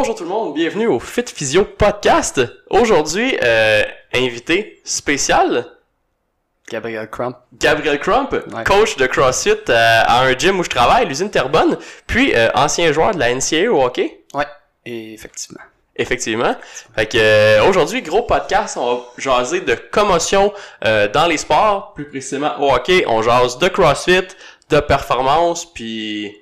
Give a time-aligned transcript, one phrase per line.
[0.00, 2.40] Bonjour tout le monde, bienvenue au Fit Physio Podcast.
[2.70, 3.82] Aujourd'hui, euh,
[4.14, 5.66] invité spécial,
[6.70, 7.36] Gabriel Crump.
[7.52, 8.62] Gabriel Crump, Ouais.
[8.62, 11.76] coach de CrossFit euh, à un gym où je travaille, l'usine Terrebonne,
[12.06, 14.20] puis euh, ancien joueur de la NCAA au hockey.
[14.34, 14.46] Ouais,
[14.86, 15.62] effectivement.
[15.96, 16.54] Effectivement.
[16.94, 22.08] Fait que euh, aujourd'hui, gros podcast, on va jaser de commotion dans les sports, plus
[22.08, 23.02] précisément au hockey.
[23.08, 24.28] On jase de CrossFit,
[24.70, 26.36] de performance, puis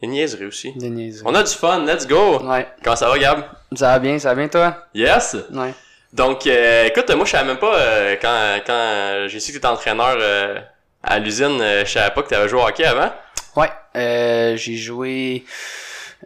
[0.00, 0.72] des niaiseries aussi.
[0.76, 1.24] Des niaiseries.
[1.26, 2.38] On a du fun, let's go!
[2.42, 2.66] Ouais.
[2.82, 3.44] Comment ça va, Gab?
[3.74, 4.86] Ça va bien, ça va bien toi?
[4.94, 5.36] Yes!
[5.52, 5.74] Ouais.
[6.12, 9.66] Donc, euh, écoute, moi, je savais même pas, euh, quand, quand j'ai su que t'étais
[9.66, 10.60] entraîneur euh,
[11.02, 13.10] à l'usine, euh, je savais pas que t'avais joué au hockey avant.
[13.56, 15.44] Ouais, euh, j'ai joué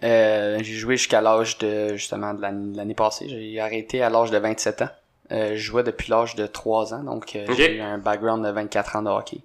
[0.03, 2.41] euh, j'ai joué jusqu'à l'âge de justement de
[2.77, 3.27] l'année, passée.
[3.29, 4.89] J'ai arrêté à l'âge de 27 ans.
[5.33, 8.51] Euh, je jouais depuis l'âge de 3 ans, donc euh, j'ai eu un background de
[8.51, 9.39] 24 ans de hockey.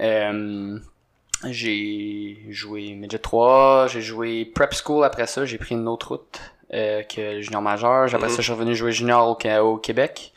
[0.00, 0.78] Euh,
[1.44, 6.40] j'ai joué Midget 3, j'ai joué Prep School après ça, j'ai pris une autre route
[6.72, 8.04] euh, que junior majeur.
[8.14, 8.30] Après Mhm.
[8.30, 10.32] ça, je suis revenu jouer junior au, au Québec.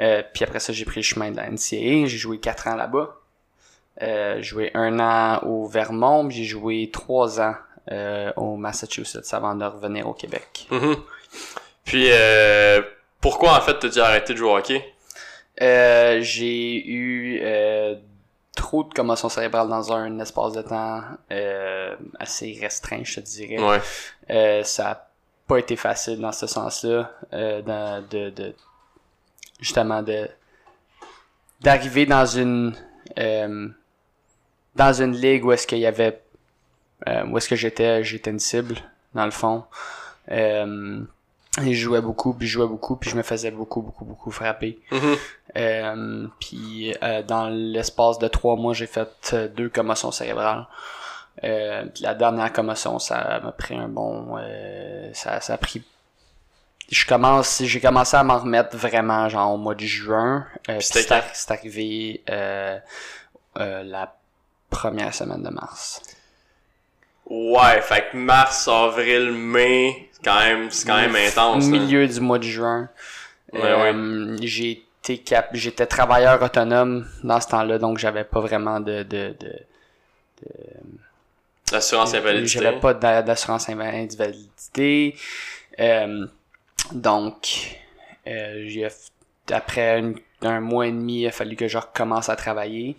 [0.00, 2.06] Euh, puis après ça, j'ai pris le chemin de la NCAA.
[2.06, 3.16] J'ai joué 4 ans là-bas.
[4.02, 7.54] Euh, j'ai joué un an au Vermont, j'ai joué trois ans
[7.92, 10.66] euh, au Massachusetts avant de revenir au Québec.
[10.70, 10.96] Mhm.
[11.84, 12.82] Puis, euh,
[13.20, 14.84] pourquoi en fait t'as dû arrêter de jouer au hockey?
[15.62, 17.94] Euh, j'ai eu euh,
[18.56, 21.02] trop de commotion cérébrale dans un espace de temps
[21.32, 23.58] euh, assez restreint, je te dirais.
[23.62, 23.80] Ouais.
[24.30, 25.08] Euh, ça a
[25.46, 28.54] pas été facile dans ce sens-là, euh, dans- de, de
[29.60, 30.28] justement de
[31.60, 32.74] d'arriver dans une
[33.18, 33.68] euh,
[34.74, 36.20] dans une ligue où est-ce qu'il y avait
[37.08, 38.76] euh, où est-ce que j'étais j'étais une cible
[39.14, 39.64] dans le fond.
[41.62, 44.30] Et je jouais beaucoup, puis je jouais beaucoup, puis je me faisais beaucoup, beaucoup, beaucoup
[44.32, 44.78] frapper.
[44.90, 45.16] Mhm.
[45.56, 50.66] Euh, puis euh, dans l'espace de trois mois, j'ai fait euh, deux commotions cérébrales.
[51.44, 55.84] Euh, la dernière commotion, ça m'a pris un bon, euh, ça, ça a pris.
[56.90, 60.46] Je commence, j'ai commencé à m'en remettre vraiment genre au mois de juin.
[60.68, 62.78] Euh, c'est arri- c'est arrivé euh,
[63.58, 64.14] euh, la
[64.70, 66.02] première semaine de mars.
[67.26, 71.64] Ouais, fait que mars, avril, mai, quand même, c'est quand même intense.
[71.64, 72.88] Au milieu du mois de juin.
[73.52, 78.80] Ouais, Euh, J'ai été cap, j'étais travailleur autonome dans ce temps-là, donc j'avais pas vraiment
[78.80, 79.52] de, de, de
[81.72, 82.58] L'assurance invalidité.
[82.62, 85.16] J'avais pas d'a- d'assurance inva- invalidité.
[85.80, 86.26] Euh,
[86.92, 87.78] donc,
[88.26, 88.88] euh,
[89.50, 92.96] après une- un mois et demi, il a fallu que je recommence à travailler.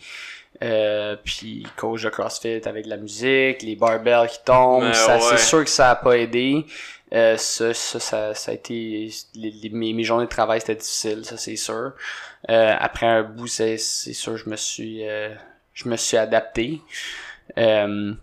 [0.63, 5.19] Euh, puis coach de CrossFit avec de la musique, les barbells qui tombent, ouais.
[5.19, 6.65] c'est sûr que ça a pas aidé.
[7.13, 10.75] Euh, ça, ça, ça, ça a été les, les- mes, mes journées de travail c'était
[10.75, 11.91] difficile, ça c'est sûr.
[12.49, 15.33] Euh, après un bout, c'est c'est sûr, je me suis, euh,
[15.73, 16.81] je me suis adapté.
[17.57, 18.13] Euh,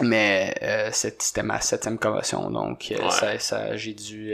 [0.00, 3.10] mais euh, c'était ma septième commotion, donc Ouais.
[3.10, 4.32] ça, ça, j'ai dû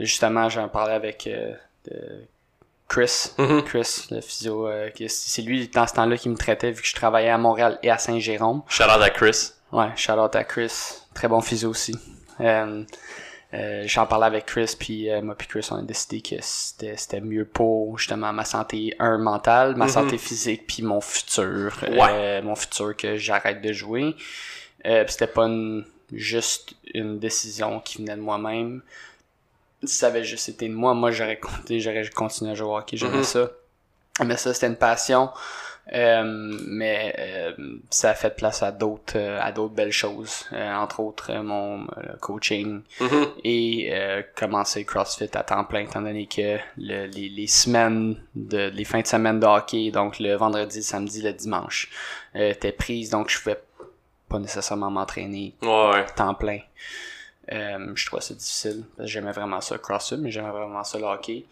[0.00, 1.28] justement j'en parlais avec
[2.88, 3.62] Chris, Mhm.
[3.64, 6.94] Chris le physio, euh, c'est lui dans ce temps-là qui me traitait vu que je
[6.94, 8.62] travaillais à Montréal et à Saint-Jérôme.
[8.68, 9.50] Shout out à Chris.
[9.72, 10.72] Ouais, shout out à Chris,
[11.14, 11.94] très bon physio aussi.
[12.40, 12.84] Euh,
[13.54, 17.44] euh, J'en parlais avec Chris, puis moi puis Chris, on a décidé que c'était mieux
[17.44, 19.90] pour justement ma santé, un, mentale, ma Mhm.
[19.90, 22.40] santé physique, puis mon futur, Ouais.
[22.42, 24.14] mon futur que j'arrête de jouer.
[24.86, 28.82] Euh, puis c'était pas une- juste une décision qui venait de moi-même.
[29.86, 32.76] Si ça avait juste été de moi, moi j'aurais compté, j'aurais continué à jouer au
[32.76, 33.22] hockey, j'aimais Mhm.
[33.24, 33.50] ça.
[34.24, 35.30] Mais ça, c'était une passion.
[35.94, 36.24] Euh,
[36.66, 37.52] mais euh,
[37.90, 41.44] ça a fait place à d'autres euh, à d'autres belles choses Euh, entre autres euh,
[41.44, 41.86] mon
[42.20, 43.26] coaching Mhm.
[43.44, 48.68] et euh, commencer CrossFit à temps plein étant donné que le- les, les semaines de
[48.74, 51.88] les fins de semaine de hockey donc le vendredi le samedi le dimanche
[52.34, 53.60] euh, étaient prises donc je pouvais
[54.28, 56.00] pas nécessairement m'entraîner Ouais, ouais.
[56.00, 56.58] à temps plein
[57.52, 60.98] euh, je trouvais ça difficile parce que j'aimais vraiment ça CrossFit mais j'aimais vraiment ça
[60.98, 61.44] le hockey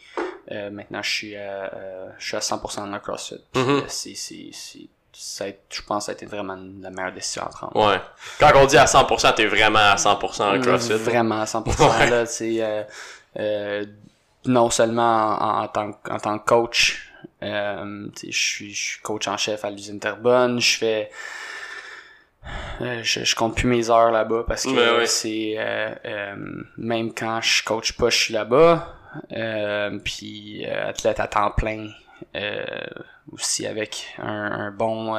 [0.50, 4.15] euh, maintenant je suis à, euh, je suis à 100% dans le CrossFit euh, c'est
[4.15, 7.44] c'est c'est ça a été- je pense que ça a été vraiment la meilleure décision
[7.44, 8.00] à prendre Ouais.
[8.41, 10.92] Quand on dit à 100%, t'es vraiment à 100% le Mm, CrossFit.
[10.95, 11.98] Vraiment à 100%.
[12.01, 12.10] Ouais.
[12.10, 12.83] Là, c'est euh,
[13.39, 13.84] euh,
[14.47, 17.13] non seulement en, en tant, que- en tant que coach,
[17.45, 21.10] euh, je suis coach en chef à l'usine Terrebonne, je fais
[22.81, 24.71] euh, je, je compte plus mes heures là-bas parce que
[25.07, 26.37] c'est euh, euh,
[26.77, 28.95] même quand je coach pas, je suis là-bas.
[30.05, 31.89] Puis athlète à temps plein
[33.33, 35.17] aussi avec un, un bon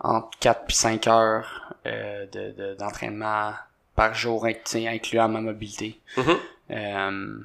[0.00, 3.52] entre 4 puis 5 heures euh, de, de- d'entraînement
[3.94, 6.00] par jour, incluant ma mobilité.
[6.16, 6.36] Mhm.
[6.70, 7.38] Euh,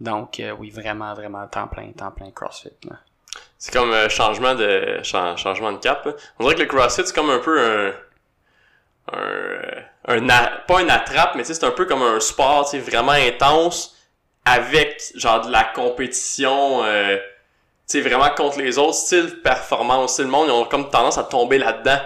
[0.00, 2.70] donc, oui, vraiment, vraiment, temps plein, temps plein CrossFit.
[2.88, 2.96] là.
[3.58, 6.04] C'est comme un changement de chan- changement de cap.
[6.06, 6.12] là.
[6.38, 7.92] On dirait que le CrossFit c'est comme un peu un
[9.10, 12.20] un, euh, un a- pas un attrape, mais tu sais, c'est un peu comme un
[12.20, 13.96] sport, tu sais, vraiment intense,
[14.44, 17.22] avec, genre, de la compétition, euh, tu
[17.86, 21.18] sais, vraiment contre les autres, style performance, tu sais, le monde, ils ont comme tendance
[21.18, 21.98] à tomber là-dedans.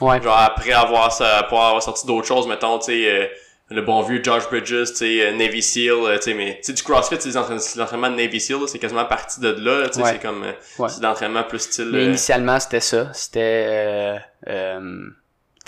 [0.00, 0.22] Ouais.
[0.22, 3.26] Genre, après avoir, ça, avoir sorti d'autres choses, mettons, tu sais, euh,
[3.70, 6.64] le bon vieux Josh Bridges, tu sais, euh, Navy SEAL, euh, tu sais, mais, tu
[6.64, 7.34] sais, du CrossFit, c'est
[7.78, 10.12] l'entraînement de Navy SEAL, c'est quasiment partie de là, tu sais, Ouais.
[10.12, 10.44] c'est comme,
[10.78, 10.88] Ouais.
[10.88, 13.12] c'est l'entraînement plus style, Mais initialement, c'était ça.
[13.12, 14.18] C'était euh,
[14.48, 15.06] euh,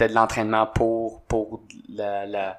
[0.00, 1.60] c'était de l'entraînement pour pour
[1.90, 2.58] la, la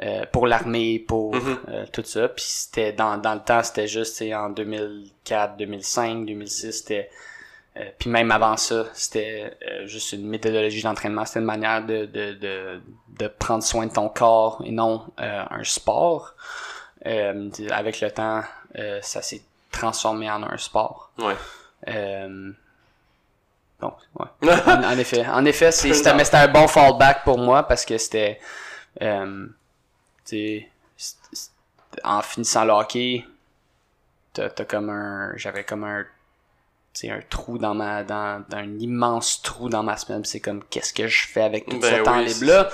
[0.00, 1.58] euh, pour l'armée, pour Mhm.
[1.68, 2.28] euh, tout ça.
[2.28, 7.10] Puis c'était dans, dans le temps, c'était juste en 2004, 2005, 2006, c'était
[7.76, 9.56] euh, puis même avant ça, c'était
[9.86, 11.24] juste une méthodologie d'entraînement.
[11.24, 12.80] C'était une manière de, de, de,
[13.18, 16.34] de prendre soin de ton corps et non un sport.
[17.04, 18.42] Avec le temps,
[19.00, 19.42] ça s'est
[19.72, 21.10] transformé en un sport.
[21.18, 21.34] ouais.
[23.82, 24.26] Donc, ouais.
[24.66, 27.84] En, en effet, en effet, c'est- c'était, mais c'était un bon fallback pour moi parce
[27.84, 28.38] que c'était,
[29.02, 29.46] euh,
[30.24, 31.50] tu sais, c'est- c'est-
[32.04, 33.24] en finissant le hockey,
[34.32, 36.04] t'as, t'as comme un, j'avais comme un,
[36.94, 40.24] tu sais, un trou dans ma, dans, dans un immense trou dans ma semaine.
[40.24, 42.68] C'est comme, qu'est-ce que je fais avec tout Ben ce temps libre là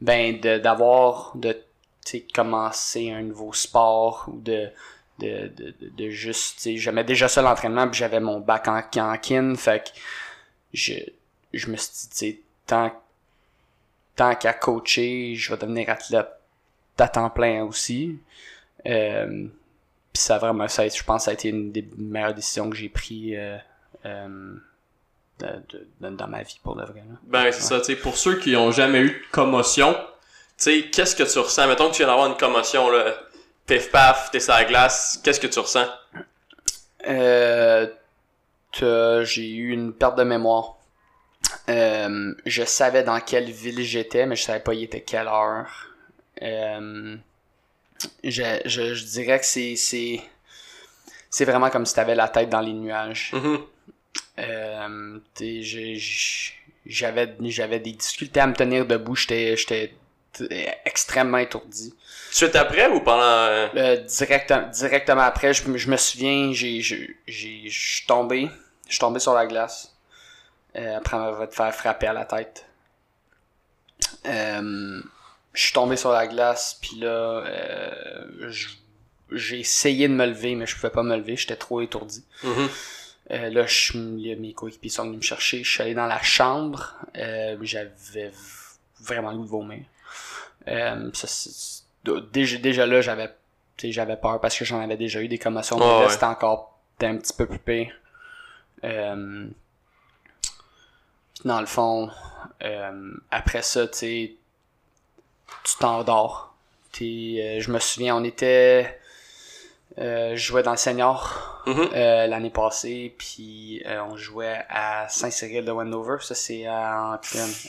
[0.00, 1.58] Ben, de, d'avoir, de, tu
[2.04, 4.68] sais, commencer un nouveau sport ou de,
[5.18, 8.68] de, de, de, de juste, tu sais, j'aimais déjà ça l'entraînement, puis j'avais mon bac
[8.68, 9.98] en, en kin, fait que
[10.74, 10.94] je,
[11.54, 12.92] je me suis dit, tu sais, tant,
[14.16, 16.28] tant qu'à coacher, je vais devenir athlète
[16.98, 18.18] à temps plein aussi.
[18.86, 19.46] Euh,
[20.12, 21.88] puis ça a vraiment, ça, a été- je pense que ça a été une des
[21.96, 23.56] meilleures décisions que j'ai prises euh,
[24.04, 24.54] euh,
[25.40, 27.02] de, de- de- dans ma vie pour de vrai.
[27.08, 27.16] Là.
[27.24, 30.02] Ben, c'est ça, tu sais, pour ceux qui ont jamais eu de commotion, tu
[30.58, 31.66] sais, qu'est-ce que tu ressens?
[31.66, 33.12] Mettons que tu viens d'avoir une commotion, là,
[33.66, 35.86] pif paf, t'es sur la glace, qu'est-ce que tu ressens?
[37.06, 37.86] Euh,
[38.78, 40.76] t'as- j'ai eu une perte de mémoire.
[41.68, 45.66] Euh, je savais dans quelle ville j'étais, mais je savais pas il était quelle heure.
[46.42, 47.16] Euh,
[48.22, 50.20] je, je, je dirais que c'est c'est
[51.30, 53.30] c'est vraiment comme si t'avais la tête dans les nuages.
[53.32, 53.58] Mhm.
[54.40, 55.98] Euh, j'ai-
[56.86, 59.16] j'avais j'avais des difficultés à me tenir debout.
[59.16, 59.94] J'étais j'étais
[60.84, 61.94] extrêmement étourdi.
[62.32, 63.22] Suite après ou pendant...
[63.22, 68.06] euh, Euh, direct, directement après, je, me- je me souviens, j'ai, j'ai, j'ai- je suis
[68.06, 68.50] tombé,
[68.86, 69.94] je suis tombé sur la glace,
[70.76, 72.66] euh, après m'avoir fait faire frapper à la tête.
[74.26, 75.00] Euh,
[75.52, 77.08] je suis tombé sur la glace, puis là,
[77.46, 78.52] euh,
[79.30, 82.24] j'ai essayé de me lever, mais je pouvais pas me lever, j'étais trop étourdi.
[82.42, 82.68] mhm.
[83.30, 85.64] Euh, là, je, mes coéquipiers sont venus me chercher.
[85.64, 86.94] Je suis allé dans la chambre.
[87.16, 88.32] Euh, J'avais
[89.00, 89.80] vraiment le goût de vomir.
[90.68, 91.82] Euh, ça,
[92.32, 93.34] déjà, déjà là, j'avais
[93.82, 95.78] j'avais peur parce que j'en avais déjà eu des commotions.
[95.78, 96.08] mais là, ouais.
[96.10, 97.92] c'était encore un petit peu plus pire.
[98.84, 99.46] Euh,
[101.44, 102.10] dans le fond,
[102.62, 104.34] euh, après ça, tu sais,
[105.64, 106.54] tu t'endors.
[107.00, 109.00] Euh, je me souviens, on était...
[109.98, 111.88] euh, je jouais dans le senior Mhm.
[111.94, 116.16] euh, l'année passée, puis on jouait à Saint-Cyril de Wendover.
[116.20, 117.18] Ça, c'est à...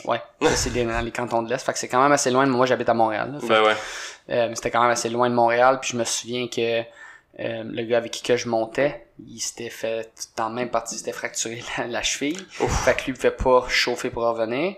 [0.05, 0.21] Ouais,
[0.55, 1.65] c'est dans les cantons de l'Est.
[1.65, 2.45] Fait que c'est quand même assez loin.
[2.45, 3.31] Moi, j'habite à Montréal.
[3.33, 3.39] là.
[3.39, 3.75] Fait Ben ouais.
[4.49, 5.79] mais c'était quand même assez loin de Montréal.
[5.81, 6.81] Puis je me souviens que
[7.39, 10.95] euh, le gars avec qui que je montais, il s'était fait, dans la même partie,
[10.95, 12.45] il s'était fracturé la, la cheville.
[12.61, 12.85] Ouf.
[12.85, 14.75] Fait que lui, il pouvait pas chauffer pour revenir.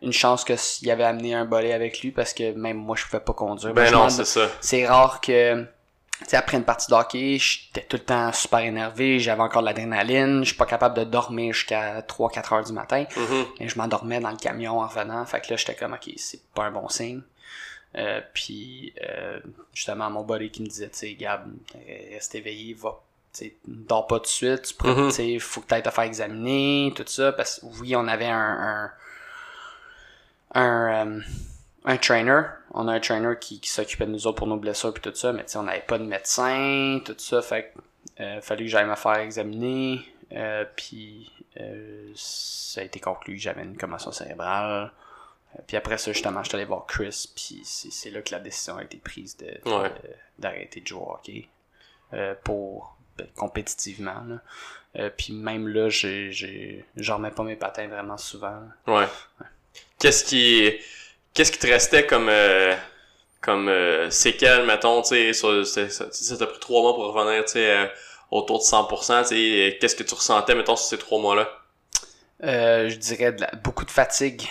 [0.00, 2.96] Une chance que s- il avait amené un bollet avec lui parce que même moi,
[2.96, 3.74] je pouvais pas conduire.
[3.74, 4.48] Ben non, c'est ça.
[4.60, 5.66] c'est rare que, tu
[6.28, 9.66] sais, après une partie de hockey, j'étais tout le temps super énervé, j'avais encore de
[9.66, 13.04] l'adrénaline, je suis pas capable de dormir jusqu'à 3-4 heures du matin.
[13.16, 13.46] Mhm.
[13.60, 15.26] Et je m'endormais dans le camion en revenant.
[15.26, 17.22] Fait que là, j'étais comme, ok, c'est pas un bon signe.
[17.96, 19.40] Euh, puis, euh,
[19.72, 21.50] justement, mon buddy qui me disait, tu sais, Gab,
[22.12, 23.00] reste éveillé, va,
[23.32, 26.92] tu dors pas tout de suite, tu tu sais, faut que t'ailles te faire examiner,
[26.94, 28.90] tout ça, parce que oui, on avait un,
[30.54, 31.20] un, un, euh,
[31.84, 32.42] un trainer,
[32.72, 35.14] on a un trainer qui, qui s'occupait de nous autres pour nos blessures puis tout
[35.14, 37.72] ça, mais tu sais, on n'avait pas de médecin, tout ça, fait
[38.16, 40.02] que, fallait que j'aille me faire examiner,
[40.76, 41.32] puis
[42.14, 44.92] ça a été conclu que j'avais une commotion cérébrale.
[45.66, 48.76] Puis après ça, justement, je suis allé voir Chris, puis c'est là que la décision
[48.76, 49.92] a été prise de de- Ouais.
[50.38, 51.48] d'arrêter de jouer au hockey
[52.14, 54.22] euh, pour ben, compétitivement.
[54.26, 54.36] Là.
[54.96, 58.60] Euh, puis même là, j'ai j'en remets pas mes patins vraiment souvent.
[58.86, 59.00] là.
[59.00, 59.06] Ouais.
[59.98, 60.78] Qu'est-ce qui
[61.34, 62.74] qu'est-ce qui te restait comme euh,
[63.40, 65.32] comme euh, séquelles mettons tu sais
[65.88, 67.90] ça t'a pris trois mois pour revenir tu sais
[68.30, 71.48] autour de 100% tu sais qu'est-ce que tu ressentais mettons sur ces trois mois là
[72.44, 74.42] Euh, je dirais de la- beaucoup de fatigue.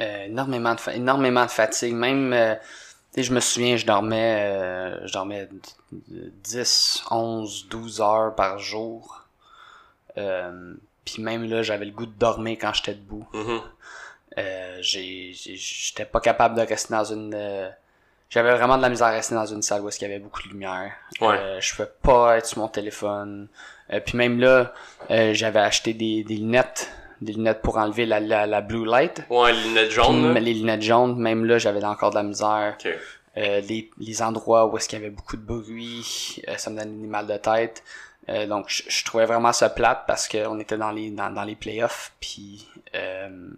[0.00, 1.94] Euh, énormément, de énormément de fatigue.
[1.94, 2.54] Même, euh,
[3.16, 5.58] je me souviens, je dormais, euh, je dormais d-
[5.92, 9.24] d- 10, 11, 12 heures par jour.
[10.16, 10.74] Euh,
[11.04, 13.26] Puis même là, j'avais le goût de dormir quand j'étais debout.
[14.80, 17.32] J'ai, j'ai- j'étais pas capable de rester dans une.
[17.34, 17.68] euh,
[18.30, 20.42] j'avais vraiment de la misère à rester dans une salle où il y avait beaucoup
[20.42, 20.92] de lumière.
[21.20, 21.36] Ouais.
[21.38, 23.48] Euh, je pouvais pas être sur mon téléphone.
[23.92, 24.72] Euh, puis même là,
[25.10, 29.22] euh, j'avais acheté des, des lunettes, des lunettes pour enlever la, la, la blue light.
[29.30, 32.76] Ouais, les lunettes jaunes, Puis les lunettes jaunes, même là, j'avais encore de la misère.
[32.78, 32.88] Ok.
[33.36, 36.78] Euh, les, les endroits où est-ce qu'il y avait beaucoup de bruit, euh, ça me
[36.78, 37.84] donnait des mal de tête.
[38.28, 41.44] Euh, donc je, je trouvais vraiment ça plate parce qu'on était dans les dans, dans
[41.44, 43.48] les playoffs puis euh,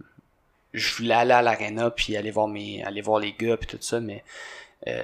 [0.73, 3.77] je voulais aller à l'arena puis aller voir mes aller voir les gars puis tout
[3.81, 4.23] ça mais
[4.87, 5.01] euh,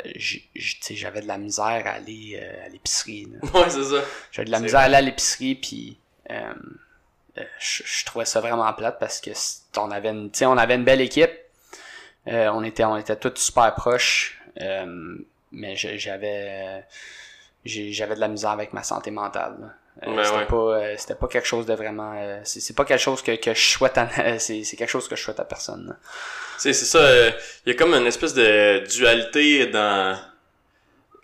[0.55, 3.27] j'avais de la misère à aller euh, à l'épicerie.
[3.53, 4.01] Ouais, c'est ça.
[4.31, 5.97] J'avais de la misère à aller à l'épicerie puis
[6.31, 6.53] euh,
[7.59, 10.83] je, je trouvais ça vraiment plate parce que c'est- on avait une, on avait une
[10.85, 11.31] belle équipe.
[12.27, 14.39] Euh, on était on était tous super proches.
[14.61, 15.15] euh,
[15.51, 16.83] mais j'avais
[17.65, 19.75] j'avais de la misère avec ma santé mentale.
[20.03, 20.45] Euh, c'était ouais.
[20.45, 23.35] pas euh, c'était pas quelque chose de vraiment euh, c'est c'est pas quelque chose que,
[23.35, 25.97] que je souhaite à c'est c'est quelque chose que je souhaite à personne.
[26.57, 26.99] sais, c'est ça.
[26.99, 27.31] euh,
[27.65, 30.17] Il y a comme une espèce de dualité dans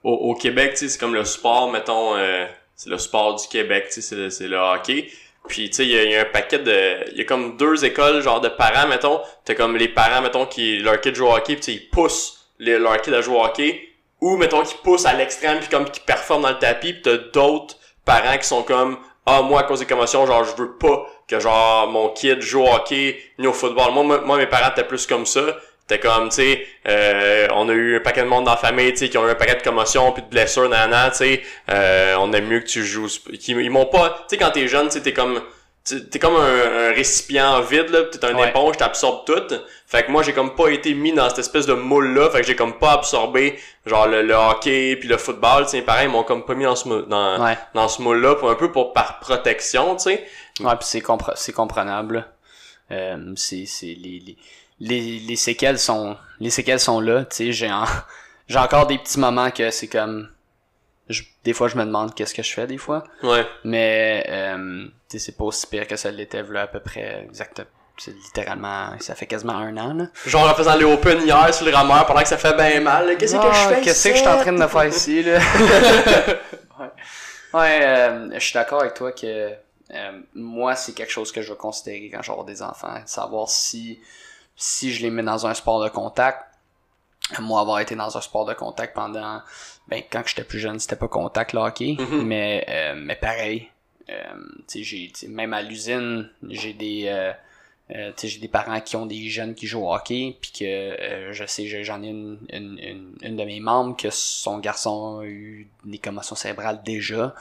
[0.03, 3.47] au, au Québec, tu sais, c'est comme le sport, mettons, euh, c'est le sport du
[3.47, 5.09] Québec, tu sais, c'est le, c'est le hockey.
[5.47, 7.83] Puis tu sais, il y, y a un paquet de, il y a comme deux
[7.85, 9.21] écoles genre de parents, mettons.
[9.45, 13.01] T'as comme les parents, mettons, qui leur kid joue au hockey, puis ils poussent leur
[13.01, 13.89] kid à jouer au hockey,
[14.21, 17.17] ou mettons qui poussent à l'extrême, puis comme qui performent dans le tapis, puis t'as
[17.17, 21.05] d'autres parents qui sont comme ah moi à cause des commotions genre je veux pas
[21.27, 24.83] que genre mon kid joue au hockey ni au football moi, moi, mes parents étaient
[24.83, 25.41] plus comme ça
[25.93, 28.91] T'es comme, tu sais, euh, on a eu un paquet de monde dans la famille,
[28.93, 31.41] tu sais, qui ont eu un paquet de commotions puis de blessures, nanana, tu sais,
[31.69, 33.07] euh, on aime mieux que tu joues,
[33.47, 35.39] ils m'ont pas, tu sais, quand t'es jeune, tu t'es comme,
[35.85, 38.49] t'es comme un, un récipient vide, là, t'es un Ouais.
[38.49, 39.53] éponge, t'absorbes tout.
[39.85, 42.47] Fait que moi, j'ai comme pas été mis dans cette espèce de moule-là, fait que
[42.47, 46.11] j'ai comme pas absorbé, genre, le, le hockey puis le football, tu sais, pareil, ils
[46.11, 47.55] m'ont comme pas mis dans ce, moule- dans, Ouais.
[47.75, 50.25] dans ce moule-là, pour un peu pour par protection, tu sais.
[50.61, 52.25] Ouais, puis c'est compre- c'est comprenable.
[52.91, 54.37] Euh, c'est c'est les, les
[54.89, 57.85] les les séquelles sont les séquelles sont là, tu sais, j'ai en-
[58.47, 60.29] j'ai encore des petits moments que c'est comme
[61.09, 63.45] je- des fois je me demande qu'est-ce que je fais des fois, Ouais.
[63.63, 67.23] mais euh, tu sais c'est pas aussi pire que ça l'était là à peu près
[67.27, 67.61] exact
[67.97, 70.05] c'est littéralement ça fait quasiment un an là.
[70.25, 73.15] Genre, en faisant les open hier sur le rameur pendant que ça fait bien mal,
[73.17, 75.37] qu'est-ce que je fais Ah, Qu'est-ce que je suis en train de faire ici, là?
[76.79, 76.89] ouais,
[77.53, 79.51] ouais euh, je suis d'accord avec toi que
[79.91, 82.95] euh, moi, c'est quelque chose que je veux considérer quand avoir des enfants.
[83.05, 83.99] Savoir si,
[84.55, 86.43] si je les mets dans un sport de contact.
[87.39, 89.41] Moi, avoir été dans un sport de contact pendant...
[89.87, 91.95] Ben, quand j'étais plus jeune, c'était pas contact, le hockey.
[91.99, 92.23] Mhm.
[92.23, 93.69] mais, euh, mais pareil.
[94.09, 94.33] Euh,
[94.67, 97.05] tu sais, j'ai, même à l'usine, j'ai des...
[97.07, 97.31] euh,
[97.91, 100.51] euh, tu sais, j'ai des parents qui ont des jeunes qui jouent au hockey, puis
[100.51, 104.59] que euh, je sais, j'en ai une, une, une, une de mes membres que son
[104.59, 107.35] garçon a eu des commotions cérébrales déjà.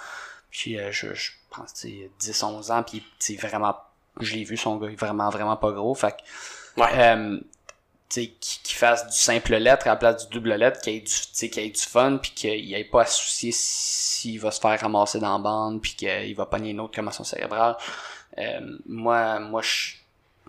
[0.51, 3.77] Puis euh, je, je pense tu sais, 10-11 ans, puis c'est vraiment,
[4.21, 5.95] je l'ai vu, son gars est vraiment, vraiment pas gros.
[5.95, 6.23] Fait que,
[6.77, 6.89] Ouais.
[6.95, 7.41] euh,
[8.09, 11.11] qu'il qu'il fasse du simple lettre à la place du double lettre, qu'il ait du,
[11.11, 14.79] sais, qu'il ait du fun, puis qu'il ait pas à soucier s'il va se faire
[14.79, 17.77] ramasser dans la bande, puis qu'il va pogner une autre commotion cérébrale.
[18.39, 19.95] Euh, moi, moi, je,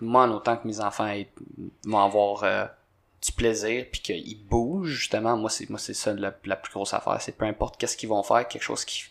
[0.00, 1.14] moi, en autant que mes enfants
[1.84, 2.66] vont avoir euh,
[3.24, 6.92] du plaisir, puis qu'ils bougent, justement, moi, c'est moi c'est ça la, la plus grosse
[6.94, 7.18] affaire.
[7.20, 9.04] C'est peu importe qu'est-ce qu'ils vont faire, quelque chose qui...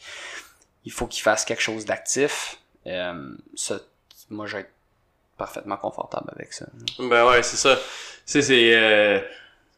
[0.85, 2.57] Il faut qu'ils fassent quelque chose d'actif.
[2.85, 3.35] Euh,
[4.29, 4.69] moi, être
[5.37, 6.65] parfaitement confortable avec ça.
[6.99, 7.75] Ben ouais, c'est ça.
[7.75, 7.81] Tu
[8.25, 8.75] sais, c'est...
[8.75, 9.19] Euh,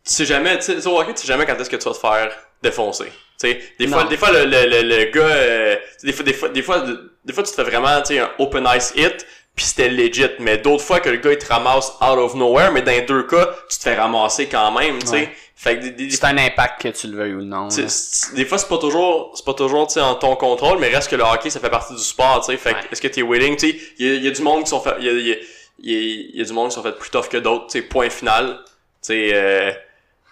[0.05, 1.93] tu sais jamais, tu sais, au hockey, tu sais jamais quand est-ce que tu vas
[1.95, 2.31] te faire
[2.62, 3.05] défoncer.
[3.39, 4.09] Tu sais, des fois, Non.
[4.09, 6.83] des fois, le, le, le, le gars, euh, des fois, des fois, des fois,
[7.25, 10.25] des fois, tu te fais vraiment, tu sais, un open ice hit, puis c'était legit.
[10.39, 13.01] Mais d'autres fois que le gars, il te ramasse out of nowhere, mais dans les
[13.03, 15.13] deux cas, tu te fais ramasser quand même, tu sais.
[15.13, 15.35] Ouais.
[15.57, 17.69] Fait que des, des, C'est un impact que tu le veuilles ou non.
[17.69, 21.09] Des fois c'est pas toujours c'est pas toujours tu sais en ton contrôle mais reste
[21.09, 22.81] que le hockey ça fait partie du sport tu sais fait que Ouais.
[22.91, 24.95] est-ce que t'es willing tu sais il y y a du monde qui sont fait
[25.00, 27.38] il y a, y a- y a du monde qui sont fait plus tough que
[27.38, 29.71] d'autres tu sais point final tu sais euh,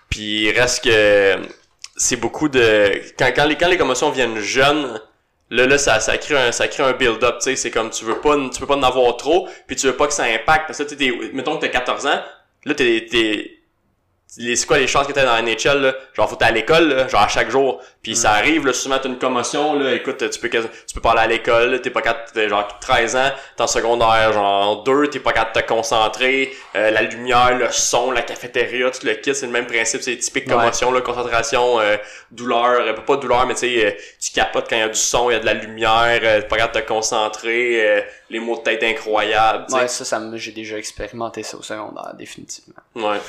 [0.09, 1.35] puis reste que
[1.95, 4.99] c'est beaucoup de quand quand les quand les commotions viennent jeunes
[5.53, 7.55] là là ça ça crée un ça crée un build up tu sais.
[7.55, 10.07] C'est comme tu veux pas tu veux pas en avoir trop puis tu veux pas
[10.07, 10.67] que ça impacte.
[10.67, 12.22] Parce que tu mettons que t'as 14 ans
[12.65, 13.60] là t'es
[14.55, 15.93] c'est quoi les chances que t'es dans la NHL là?
[16.13, 18.97] genre faut t'es à l'école là, genre à chaque jour puis ça arrive là souvent
[18.99, 20.61] t'as une commotion là écoute tu peux tu
[20.95, 24.33] peux pas aller à l'école t'es pas capable t'as genre 13 ans t'es en secondaire
[24.33, 28.89] genre 2 t'es pas capable de te concentrer euh, la lumière le son la cafétéria
[28.91, 30.55] tout le kit c'est le même principe c'est typique Ouais.
[30.55, 31.97] commotion là concentration euh,
[32.31, 34.95] douleur euh, pas douleur mais tu sais euh, tu capotes quand il y a du
[34.99, 38.01] son il y a de la lumière euh, t'es pas capable de te concentrer euh,
[38.29, 39.79] les mots de tête incroyables tu sais.
[39.81, 42.81] Ouais, ça, ça me- j'ai déjà expérimenté ça au secondaire, définitivement.
[42.95, 43.19] Ouais.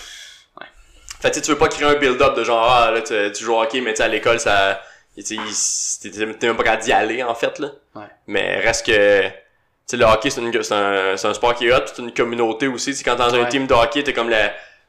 [1.24, 3.44] Fait que tu tu veux pas créer un build-up de genre, ah, là, tu, tu
[3.44, 4.80] joues au hockey, mais tu à l'école, ça,
[5.16, 7.68] tu t'es même pas capable d'y aller, en fait, là.
[7.94, 8.02] Ouais.
[8.26, 9.22] Mais reste que,
[9.86, 12.94] sais, le hockey, c'est un, c'est un sport qui est hot, c'est une communauté aussi.
[12.94, 13.48] Tu quand t'es dans un Ouais.
[13.48, 14.48] team de hockey, t'es comme le,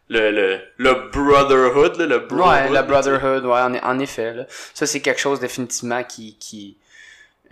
[0.10, 2.74] le, le brotherhood, là, le Ouais, brotherhood.
[2.74, 4.34] la brotherhood, ouais, en, en effet.
[4.34, 4.46] Là.
[4.74, 6.76] Ça, c'est quelque chose définitivement qui, qui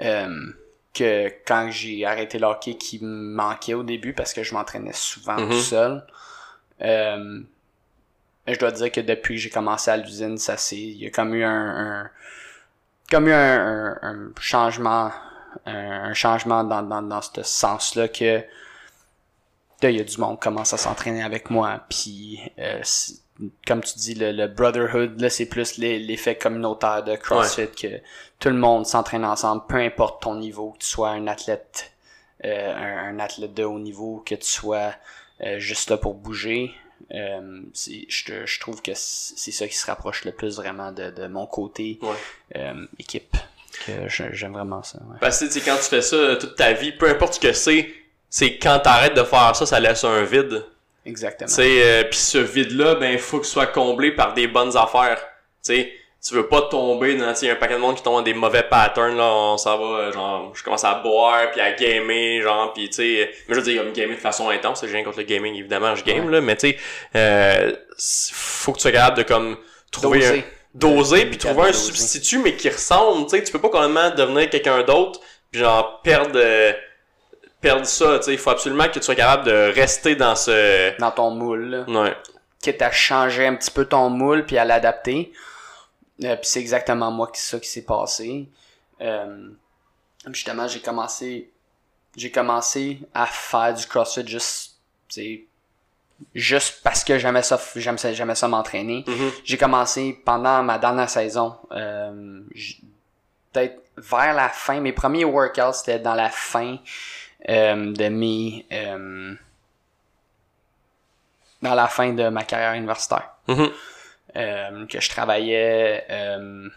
[0.01, 0.27] euh,
[0.93, 4.93] que quand j'ai arrêté le hockey, qui me manquait au début parce que je m'entraînais
[4.93, 5.49] souvent Mhm.
[5.49, 6.03] tout seul.
[6.81, 7.39] Euh,
[8.47, 11.09] je dois dire que depuis que j'ai commencé à l'usine, ça c'est, il y a
[11.09, 11.51] comme eu un,
[12.03, 12.09] un
[13.09, 15.11] comme eu un, un- un changement,
[15.65, 15.73] un,
[16.09, 18.43] un changement dans, dans, dans ce sens-là que
[19.81, 22.81] là, il y a du monde qui commence à s'entraîner avec moi, puis euh,
[23.67, 27.99] comme tu dis, le, le brotherhood, là, c'est plus l'e- l'effet communautaire de CrossFit, que
[28.39, 31.91] tout le monde s'entraîne ensemble, peu importe ton niveau, que tu sois un athlète,
[32.45, 34.93] euh, un, un athlète de haut niveau, que tu sois
[35.41, 36.73] euh, juste là pour bouger.
[37.11, 41.45] Euh, je, trouve que c'est ça qui se rapproche le plus vraiment de, de mon
[41.45, 42.09] côté Ouais.
[42.57, 43.35] euh, équipe.
[43.85, 44.99] Que j'aime vraiment ça.
[44.99, 45.17] ouais.
[45.19, 47.91] Parce que, quand tu fais ça toute ta vie, peu importe ce que c'est,
[48.29, 50.63] c'est quand t'arrêtes de faire ça, ça laisse un vide.
[51.05, 51.47] Exactement.
[51.49, 55.19] Tu sais, euh, puis ce vide-là, ben, faut qu'il soit comblé par des bonnes affaires.
[55.61, 55.91] Sais,
[56.25, 59.17] tu veux pas tomber dans, un paquet de monde qui tombe dans des mauvais patterns,
[59.17, 62.87] là, on s'en va, euh, genre, je commence à boire, puis à gamer, genre, puis
[62.87, 65.53] tu sais, mais je veux dire, gamer de façon intense, j'ai rien contre le gaming,
[65.55, 66.77] évidemment, je game, là, mais tu sais,
[67.15, 67.73] euh,
[68.31, 69.57] faut que tu sois capable de, comme,
[69.91, 70.39] trouver Doser.
[70.39, 70.43] un,
[70.75, 71.79] doser, puis trouver un doser.
[71.79, 75.19] substitut, mais qui ressemble, tu sais, tu peux pas complètement devenir quelqu'un d'autre,
[75.51, 76.71] puis genre, perdre, euh,
[77.59, 80.97] perdre ça, tu sais, il faut absolument que tu sois capable de rester dans ce,
[80.99, 81.85] Dans ton moule.
[81.85, 82.01] là.
[82.01, 82.15] ouais.
[82.61, 85.33] quitte à changer un petit peu ton moule puis à l'adapter.
[86.23, 88.47] Euh, puis c'est exactement moi qui ça qui s'est passé.
[89.01, 89.49] Euh,
[90.31, 91.49] justement, j'ai commencé
[92.15, 94.77] j'ai commencé à faire du CrossFit juste
[96.35, 99.03] juste parce que j'aimais ça j'aimais ça, j'aimais ça m'entraîner.
[99.07, 99.31] Mhm.
[99.43, 102.41] J'ai commencé pendant ma dernière saison euh,
[103.51, 106.77] peut-être vers la fin mes premiers workouts c'était dans la fin
[107.47, 108.65] de mes
[111.61, 113.71] dans la fin de ma carrière universitaire Mhm.
[114.35, 116.67] Euh, que je travaillais euh,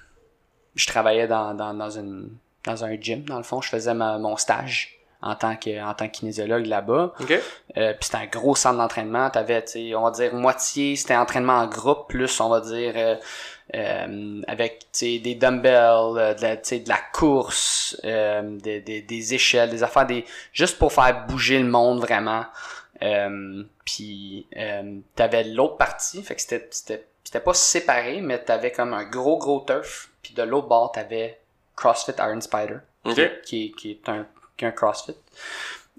[0.75, 2.31] je travaillais dans, dans, dans une
[2.65, 3.61] dans un gym dans le fond.
[3.61, 7.15] Je faisais ma- mon stage en tant que en tant que kinésiologue là-bas.
[7.21, 7.31] OK.
[7.31, 9.31] euh, puis c'était un gros centre d'entraînement.
[9.31, 13.17] T'avais tu on va dire moitié c'était entraînement en groupe plus on va dire euh,
[13.75, 19.71] euh, avec des dumbbells euh, de la, de la course euh, des, des, des échelles
[19.71, 22.45] des affaires des juste pour faire bouger le monde vraiment
[23.03, 28.73] euh, puis euh, t'avais l'autre partie fait que c'était c'était c'était pas séparé mais t'avais
[28.73, 31.41] comme un gros gros turf puis de l'autre bord t'avais
[31.77, 33.21] CrossFit Iron Spider OK.
[33.45, 35.15] qui, qui est un, qui est un CrossFit.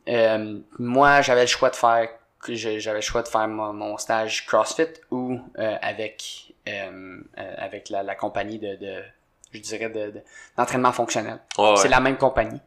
[0.10, 2.10] Euh, moi, j'avais le choix de faire
[2.47, 7.89] j'avais le choix de faire mon, mon stage CrossFit ou euh, avec euh, euh, avec
[7.89, 9.01] la, la compagnie de, de
[9.51, 10.21] je dirais de, de-
[10.57, 11.39] d'entraînement fonctionnel.
[11.57, 11.75] Ouais.
[11.77, 12.60] C'est la même compagnie.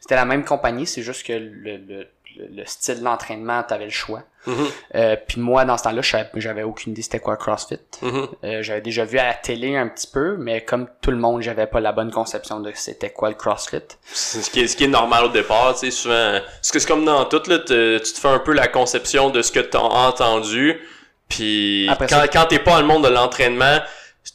[0.00, 3.90] C'était la même compagnie, c'est juste que le, le, le, le style d'entraînement, t'avais le
[3.90, 4.22] choix.
[4.46, 4.66] Mhm.
[4.94, 6.00] Euh, puis moi, dans ce temps-là,
[6.34, 7.78] j'avais aucune idée c'était quoi CrossFit.
[8.02, 8.28] Mhm.
[8.44, 11.42] Euh, j'avais déjà vu à la télé un petit peu, mais comme tout le monde,
[11.42, 13.82] j'avais pas la bonne conception de c'était quoi le CrossFit.
[14.12, 16.38] Ce qui, est, ce qui est normal au départ, tu sais, souvent.
[16.56, 19.30] Parce que c'est comme dans tout, là, te- tu te fais un peu la conception
[19.30, 20.80] de ce que t'as entendu.
[21.28, 23.78] Puis Après quand, ça- quand t'es pas dans le monde de l'entraînement,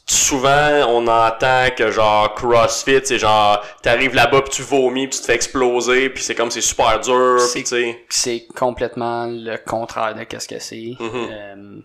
[0.06, 5.20] souvent on entend que genre CrossFit, c'est genre t'arrives là-bas puis tu vomis puis tu
[5.22, 7.40] te fais exploser puis c'est comme c'est super dur
[8.10, 10.92] C'est- complètement le contraire de qu'est-ce que c'est.
[11.00, 11.80] Euh,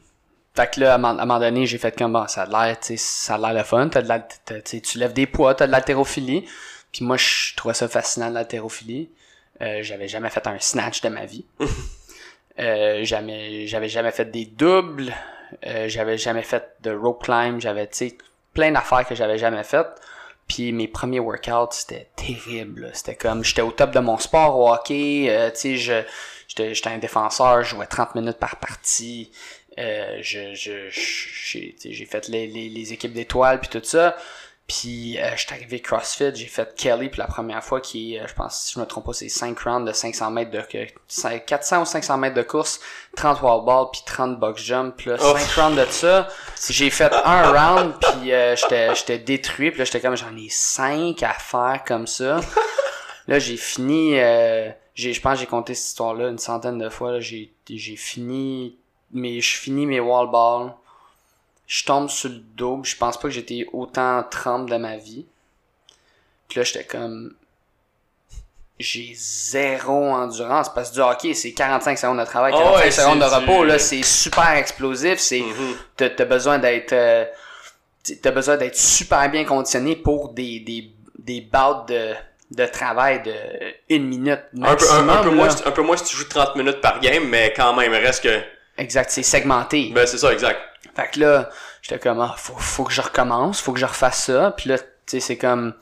[0.55, 3.35] fait que là, à un moment donné, j'ai fait comme, bon, ça a l'air, ça
[3.35, 3.87] a l'air le fun.
[3.87, 6.43] T'as de la, tu lèves des poids, t'as de l'haltérophilie.
[6.91, 9.09] Puis moi, je trouvais ça fascinant, l'haltérophilie.
[9.61, 11.45] Euh, j'avais jamais fait un snatch de ma vie.
[12.59, 15.13] euh, jamais, j'avais jamais fait des doubles.
[15.65, 17.59] Euh, j'avais jamais fait de rope climb.
[17.59, 18.17] J'avais, tu sais,
[18.53, 19.89] plein d'affaires que j'avais jamais faites.
[20.47, 22.89] Puis mes premiers workouts, c'était terrible.
[22.93, 25.27] C'était comme, j'étais au top de mon sport au hockey.
[25.29, 26.05] euh, tu sais,
[26.47, 29.31] j'étais, j'étais un défenseur, je jouais 30 minutes par partie.
[29.77, 34.17] Euh, je, je, j'ai fait les, les, les équipes d'étoiles puis tout ça.
[34.69, 38.27] Puis euh, j'étais arrivé CrossFit, j'ai fait Kelly pour la première fois qui est, euh,
[38.27, 40.87] je pense, si je me trompe pas, c'est 5 rounds de 500 mètres de, que-
[41.09, 42.79] cin- 400 ou 500 mètres de course,
[43.15, 45.35] 30 wall ball puis 30 box jump, puis là, Oh.
[45.35, 46.27] 5 rounds de ça.
[46.69, 50.49] J'ai fait un round puis euh, j'étais, j'étais détruit puis là j'étais comme j'en ai
[50.49, 52.39] 5 à faire comme ça.
[53.27, 56.89] Là j'ai fini, euh, j'ai, je pense que j'ai compté cette histoire-là une centaine de
[56.89, 57.19] fois.
[57.19, 58.77] J'ai, j'ai fini,
[59.11, 60.73] mes, je finis mes wall balls
[61.69, 64.97] je tombe sur le dos, puis je pense pas que j'étais autant trempe de ma
[64.97, 65.25] vie.
[66.49, 67.35] Puis là, j'étais comme...
[68.79, 72.91] J'ai zéro endurance, parce que du hockey, c'est 45 secondes de travail, Ah 45 ouais,
[72.91, 75.41] secondes de repos, du- là, c'est super explosif, c'est...
[75.41, 75.75] Mhm.
[75.97, 76.93] T'as t'as besoin d'être...
[76.93, 77.25] euh,
[78.21, 82.13] t'as besoin d'être super bien conditionné pour des, des, des bouts de
[82.51, 83.31] de travail de
[83.89, 85.09] une minute Un peu, maximum.
[85.11, 87.25] un, un peu moins, si- un peu moins si tu joues 30 minutes par game,
[87.27, 88.41] mais quand même, reste que.
[88.77, 89.91] Exact, c'est segmenté.
[89.93, 90.59] Ben, c'est ça, exact.
[90.95, 91.49] Fait que là,
[91.81, 94.51] j'étais comme, ah, faut, faut que je recommence, faut que je refasse ça.
[94.57, 95.73] Puis là, tu sais, c'est comme,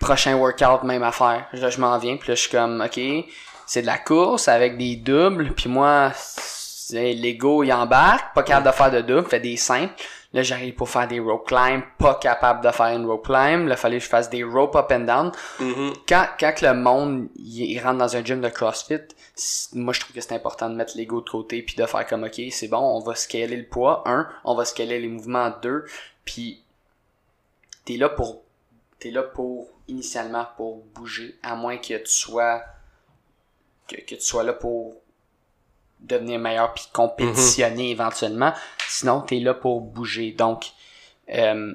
[0.00, 1.46] prochain workout, même affaire.
[1.52, 3.00] Là, je m'en viens, puis là, je suis comme, ok,
[3.66, 5.52] c'est de la course avec des doubles.
[5.54, 9.94] Puis moi, c'est- l'ego, il embarque, pas capable de faire de double, fait des simples.
[10.36, 13.68] Là, j'arrive pour faire des rope climb, pas capable de faire une rope climb.
[13.68, 15.32] Là, fallait que je fasse des rope up and down.
[15.58, 15.94] Mhm.
[16.06, 19.00] Quand, quand le monde, il, rentre dans un gym de CrossFit,
[19.72, 22.24] moi, je trouve que c'est important de mettre l'ego de côté puis de faire comme,
[22.24, 25.86] OK, c'est bon, on va scaler le poids, un, on va scaler les mouvements, deux,
[26.26, 26.62] puis
[27.86, 28.42] t'es là pour,
[28.98, 32.62] t'es là pour, initialement, pour bouger, à moins que tu sois,
[33.88, 34.96] que, que tu sois là pour
[36.00, 38.52] devenir meilleur puis compétitionner éventuellement.
[38.88, 40.32] Sinon, t'es là pour bouger.
[40.32, 40.72] Donc,
[41.32, 41.74] euh,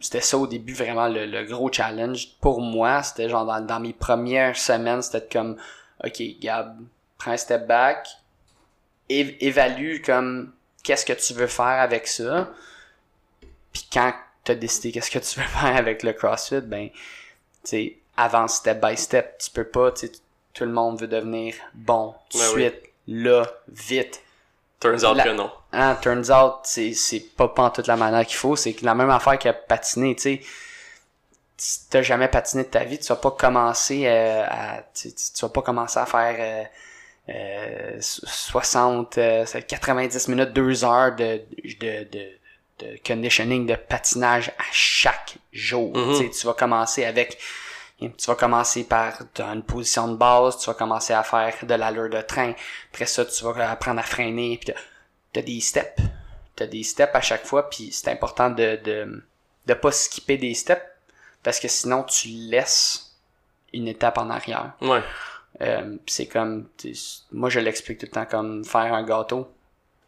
[0.00, 3.80] c'était ça au début vraiment le, le gros challenge pour moi c'était genre dans, dans
[3.80, 5.56] mes premières semaines c'était comme
[6.04, 6.78] ok Gab
[7.18, 8.08] prends un step back
[9.08, 12.50] évalue comme qu'est-ce que tu veux faire avec ça
[13.72, 14.12] puis quand
[14.44, 16.98] t'as décidé qu'est-ce que tu veux faire avec le CrossFit ben tu
[17.64, 20.12] sais avance step by step tu peux pas tu sais,
[20.54, 22.91] tout le monde veut devenir bon tout de Ouais, oui.
[23.08, 24.22] Là vite
[24.80, 25.50] Turns out La- que non.
[25.72, 28.56] Hein, turns out, c'est, c'est pas toute la manière qu'il faut.
[28.56, 30.40] C'est la même affaire que patiner, tu sais.
[31.56, 35.08] Si t'as jamais patiné de ta vie, tu vas pas commencer euh, à, tu,
[35.40, 36.36] vas pas commencer à faire
[37.28, 41.40] euh, euh, so- 60, euh, 90 minutes, 2 heures de,
[41.80, 42.28] de, de,
[42.80, 45.96] de conditioning, de patinage à chaque jour.
[45.96, 46.14] Mhm.
[46.16, 47.38] Sais, tu vas commencer avec
[48.10, 52.10] tu vas commencer par une position de base, tu vas commencer à faire de l'allure
[52.10, 52.52] de train.
[52.92, 54.58] Après ça, tu vas apprendre à freiner.
[54.58, 54.74] Puis
[55.32, 56.00] t'as- des steps.
[56.56, 57.68] T'as des steps à chaque fois.
[57.70, 59.22] Puis c'est important de, de
[59.66, 60.82] de pas skipper des steps
[61.42, 63.16] parce que sinon tu laisses
[63.72, 64.72] une étape en arrière.
[64.80, 65.02] Ouais.
[65.60, 66.68] Euh, c'est comme,
[67.30, 69.48] moi je l'explique tout le temps comme faire un gâteau.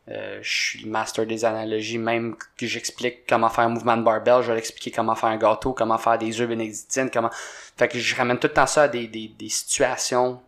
[0.09, 4.03] Euh, je suis le master des analogies, même que j'explique comment faire un mouvement de
[4.03, 7.31] barbell, je vais l'expliquer comment faire un gâteau, comment faire des œufs bénédictines, comment.
[7.77, 10.41] Fait que je ramène tout le temps ça à des, des, des situations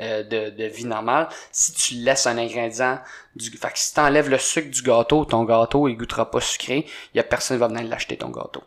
[0.00, 1.28] euh, de, de vie normale.
[1.50, 3.00] Si tu laisses un ingrédient
[3.36, 3.50] du.
[3.50, 7.20] Fait que si t'enlèves le sucre du gâteau, ton gâteau il goûtera pas sucré, y
[7.20, 8.62] a personne qui va venir l'acheter ton gâteau.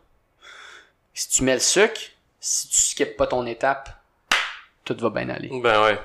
[1.14, 2.00] Si tu mets le sucre,
[2.40, 3.90] si tu skippes pas ton étape,
[4.86, 5.50] tout va bien aller.
[5.62, 5.98] Ben ouais.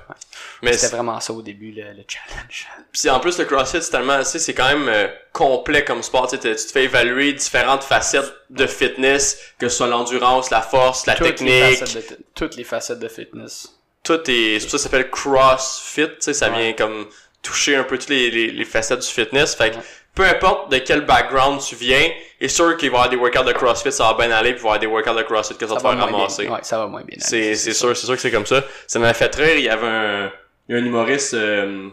[0.62, 2.68] Mais C'était vraiment ça au début, le, le challenge.
[2.92, 6.28] Puis en plus, le CrossFit, c'est tellement, tu c'est quand même euh, complet comme sport.
[6.30, 11.16] Tu te- fais évaluer différentes facettes de fitness, que ce soit l'endurance, la force, la
[11.16, 11.78] Toutes les, technique.
[11.80, 13.70] facettes de, toutes les facettes de fitness.
[14.04, 16.08] Tout est, c'est pour ça que ça s'appelle CrossFit.
[16.08, 16.58] Tu sais, ça Ouais.
[16.64, 17.08] vient comme
[17.44, 19.56] toucher un peu toutes les, les, les facettes du fitness.
[19.56, 19.82] Fait que Ouais.
[20.14, 23.44] Peu importe de quel background tu viens, est sûr qu'il va y avoir des workouts
[23.44, 25.56] de CrossFit, ça va bien aller, puis il va y avoir des workouts de CrossFit
[25.56, 26.44] que ça, va te faire ramasser.
[26.44, 26.56] bien.
[26.56, 27.18] Ouais, ça va moins bien.
[27.20, 28.64] C'est sûr, c'est sûr que c'est comme ça.
[28.88, 30.32] Ça m'a fait rire, il y avait un,
[30.68, 31.90] il y a un humoriste, euh,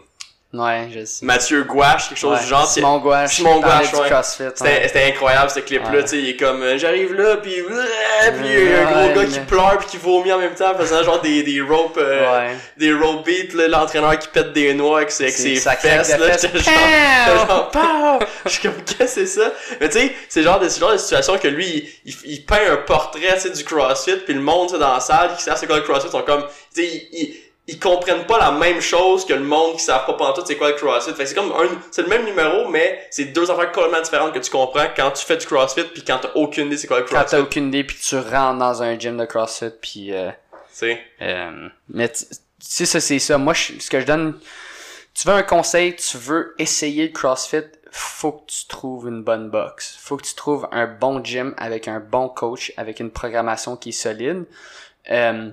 [0.51, 1.23] Ouais, je sais.
[1.23, 2.67] Mathieu Gouache, quelque chose Ouais, du genre.
[2.67, 3.35] Simon Gouache.
[3.35, 4.09] Simon il Gouache, ouais.
[4.09, 4.43] CrossFit.
[4.55, 4.87] C'était, ouais.
[4.87, 8.49] c'était incroyable ce clip-là, tu sais, il est comme euh, j'arrive là puis euh, puis
[8.49, 11.03] il y a un gros gars qui pleure puis qui vomit en même temps faisant
[11.03, 15.11] genre des des rope euh, des rope beats là, l'entraîneur qui pète des noix avec
[15.11, 16.37] ses, avec ses fesses là,
[17.45, 19.53] genre, genre, je suis comme qu'est-ce que c'est ça?
[19.79, 22.31] Mais tu sais c'est genre de c'est le genre de situation que lui il, il,
[22.31, 24.99] il peint un portrait tu sais du CrossFit puis le monde tu sais, dans la
[24.99, 27.35] salle qui savent c'est quoi le CrossFit sont comme tu sais ils,
[27.71, 30.69] ils comprennent pas la même chose que le monde qui savent pas pantoute c'est quoi
[30.69, 31.11] le CrossFit.
[31.13, 34.33] Fait que c'est comme un, c'est le même numéro, mais c'est deux affaires complètement différentes
[34.33, 36.99] que tu comprends quand tu fais du CrossFit puis quand t'as aucune idée c'est quoi
[36.99, 37.31] le Quand CrossFit.
[37.31, 40.31] t'as aucune idée puis tu rentres dans un gym de CrossFit puis euh,
[40.71, 40.99] sais.
[41.21, 42.25] euh, mais tu
[42.59, 43.37] sais ça c'est ça.
[43.37, 44.39] Moi je- ce que je donne
[45.13, 49.49] tu veux un conseil, tu veux essayer le CrossFit, faut que tu trouves une bonne
[49.49, 49.97] box.
[50.01, 53.89] Faut que tu trouves un bon gym avec un bon coach, avec une programmation qui
[53.89, 54.45] est solide.
[55.11, 55.49] Euh,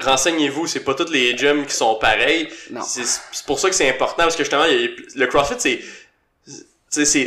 [0.00, 2.48] Renseignez-vous, c'est pas tous les gyms qui sont pareils.
[2.70, 2.80] non.
[2.82, 5.80] C'est pour ça que c'est important parce que justement, y a- le CrossFit, c'est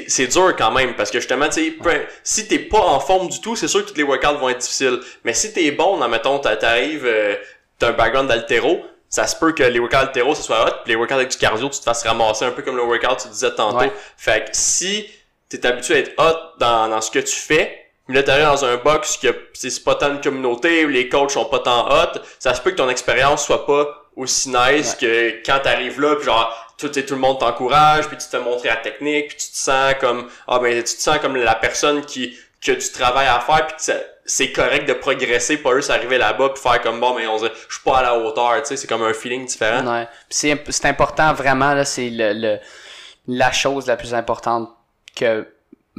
[0.07, 3.27] c'est dur quand même parce que justement, tu sais, peu- si t'es pas en forme
[3.27, 4.99] du tout, c'est sûr que tous les workouts vont être difficiles.
[5.25, 7.35] Mais si t'es bon, dans, mettons, t'a- t'arrives, euh,
[7.77, 10.93] t'as un background d'altéro, ça se peut que les workouts altéro, ce soit hot, puis
[10.93, 13.27] les workouts avec du cardio, tu te fasses ramasser un peu comme le workout tu
[13.27, 13.79] disais tantôt.
[13.79, 13.91] Ouais.
[14.15, 15.05] Fait que si
[15.49, 18.77] t'es habitué à être hot dans, dans ce que tu fais, là t'arrives dans un
[18.77, 22.53] box que c'est pas tant une communauté, où les coachs sont pas tant hot, ça
[22.53, 26.53] se peut que ton expérience soit pas aussi nice que quand t'arrives là, puis genre
[26.77, 29.57] tout, tout le monde t'encourage, puis tu te fais montrer la technique, puis tu te
[29.57, 33.27] sens comme ah ben tu te sens comme la personne qui, qui a du travail
[33.27, 33.75] à faire, puis
[34.25, 37.45] c'est correct de progresser, pas juste arriver là-bas puis faire comme bon mais on se-
[37.45, 39.85] je suis pas à la hauteur, tu sais, c'est comme un feeling différent.
[39.85, 40.07] Ouais.
[40.29, 42.59] C'est important vraiment, là, c'est le, le,
[43.27, 44.69] la chose la plus importante
[45.15, 45.47] que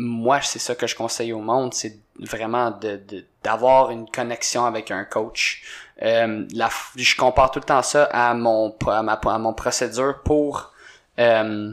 [0.00, 3.00] moi, c'est ça que je conseille au monde, c'est vraiment de
[3.42, 5.62] d'avoir une connexion avec un coach.
[6.02, 10.20] Euh, la, je compare tout le temps ça à mon à ma à mon procédure
[10.24, 10.72] pour
[11.18, 11.72] euh,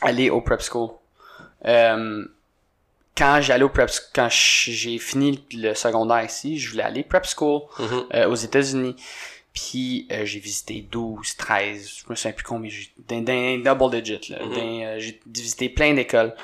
[0.00, 0.90] aller au prep school.
[1.66, 2.24] Euh,
[3.16, 7.62] quand j'allais au prep quand j'ai fini le secondaire ici, je voulais aller prep school
[7.78, 8.04] Mhm.
[8.14, 8.96] euh, aux États-Unis.
[9.52, 14.28] Puis euh, j'ai visité 12, 13, je me souviens plus combien, j'ai- d'un double digit
[14.30, 14.38] là.
[14.44, 14.52] Mhm.
[14.56, 16.34] Euh, j'ai visité plein d'écoles.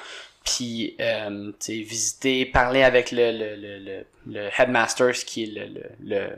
[0.47, 5.43] Puis euh, tu sais visiter, parler avec le le le le, le headmaster, ce qui
[5.43, 5.67] est le
[6.01, 6.29] le,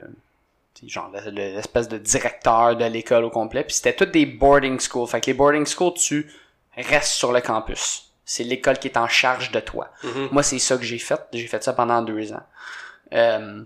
[0.83, 3.65] le genre le- le- l'espèce de directeur de l'école au complet.
[3.65, 5.09] Puis c'était toutes des boarding schools.
[5.09, 6.31] Fait que les boarding schools, tu
[6.77, 8.05] restes sur le campus.
[8.25, 9.91] C'est l'école qui est en charge de toi.
[10.03, 10.29] Mhm.
[10.33, 11.21] Moi, c'est ça que j'ai fait.
[11.33, 12.43] J'ai fait ça pendant deux ans.
[13.13, 13.63] Euh,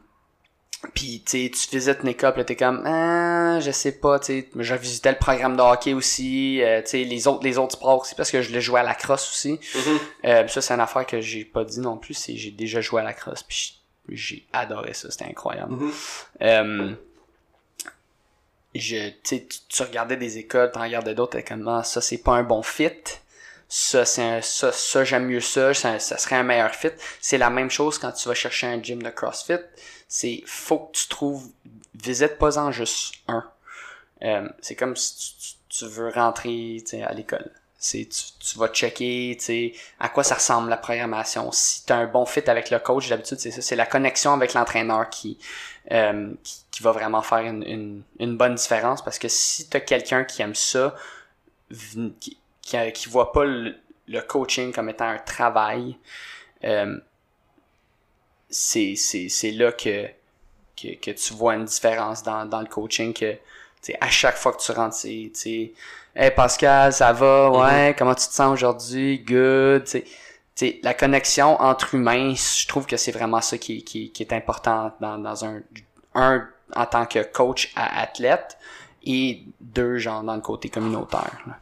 [0.94, 4.18] puis, tu sais, tu visites une école, pis là, t'es comme, ah, je sais pas,
[4.18, 7.56] tu sais, je visitais le programme de hockey aussi, euh, tu sais, les autres, les
[7.56, 9.52] autres sports aussi, parce que je l'ai joué à la crosse aussi.
[9.52, 9.98] Mhm.
[10.24, 13.00] Euh, ça, c'est une affaire que j'ai pas dit non plus, c'est j'ai déjà joué
[13.00, 15.72] à la crosse, puis j'ai adoré ça, c'était incroyable.
[15.72, 15.92] Mhm.
[16.42, 16.92] Euh,
[18.74, 22.00] je, tu, sais, tu tu regardais des écoles, t'en regardais d'autres, t'es comme, ah, ça
[22.00, 22.90] c'est pas un bon fit.
[23.68, 26.90] Ça, c'est un, ça, ça j'aime mieux ça, ça, ça serait un meilleur fit.
[27.22, 29.60] C'est la même chose quand tu vas chercher un gym de CrossFit.
[30.14, 31.48] C'est, faut que tu trouves,
[31.94, 33.50] visite pas en juste un.
[34.22, 37.50] Euh, c'est comme si tu, tu- veux rentrer, à l'école.
[37.80, 41.50] Tu, tu vas checker, à quoi ça ressemble la programmation.
[41.50, 44.34] Si tu as un bon fit avec le coach, d'habitude, c'est ça, c'est la connexion
[44.34, 45.38] avec l'entraîneur qui,
[45.90, 49.76] euh, qui, qui va vraiment faire une, une, une bonne différence parce que si tu
[49.78, 50.94] as quelqu'un qui aime ça,
[52.20, 53.74] qui, qui, qui voit pas le,
[54.08, 55.96] le coaching comme étant un travail,
[56.64, 56.98] euh,
[58.52, 60.06] c'est, c'est, c'est là que,
[60.80, 63.36] que, que tu vois une différence dans, dans le coaching que
[64.00, 65.72] à chaque fois que tu rentres, c'est, tu sais,
[66.14, 67.50] Hey Pascal, ça va?
[67.50, 69.18] Ouais, comment tu te sens aujourd'hui?
[69.20, 69.88] Good.
[70.82, 74.92] La connexion entre humains, je trouve que c'est vraiment ça qui, qui, qui est important
[75.00, 75.62] dans, dans un,
[76.14, 78.58] un, en tant que coach à athlète
[79.04, 81.40] et deux, genre, dans le côté communautaire.
[81.46, 81.58] là.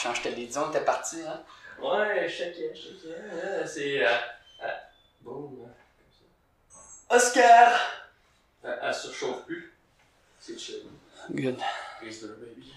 [0.00, 1.40] Quand je te l'ai dit, on était parti, hein?
[1.80, 3.08] Ouais, checké, checké.
[3.14, 4.04] Euh, C'est.
[4.04, 4.10] Euh,
[4.64, 4.68] euh,
[5.22, 5.68] boum.
[7.10, 7.72] Oscar!
[8.64, 9.72] Elle, elle surchauffe plus.
[10.40, 10.82] C'est chill.
[11.30, 11.56] Good.
[12.02, 12.72] De baby.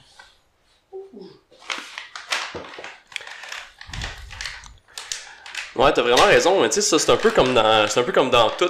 [5.75, 6.61] Ouais, t'as vraiment raison.
[6.61, 8.69] mais Tu sais, ça, c'est un peu comme dans, c'est un peu comme dans tout.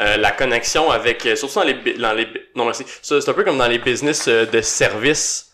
[0.00, 3.34] euh, la connexion avec, euh, surtout dans les, dans les, non merci, ça, c'est un
[3.34, 5.52] peu comme dans les business euh, de service.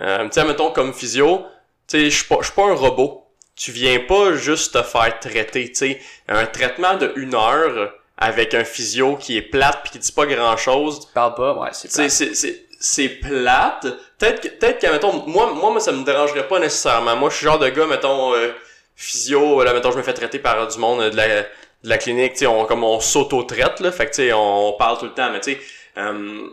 [0.00, 1.46] Euh, tu sais, mettons comme physio,
[1.86, 3.23] tu sais, je suis pas, je suis pas un robot.
[3.56, 8.54] Tu viens pas juste te faire traiter, tu sais, un traitement de une heure avec
[8.54, 11.54] un physio qui est plate puis qui dit pas grand chose, Tu parles pas?
[11.54, 12.10] Ouais, c'est plate.
[12.10, 13.86] c'est c'est c'est plate.
[14.18, 17.16] Peut-être que peut-être que mettons moi moi moi ça me dérangerait pas nécessairement.
[17.16, 18.52] Moi je suis genre de gars mettons euh,
[18.96, 21.98] physio là mettons je me fais traiter par du monde euh, de la de la
[21.98, 24.98] clinique, tu sais on comme on s'auto-traite là, fait que tu sais on, on parle
[24.98, 25.60] tout le temps mais tu sais
[25.98, 26.48] euh,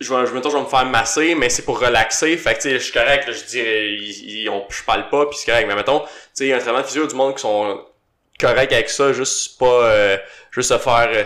[0.00, 2.60] je vais je mettons je vais me faire masser mais c'est pour relaxer, fait que
[2.60, 5.26] tu sais je suis correct, là, je dis euh, ils- ils- on, je parle pas
[5.26, 7.14] puis c'est correct mais mettons tu sais il y a un traitement de physio du
[7.14, 7.80] monde qui sont
[8.40, 10.16] corrects avec ça, juste pas euh,
[10.52, 11.24] juste se faire euh,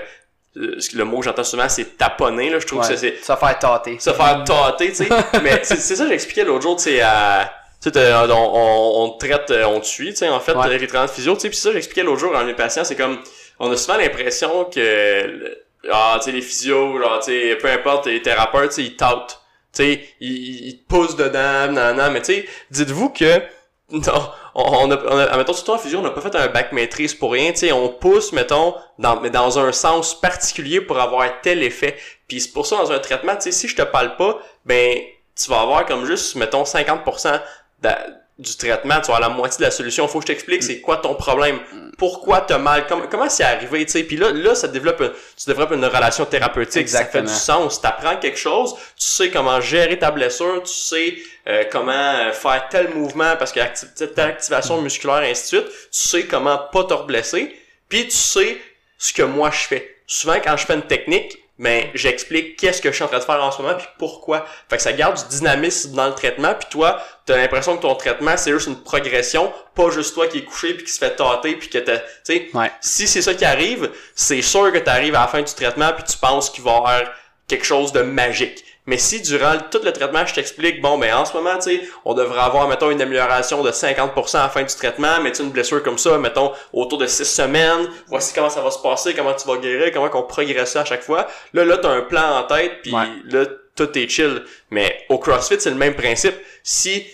[0.95, 2.89] le mot que j'entends souvent c'est taponner là, je trouve Ouais.
[2.89, 3.99] que c'est vas faire tâter.
[3.99, 5.09] se faire tâter, tu sais.
[5.43, 7.53] mais c'est c'est ça que j'expliquais l'autre jour, tu sais, à...
[7.83, 10.53] Tu sais, on, on, on te traite, euh, on te suit, tu sais, en fait,
[10.55, 10.69] Ouais.
[10.69, 12.95] les traitements de physio, tu sais, puis ça, j'expliquais l'autre jour à mes patients, c'est
[12.97, 13.19] comme,
[13.59, 17.69] on a souvent l'impression que, le- ah, tu sais, les physios, genre, tu sais, peu
[17.71, 19.41] importe, les thérapeutes, ils tâtent,
[19.75, 23.43] tu sais, ils, ils te poussent dedans, nan, nan, mais tu sais, dites-vous que,
[23.91, 26.73] non, on, a, on a, mettons, surtout en physio, on n'a pas fait un bac
[26.73, 30.99] maîtrise pour rien, tu sais, on pousse, mettons, dans, mais dans un sens particulier pour
[31.01, 31.97] avoir tel effet.
[32.29, 34.99] Puis c'est pour ça, dans un traitement, tu sais, si je te parle pas, ben,
[35.37, 37.41] tu vas avoir comme juste, mettons, 50%
[37.81, 38.07] d'a-
[38.39, 40.09] du traitement, tu avoir la moitié de la solution.
[40.09, 41.61] Faut que je t'explique c'est quoi ton problème?
[41.99, 44.03] Pourquoi t'as mal, comment, comment c'est arrivé, tu sais?
[44.05, 46.81] Puis là, là, ça développe, un- tu développes une relation thérapeutique.
[46.81, 47.29] Exactement.
[47.29, 47.81] Ça fait du sens.
[47.81, 51.17] T'apprends quelque chose, tu sais comment gérer ta blessure, tu sais
[51.47, 55.69] euh, comment euh, faire tel mouvement parce que acti- telle activation musculaire, ainsi de suite.
[55.93, 57.55] Tu sais comment pas te reblesser.
[57.89, 58.57] Puis tu sais
[58.99, 59.97] ce que moi je fais.
[60.07, 63.25] Souvent, quand je fais une technique, ben, j'explique qu'est-ce que je suis en train de
[63.25, 64.47] faire en ce moment puis pourquoi.
[64.69, 67.95] Fait que ça garde du dynamisme dans le traitement puis toi, t'as l'impression que ton
[67.95, 71.15] traitement, c'est juste une progression, pas juste toi qui est couché puis qui se fait
[71.15, 72.71] tâter puis que t'as, tu sais, Ouais.
[72.81, 75.93] si c'est ça qui arrive, c'est sûr que tu arrives à la fin du traitement
[75.93, 77.03] puis tu penses qu'il va y avoir
[77.47, 78.65] quelque chose de magique.
[78.87, 81.89] Mais si durant tout le traitement, je t'explique, bon, ben en ce moment, tu sais,
[82.05, 85.43] on devrait avoir, mettons, une amélioration de 50% à la fin du traitement, mais tu
[85.43, 89.15] une blessure comme ça, mettons, autour de 6 semaines, voici comment ça va se passer,
[89.15, 91.29] comment tu vas guérir, comment qu'on progresse à chaque fois.
[91.55, 93.07] Là, là, t'as un plan en tête, puis Ouais.
[93.31, 93.45] là,
[93.77, 94.43] tout est chill.
[94.71, 96.35] Mais au CrossFit, c'est le même principe.
[96.65, 97.07] Si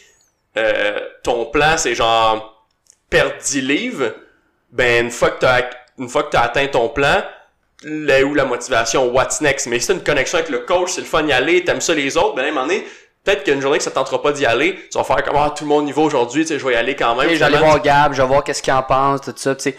[0.57, 2.67] euh, ton plan c'est genre
[3.11, 4.15] perdre 10 livres,
[4.73, 5.63] ben une fois que t'as
[5.99, 7.23] une fois que t'as atteint ton plan,
[7.83, 9.67] là où la motivation, what's next.
[9.67, 11.95] Mais si t'as une connexion avec le coach, c'est le fun d'y aller, t'aimes ça
[11.95, 12.85] les autres, ben à un moment donné,
[13.25, 15.65] peut-être qu'une journée que ça tentera pas d'y aller, tu vas faire comme ah, tout
[15.65, 17.35] le monde niveau aujourd'hui, tu sais, je vais y aller quand même.
[17.35, 19.79] J'allais voir Gab, je vais voir qu'est-ce qu'il en pense, tout ça, tu sais.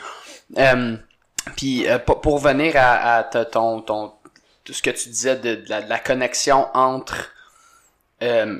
[0.57, 0.95] Euh,
[1.55, 4.13] puis euh, pour, revenir à, à ton, ton,
[4.63, 7.31] tout ce que tu disais de, de la, de la connexion entre,
[8.23, 8.59] euh,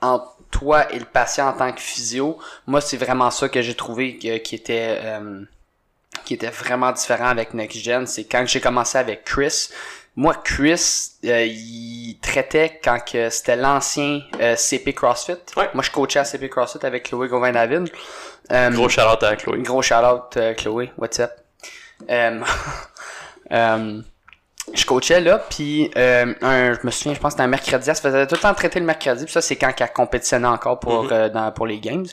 [0.00, 3.74] entre toi et le patient en tant que physio, moi c'est vraiment ça que j'ai
[3.74, 5.42] trouvé qui était euh,
[6.24, 9.68] qui était vraiment différent avec NextGen, c'est quand j'ai commencé avec Chris.
[10.16, 15.36] Moi, Chris, euh, il traitait quand que c'était l'ancien euh, CP CrossFit.
[15.56, 15.68] Ouais.
[15.74, 17.88] Moi, je coachais à CP CrossFit avec Chloé Gauvin-David.
[18.50, 19.58] Euh, Gros shout out à Chloé.
[19.62, 20.90] Gros shout-out, euh, Chloé.
[20.98, 21.30] What's up?
[24.74, 27.88] Je coachais là, puis euh, un, je me souviens, je pense que c'était un mercredi,
[27.88, 30.46] elle se faisait tout le temps traiter le mercredi, puis ça c'est quand elle compétitionnait
[30.46, 31.08] encore pour Mhm.
[31.12, 32.04] euh, dans, pour les games.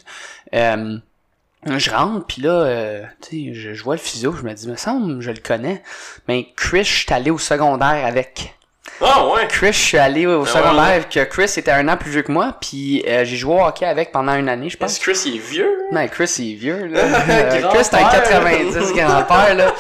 [1.68, 4.54] Euh, je rentre, puis là, euh, tu sais, je, je vois le physio, je me
[4.54, 5.82] dis, me semble, je le connais.
[6.28, 8.54] Mais Chris, je suis allé au secondaire avec.
[9.02, 9.48] Ah ouais!
[9.50, 12.22] Chris, je suis allé au Ah, secondaire, ouais, que Chris était un an plus vieux
[12.22, 14.92] que moi, puis euh, j'ai joué au hockey avec pendant une année, je pense.
[14.92, 15.76] Est-ce Chris il est vieux?
[15.92, 17.02] Non, Chris, il est vieux, là.
[17.30, 18.24] Euh, Chris, c'est un Grand-père.
[18.30, 19.74] 90 grand-père, là.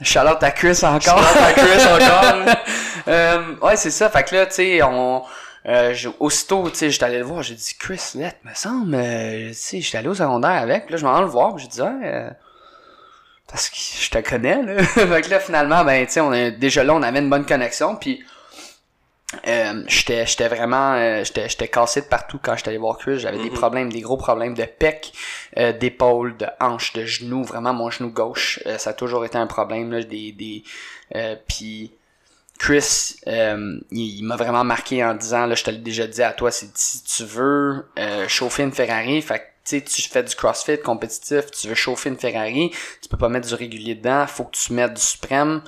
[0.00, 1.18] Charlotte à Chris encore.
[1.18, 2.54] Out à Chris encore.
[3.08, 4.08] Euh, ouais, c'est ça.
[4.10, 5.24] Fait que là, tu sais, on...
[5.66, 9.48] Euh, aussitôt, tu sais, j'étais allé le voir, j'ai dit, Chris, là, me semble, euh,
[9.48, 11.68] tu sais, j'étais allé au secondaire avec, puis là, je m'en vais le voir, j'ai
[11.68, 12.30] dit, ouais, euh,
[13.48, 14.82] parce que je te connais, là.
[14.82, 17.46] fait que là, finalement, ben, tu sais, on a, déjà là, on avait une bonne
[17.46, 18.24] connexion, puis
[19.46, 23.18] euh, j'étais j'étais vraiment euh, j'étais j'étais cassé de partout quand j'étais allé voir Chris
[23.18, 23.56] j'avais des Mhm.
[23.56, 25.10] problèmes des gros problèmes de pec
[25.56, 29.38] euh, d'épaule de hanche de genou vraiment mon genou gauche euh, ça a toujours été
[29.38, 30.64] un problème là des des
[31.16, 31.92] euh, puis
[32.62, 36.32] Chris euh, il, m'a vraiment marqué en disant là je te l'ai déjà dit à
[36.32, 40.22] toi c'est si tu veux euh, chauffer une Ferrari fait que tu sais, tu fais
[40.22, 42.70] du CrossFit compétitif, tu veux chauffer une Ferrari,
[43.00, 45.62] tu peux pas mettre du régulier dedans, faut que tu mettes du suprême.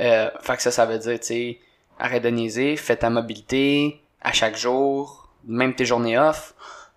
[0.00, 1.60] Euh, fait que ça, ça veut dire, tu sais,
[1.96, 6.54] arrête de fais ta mobilité à chaque jour, même tes journées off.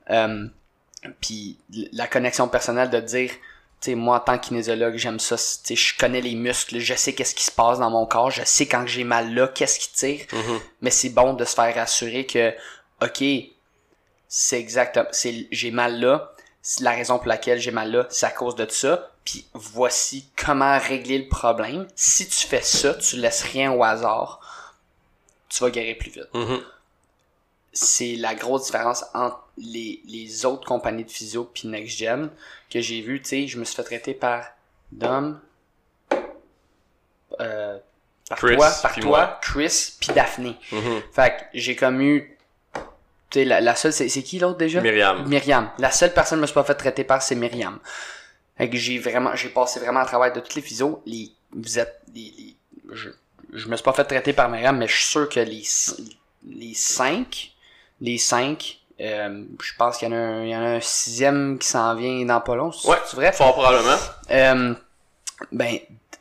[0.09, 0.47] Euh,
[1.21, 1.59] puis
[1.93, 3.29] la connexion personnelle de dire,
[3.81, 7.13] tu sais, moi en tant que kinésiologue, j'aime ça, je connais les muscles, je sais
[7.13, 9.91] qu'est-ce qui se passe dans mon corps, je sais quand j'ai mal là, qu'est-ce qui
[9.93, 10.59] tire, Mhm.
[10.81, 12.53] mais c'est bon de se faire rassurer que,
[13.01, 13.23] ok,
[14.27, 16.33] c'est exact, c'est j'ai mal là,
[16.81, 20.77] la raison pour laquelle j'ai mal là, c'est à cause de ça, puis voici comment
[20.77, 21.87] régler le problème.
[21.95, 24.39] Si tu fais ça, tu laisses rien au hasard,
[25.47, 26.27] tu vas guérir plus vite.
[26.33, 26.61] Mhm.
[27.71, 32.29] C'est la grosse différence entre les, les autres compagnies de physio puis NextGen
[32.69, 34.43] que j'ai vu, tu sais, je me suis fait traiter par
[34.91, 35.39] Dom,
[37.39, 37.77] euh,
[38.27, 39.39] par Chris, toi, par toi, moi.
[39.41, 40.55] Chris, puis Daphné.
[40.71, 41.01] Mhm.
[41.13, 42.38] Fait que j'ai comme eu,
[43.29, 44.82] tu sais, la, la seule, c'est c'est qui l'autre déjà?
[44.82, 45.27] Myriam.
[45.27, 45.69] Myriam.
[45.77, 47.79] La seule personne que je me suis pas fait traiter par, c'est Myriam.
[48.58, 51.01] Fait que j'ai vraiment, j'ai passé vraiment à travers de toutes les physios.
[51.05, 52.55] Les, vous êtes, les, les-
[52.91, 53.10] je,
[53.53, 55.63] je me suis pas fait traiter par Myriam, mais je suis sûr que les,
[56.47, 57.51] les cinq,
[58.01, 60.79] les cinq, euh, je pense qu'il y en a un, il y en a un
[60.81, 62.71] sixième qui s'en vient dans pas long.
[62.85, 62.97] Ouais.
[63.05, 63.31] c'est vrai?
[63.31, 63.97] Fort probablement.
[64.31, 64.73] Euh,
[65.51, 65.77] ben,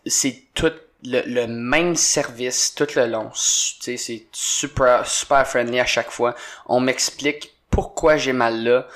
[0.06, 0.72] c'est tout
[1.04, 3.30] le, le même service tout le long.
[3.30, 3.38] Tu
[3.80, 6.34] sais, c'est super, super friendly à chaque fois.
[6.66, 8.86] On m'explique pourquoi j'ai mal là.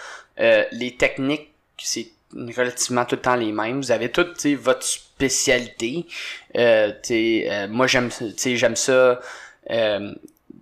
[0.41, 3.81] Euh, les techniques, c'est relativement tout le temps les mêmes.
[3.81, 6.07] Vous avez toutes, tu sais, votre spécialité.
[6.57, 9.21] Euh, tu sais, euh, moi, j'aime, tu sais, j'aime ça,
[9.71, 10.13] euh,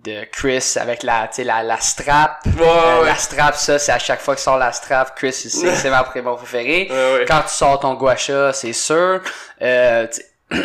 [0.03, 2.39] de Chris avec la, tu la, la strap.
[2.45, 3.05] Ouais, Euh, ouais.
[3.07, 6.09] La strap, ça, c'est à chaque fois qu'il sort la strap, Chris, que c'est ma
[6.23, 6.87] mon préféré.
[6.89, 7.25] Ouais, ouais.
[7.27, 9.21] Quand tu sors ton guacha, c'est sûr.
[9.61, 10.07] Euh,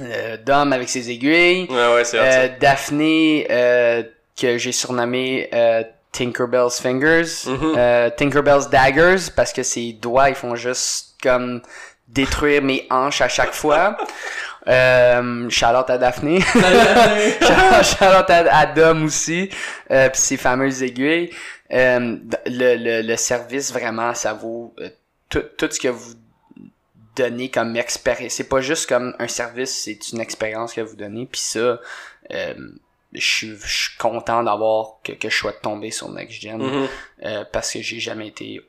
[0.00, 1.66] euh, Dom avec ses aiguilles.
[2.04, 2.16] Ça.
[2.18, 4.02] Euh, Daphné, euh,
[4.40, 7.46] que j'ai surnommé euh, Tinkerbell's Fingers.
[7.46, 11.62] Euh, Tinkerbell's Daggers, parce que ses doigts, ils font juste comme
[12.08, 13.96] détruire mes hanches à chaque fois.
[14.68, 16.40] Euh, Charlotte à Daphné.
[17.82, 19.50] Charlotte à, à Dom aussi.
[19.90, 21.30] Euh, puis ses fameuses aiguilles.
[21.72, 24.88] Euh, le, le, le service, vraiment, ça vaut euh,
[25.28, 26.14] tout, tout ce que vous
[27.16, 28.32] donnez comme expérience.
[28.34, 31.26] C'est pas juste comme un service, c'est une expérience que vous donnez.
[31.26, 31.80] Puis ça,
[32.32, 32.54] euh,
[33.12, 36.88] je suis je suis content d'avoir que, que je sois tombé sur NextGen Mhm.
[37.24, 38.60] euh, parce que j'ai jamais été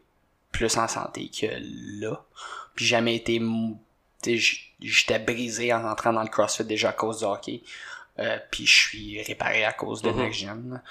[0.51, 1.47] plus en santé que
[2.01, 2.23] là.
[2.75, 3.79] Puis jamais été mou-
[4.23, 7.61] tu sais, j- j'étais brisé en rentrant dans le CrossFit déjà à cause du hockey.
[8.19, 10.09] Euh, puis je suis réparé à cause de.
[10.11, 10.81] NextGen.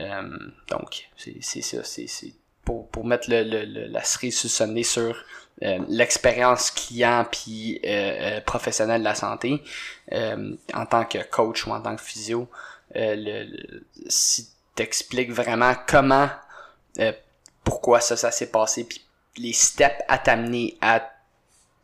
[0.00, 2.32] Euh, donc c'est ça, c'est
[2.64, 5.24] pour pour mettre le, le, le- la cerise sur le sur
[5.62, 9.62] euh, l'expérience client puis euh, euh, professionnel de la santé
[10.12, 12.48] euh, en tant que coach ou en tant que physio
[12.96, 16.30] euh, le, le- si t'expliques vraiment comment
[16.98, 17.12] euh,
[17.64, 19.04] pourquoi ça, ça s'est passé, puis
[19.36, 21.00] les steps à t'amener à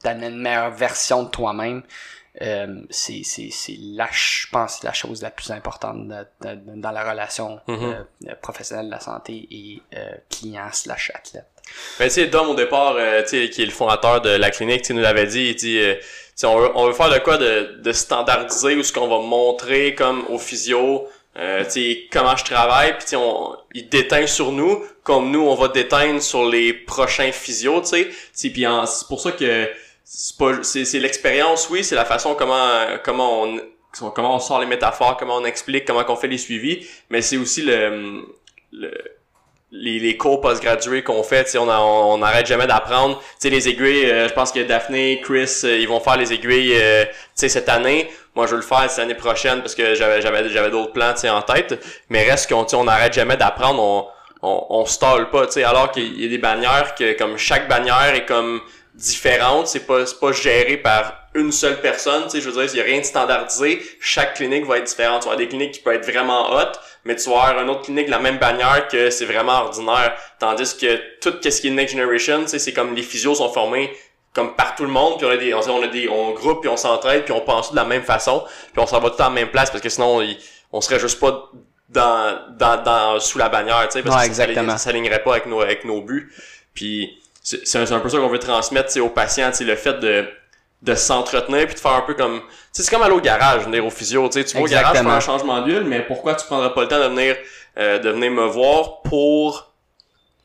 [0.03, 1.83] t'amener une meilleure version de toi-même.
[2.41, 6.07] Euh, c'est c'est c'est la je pense la chose la plus importante
[6.41, 8.07] dans la relation Mhm.
[8.29, 11.47] euh, professionnelle de la santé et euh, client slash athlète.
[11.99, 14.51] Ben, tu sais, Dom, au départ, euh, tu sais, qui est le fondateur de la
[14.51, 15.97] clinique, tu nous l'avait dit, il dit, euh,
[16.45, 19.95] on veut, on veut faire de quoi de, de standardiser ou ce qu'on va montrer
[19.95, 24.83] comme au physio, euh, tu sais, comment je travaille, puis on, il déteint sur nous,
[25.03, 29.09] comme nous, on va déteindre sur les prochains physios, tu sais, Tu sais, puis c'est
[29.09, 29.69] pour ça que
[30.85, 32.71] c'est l'expérience, oui, c'est la façon comment,
[33.05, 33.61] comment on,
[34.15, 37.37] comment on sort les métaphores, comment on explique, comment on fait les suivis, mais c'est
[37.37, 38.23] aussi le,
[38.73, 38.91] le
[39.71, 43.19] les, les cours postgradués qu'on fait, on, a- on, on jamais d'apprendre.
[43.39, 46.75] Tu les aiguilles, euh, je pense que Daphné, Chris, euh, ils vont faire les aiguilles,
[46.75, 47.05] euh,
[47.51, 48.09] cette année.
[48.35, 51.13] Moi, je veux le faire cette année prochaine parce que j'avais j'avais j'avais d'autres plans,
[51.29, 51.85] en tête.
[52.09, 53.83] Mais reste qu'on, on arrête jamais d'apprendre.
[53.83, 54.07] On,
[54.41, 54.85] on, on
[55.31, 58.63] pas, tu sais, alors qu'il y a des bannières que, comme chaque bannière est comme
[58.99, 62.75] différente, c'est pas c'est pas géré par une seule personne, tu sais, je veux dire,
[62.75, 65.23] il y a rien de standardisé, chaque clinique va être différente.
[65.23, 66.73] Tu vas avoir des cliniques qui peuvent être vraiment hot,
[67.05, 70.17] mais tu vas avoir une autre clinique de la même bannière que c'est vraiment ordinaire.
[70.41, 73.53] Tandis que tout ce qui est Next Generation, tu sais, c'est comme les physios sont
[73.53, 73.93] formés
[74.35, 76.61] comme par tout le monde, puis on a des, on, on a des, on groupe,
[76.61, 79.21] puis on s'entraide, puis on pense de la même façon, puis on s'en va tout
[79.23, 80.39] à la même place, parce que sinon, il-
[80.73, 81.51] on serait juste pas
[81.89, 85.33] dans, dans, dans, sous la bannière, tu sais, parce Ouais, que ça ça s'alignerait pas
[85.33, 86.33] avec nos, avec nos buts.
[86.75, 87.19] Puis
[87.65, 90.27] c'est un, peu ça qu'on veut transmettre, aux patients, le fait de,
[90.83, 92.43] de s'entretenir puis de faire un peu comme,
[92.73, 95.63] c'est comme aller au garage, venir au physio, tu vas au garage faire un changement
[95.63, 97.37] d'huile, mais pourquoi tu prendrais pas le temps de venir,
[97.79, 99.73] euh, de venir me voir pour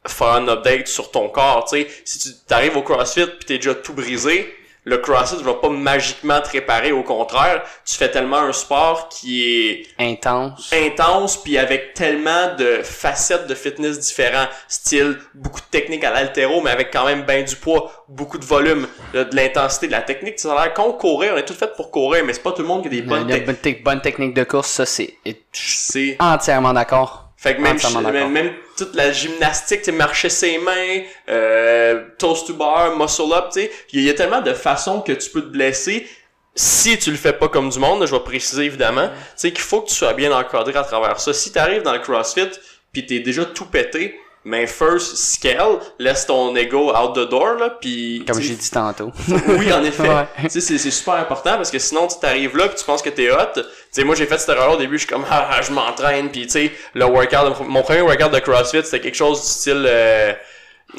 [0.08, 1.88] faire un update sur ton corps, tu sais?
[2.06, 4.54] Si tu t'arrives au CrossFit puis t'es déjà tout brisé,
[4.86, 9.44] le CrossFit va pas magiquement te réparer, au contraire, tu fais tellement un sport qui
[9.70, 10.72] est Intense.
[10.74, 16.62] intense puis avec tellement de facettes de fitness différents, style beaucoup de techniques à l'altéro
[16.62, 20.02] mais avec quand même ben du poids, beaucoup de volume, de, de l'intensité, de la
[20.02, 22.52] technique, ça a l'air con courir, on est tout fait pour courir mais c'est pas
[22.52, 23.46] tout le monde qui a des bonnes La techniques.
[23.46, 25.18] bonne, tec- bonne technique de course, ça c'est
[25.54, 27.30] C'est entièrement d'accord.
[27.44, 27.78] Fait que même,
[28.14, 33.50] même, même toute la gymnastique, tu marcher ses mains, euh, toast to bar, muscle up,
[33.52, 36.08] tu sais, il y, a tellement de façons que tu peux te blesser
[36.56, 39.64] si tu le fais pas comme du monde, je vais préciser évidemment, tu sais qu'il
[39.64, 41.34] faut que tu sois bien encadré à travers ça.
[41.34, 42.50] Si tu arrives dans le CrossFit
[42.94, 47.70] puis t'es déjà tout pété, mais first scale, laisse ton ego out the door là,
[47.80, 49.12] puis Comme j'ai dit tantôt.
[49.58, 50.08] oui, en effet.
[50.10, 50.28] Ouais.
[50.44, 53.02] Tu sais, c'est, c'est super important parce que sinon, tu t'arrives là pis tu penses
[53.02, 53.38] que t'es hot.
[53.56, 55.72] Tu sais, moi, j'ai fait cette erreur au début, je suis comme, ah, ah, je
[55.72, 59.48] m'entraîne pis tu sais, le workout, mon premier workout de CrossFit, c'était quelque chose du
[59.48, 60.34] style, euh,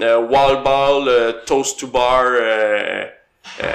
[0.00, 3.04] euh, wall ball, euh, toast to bar, euh,
[3.62, 3.66] euh,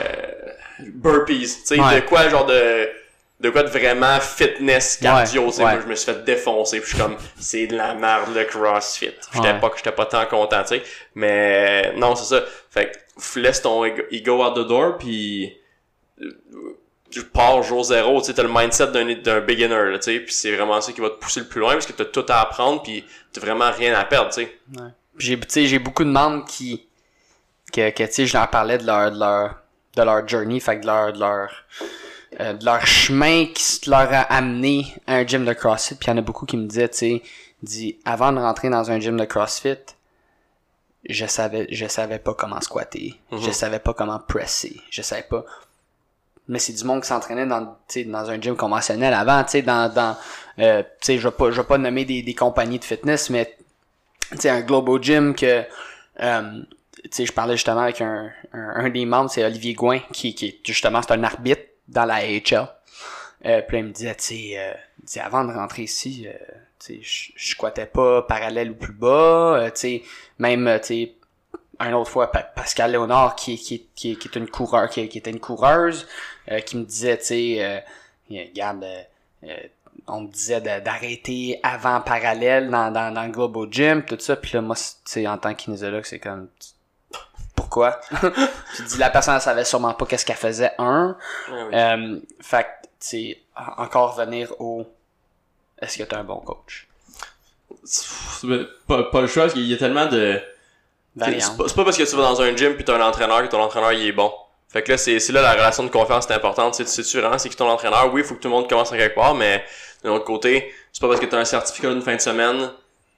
[0.93, 1.39] burpees.
[1.61, 2.01] Tu sais, Ouais.
[2.01, 2.89] de quoi, genre de,
[3.39, 5.63] de quoi de vraiment fitness cardio, Ouais, tu sais.
[5.63, 5.71] ouais.
[5.73, 8.43] Moi, je me suis fait défoncer pis je suis comme, c'est de la merde, le
[8.43, 9.11] CrossFit.
[9.33, 9.59] J'étais Ouais.
[9.59, 10.83] pas, j'étais pas tant content, tu sais.
[11.15, 12.43] Mais, non, c'est ça.
[12.69, 15.53] Fait que, laisse ton ego- out the door pis,
[17.11, 20.33] tu pars jour zéro, tu sais, t'as le mindset d'un, d'un beginner, tu sais, puis
[20.33, 22.41] c'est vraiment ça qui va te pousser le plus loin parce que t'as tout à
[22.41, 24.57] apprendre puis t'as vraiment rien à perdre, tu sais.
[25.17, 26.87] J'ai, tu sais, j'ai beaucoup de membres qui,
[27.73, 29.55] que, que tu sais, je leur parlais de leur, de leur,
[29.95, 31.51] de leur journey, fait que de leur, de leur,
[32.39, 35.95] euh, de leur chemin qui s- leur a amené à un gym de CrossFit.
[35.95, 37.21] Puis il y en a beaucoup qui me disaient, tu sais,
[37.63, 39.77] dit, avant de rentrer dans un gym de CrossFit,
[41.07, 45.45] je savais, je savais pas comment squatter, je savais pas comment presser, je savais pas.
[46.47, 49.51] Mais c'est du monde qui s'entraînait dans, tu sais, dans un gym conventionnel avant, tu
[49.51, 50.17] sais, dans, dans,
[50.59, 53.29] euh, tu sais, je vais pas, je vais pas nommer des, des compagnies de fitness,
[53.29, 53.55] mais
[54.31, 55.63] tu sais, un Globo Gym que,
[56.21, 56.61] euh,
[57.03, 60.33] tu sais, je parlais justement avec un, un, un des membres, c'est Olivier Gouin, qui,
[60.35, 62.67] qui est justement, c'est un arbitre dans la AHL.
[63.45, 66.33] Euh, puis là, il me disait, tu sais, euh, avant de rentrer ici, euh,
[66.79, 70.03] tu sais, je squattais pas parallèle ou plus bas, euh, tu sais,
[70.39, 71.13] même, tu sais,
[71.79, 75.17] un autre fois, Pa- Pascal Léonard, qui, qui, qui, qui est une coureur, qui, qui
[75.17, 76.07] était une coureuse,
[76.51, 77.79] euh, qui me disait, tu sais, euh,
[78.29, 78.85] regarde,
[79.45, 79.55] euh,
[80.07, 84.35] on me disait d'arrêter avant parallèle dans, dans, dans le Globo Gym, tout ça.
[84.35, 86.49] Puis là, moi, tu sais, en tant kinésiologue, c'est comme...
[87.69, 87.99] Pourquoi?
[88.75, 91.15] tu dis, la personne, elle savait sûrement pas qu'est-ce qu'elle faisait, un.
[91.51, 94.87] Euh, fait que, tu sais, en- encore venir au...
[95.79, 96.87] Est-ce que t'es un bon coach?
[98.87, 100.41] Pas, pas le choix parce qu'il y a tellement de...
[101.19, 103.43] C'est pas, c'est pas parce que tu vas dans un gym puis t'as un entraîneur
[103.43, 104.33] que ton entraîneur il est bon.
[104.67, 106.73] Fait que là, c'est, là la relation de confiance c'est importante.
[106.73, 108.91] C'est, c'est sûr, c'est que ton entraîneur, oui, il faut que tout le monde commence
[108.91, 109.63] à quelque part, mais
[110.03, 112.71] d'un autre côté, c'est pas parce que t'as un certificat d'une fin de semaine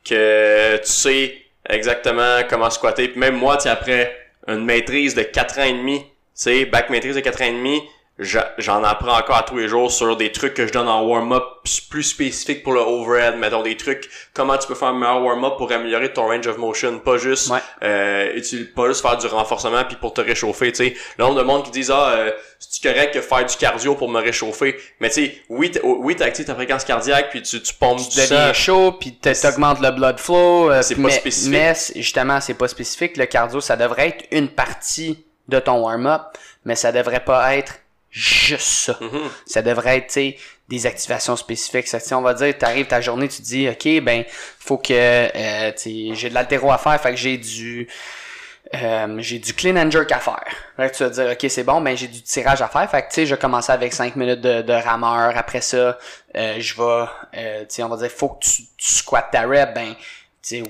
[0.04, 3.08] que tu sais exactement comment squatter.
[3.08, 6.66] Puis même moi, tu sais, après une maîtrise de 4 ans et demi, tu sais,
[6.66, 7.82] bac maîtrise de 4 ans et demi,
[8.20, 11.44] j'en apprends encore à tous les jours sur des trucs que je donne en warm-up
[11.90, 15.54] plus spécifiques pour le overhead, mettons des trucs, comment tu peux faire un meilleur warm-up
[15.58, 17.60] pour améliorer ton range of motion, pas juste, Ouais.
[17.84, 18.40] euh,
[18.76, 20.96] pas juste faire du renforcement puis pour te réchauffer, tu sais.
[21.18, 24.10] Le nombre de monde qui disent, ah, euh, c'est correct de faire du cardio pour
[24.10, 27.74] me réchauffer, mais tu sais, oui, t- oui, t'actives ta fréquence cardiaque puis tu, tu
[27.74, 28.54] pompes tu du deviens sang.
[28.54, 30.70] chaud, puis t'augmentes le blood flow.
[30.72, 31.52] euh, C'est pas mais, spécifique.
[31.52, 33.18] Mais justement, c'est pas spécifique.
[33.18, 36.22] Le cardio, ça devrait être une partie de ton warm-up,
[36.66, 37.74] mais ça devrait pas être
[38.12, 38.98] juste ça.
[39.02, 39.30] Mhm.
[39.46, 40.36] Ça devrait être, tu
[40.68, 41.88] des activations spécifiques.
[41.88, 44.24] Ça, tu on va dire, t'arrives ta journée, tu te dis, OK, ben,
[44.60, 47.90] faut que, euh, tu j'ai de l'altéro à faire, fait que j'ai du,
[48.74, 50.46] euh, j'ai du clean and jerk à faire.
[50.78, 52.90] Là, tu vas te dire, OK, c'est bon, ben, j'ai du tirage à faire.
[52.90, 55.36] Fait que, tu sais, je commence avec 5 minutes de, de rameur.
[55.36, 55.98] Après ça,
[56.38, 57.06] euh, je vais,
[57.38, 60.00] euh, tu sais, on va dire, faut que tu, tu squattes ta rep, ben, tu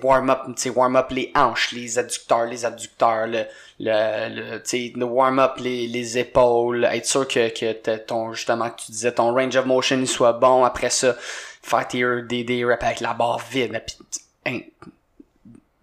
[0.03, 3.45] warm up, tu sais, warm up les hanches, les adducteurs, les abducteurs, le,
[3.79, 8.33] le, le tu sais, le warm up les, les épaules, être sûr que, que ton,
[8.33, 10.63] justement, que tu disais, ton range of motion, il soit bon.
[10.63, 11.15] Après ça,
[11.61, 13.81] faire tes, des, des reps avec la barre vide.
[13.85, 13.97] Puis,
[14.45, 14.59] hein,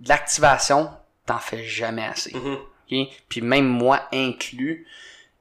[0.07, 0.91] l'activation,
[1.26, 2.34] t'en fais jamais assez.
[2.34, 3.09] Ok?
[3.28, 4.86] Puis même moi inclus,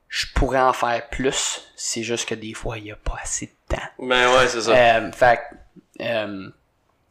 [0.10, 1.62] je pourrais en faire plus.
[1.76, 3.84] C'est juste que des fois, il n'y a pas assez de temps.
[4.00, 4.72] Ben ouais, c'est ça.
[4.72, 5.39] Euh, fait
[6.02, 6.50] euh,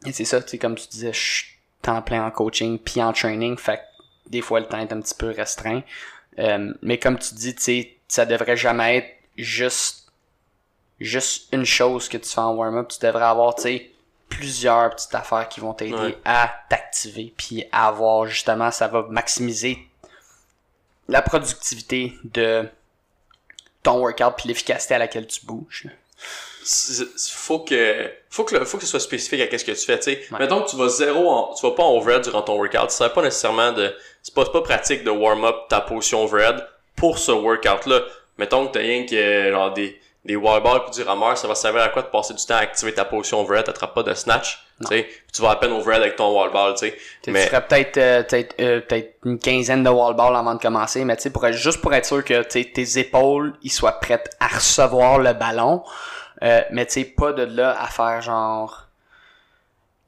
[0.05, 1.45] et c'est ça, tu sais, comme tu disais, je suis
[1.81, 4.99] temps plein en coaching puis en training, fait que des fois le temps est un
[5.01, 5.81] petit peu restreint.
[6.39, 10.11] Euh, mais comme tu dis, tu sais, ça devrait jamais être juste
[10.99, 12.87] juste une chose que tu fais en warm-up.
[12.89, 13.91] Tu devrais avoir, tu sais,
[14.29, 16.17] plusieurs petites affaires qui vont t'aider Ouais.
[16.25, 19.77] à t'activer puis à avoir justement, ça va maximiser
[21.07, 22.67] la productivité de
[23.83, 25.87] ton workout puis l'efficacité à laquelle tu bouges.
[26.67, 29.97] Faut que faut que le- faut que ce soit spécifique à qu'est-ce que tu fais
[29.99, 30.21] tu sais.
[30.31, 30.39] Ouais.
[30.39, 33.09] mettons que tu vas zéro en- tu vas pas en overhead durant ton workout ça
[33.09, 36.65] pas nécessairement de c'est pas, pas pratique de warm up ta position overhead
[36.97, 38.01] pour ce workout là
[38.37, 41.55] mettons que t'as rien que genre des des wall balls puis du rameur ça va
[41.55, 43.63] servir à quoi de passer du temps à activer ta position overhead?
[43.65, 45.07] T'attrapes pas de snatch tu sais.
[45.33, 46.97] Tu vas à peine overhead avec ton wall ball tu sais.
[47.23, 50.61] Tu mais ferais peut-être euh, peut-être euh, peut-être une quinzaine de wall balls avant de
[50.61, 53.71] commencer, mais tu sais, pour être, juste pour être sûr que tu tes épaules ils
[53.71, 55.81] soient prêtes à recevoir le ballon.
[56.43, 58.87] Euh, mais tu sais, pas de là à faire genre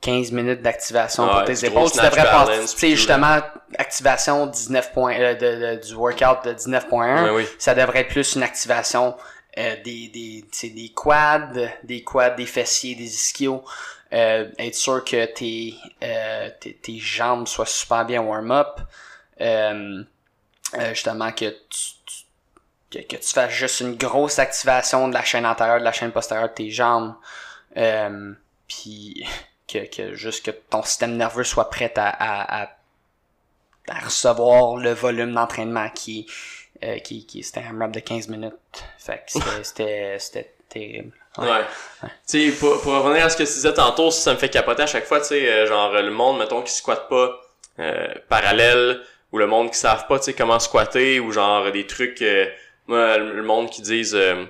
[0.01, 1.91] 15 minutes d'activation pour tes épaules.
[1.91, 3.39] Tu devrais passer, justement,
[3.77, 7.23] activation 19 points, euh, de, de- du workout de 19.1.
[7.25, 7.45] Ouais, oui.
[7.57, 9.17] Ça devrait être plus une activation
[9.57, 11.51] euh, des, des, des quads,
[11.83, 13.63] des quads, des fessiers, des ischios.
[14.13, 18.79] Euh, être sûr que tes, euh, tes, tes jambes soient super bien warm-up.
[19.41, 20.03] Euh,
[20.77, 21.93] euh, justement que tu-
[22.91, 26.11] que, que tu fasses juste une grosse activation de la chaîne antérieure, de la chaîne
[26.11, 27.15] postérieure de tes jambes.
[27.77, 28.33] Euh,
[28.67, 29.25] puis
[29.67, 32.69] que, que juste que ton système nerveux soit prêt à, à, à,
[33.89, 36.27] à recevoir le volume d'entraînement qui
[36.83, 38.53] euh, qui, qui c'était un rap de 15 minutes.
[38.97, 41.11] Fait que c'était c'était terrible.
[41.37, 41.65] Ouais.
[42.27, 44.83] Tu sais, pour, pour revenir à ce que tu disais tantôt, ça me fait capoter
[44.83, 47.41] à chaque fois, tu sais, euh, genre le monde, mettons, qui squatte pas
[47.79, 51.85] euh, parallèle, ou le monde qui savent pas, tu sais, comment squatter, ou genre des
[51.85, 52.47] trucs, euh,
[52.95, 54.45] le monde qui disent, euh,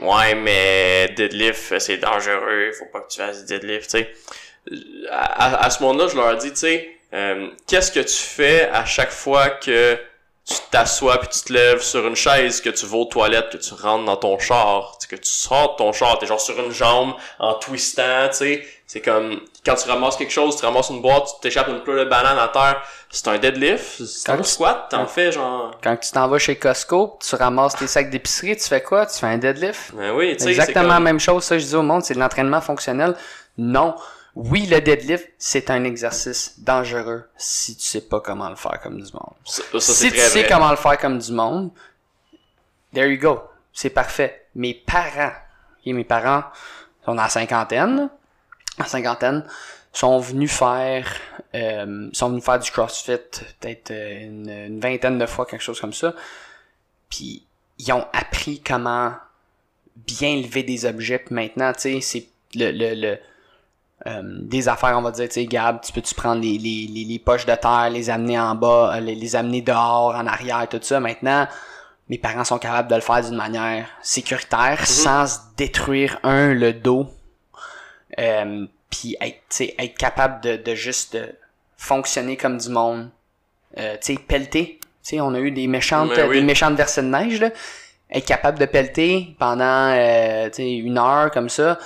[0.00, 4.12] ouais, mais deadlift, c'est dangereux, faut pas que tu fasses deadlift, tu sais.
[5.10, 8.68] À, à- à ce moment-là, je leur dis, tu sais, euh, qu'est-ce que tu fais
[8.68, 9.96] à chaque fois que
[10.48, 13.56] tu t'assois puis tu te lèves sur une chaise, que tu vas aux toilettes, que
[13.56, 16.70] tu rentres dans ton char, que tu sors de ton char, t'es genre sur une
[16.72, 18.66] jambe en twistant, tu sais.
[18.86, 22.04] C'est comme quand tu ramasses quelque chose, tu ramasses une boîte, tu t'échappes une pleure
[22.04, 25.72] de banane à terre, c'est un deadlift, c'est un Quand- squat, t'en fais genre.
[25.82, 29.04] Quand tu t'en vas chez Costco, tu ramasses tes sacs d'épicerie, tu fais quoi?
[29.06, 29.92] Tu fais un deadlift?
[29.94, 32.60] Ben oui, tu Exactement la même chose, ça je dis au monde, c'est de l'entraînement
[32.60, 33.14] fonctionnel.
[33.58, 33.94] Non.
[34.38, 39.00] Oui, le deadlift, c'est un exercice dangereux si tu sais pas comment le faire comme
[39.00, 39.32] du monde.
[39.46, 40.48] Ça, ça, c'est si tu sais vrai.
[40.50, 41.70] comment le faire comme du monde,
[42.94, 43.40] there you go.
[43.72, 44.46] C'est parfait.
[44.54, 45.32] Mes parents,
[45.86, 46.42] et mes parents
[47.04, 48.10] sont dans la cinquantaine,
[48.78, 49.44] en cinquantaine,
[49.92, 51.08] sont venus faire,
[51.54, 53.18] euh, sont venus faire du CrossFit
[53.60, 56.14] peut-être euh, une, une vingtaine de fois, quelque chose comme ça.
[57.08, 57.44] Puis
[57.78, 59.12] ils ont appris comment
[59.96, 61.18] bien lever des objets.
[61.18, 63.18] Puis maintenant, tu sais, c'est le, le, le
[64.06, 67.04] euh, des affaires, on va dire, tu sais, Gab, tu peux-tu prendre les, les, les,
[67.04, 70.68] les poches de terre, les amener en bas, euh, les, les amener dehors, en arrière,
[70.68, 71.00] tout ça.
[71.00, 71.48] Maintenant,
[72.10, 76.74] mes parents sont capables de le faire d'une manière sécuritaire, sans se détruire, un, le
[76.74, 77.08] dos,
[78.18, 81.28] euh, puis être, être capable de, de juste de
[81.76, 83.10] fonctionner comme du monde.
[83.78, 84.78] Euh, tu sais, pelleter.
[84.80, 86.40] Tu sais, on a eu des méchantes, oui.
[86.40, 87.50] des méchantes versées de neige, là.
[88.10, 91.78] Être capable de pelleter pendant, euh, tu sais, une heure comme ça.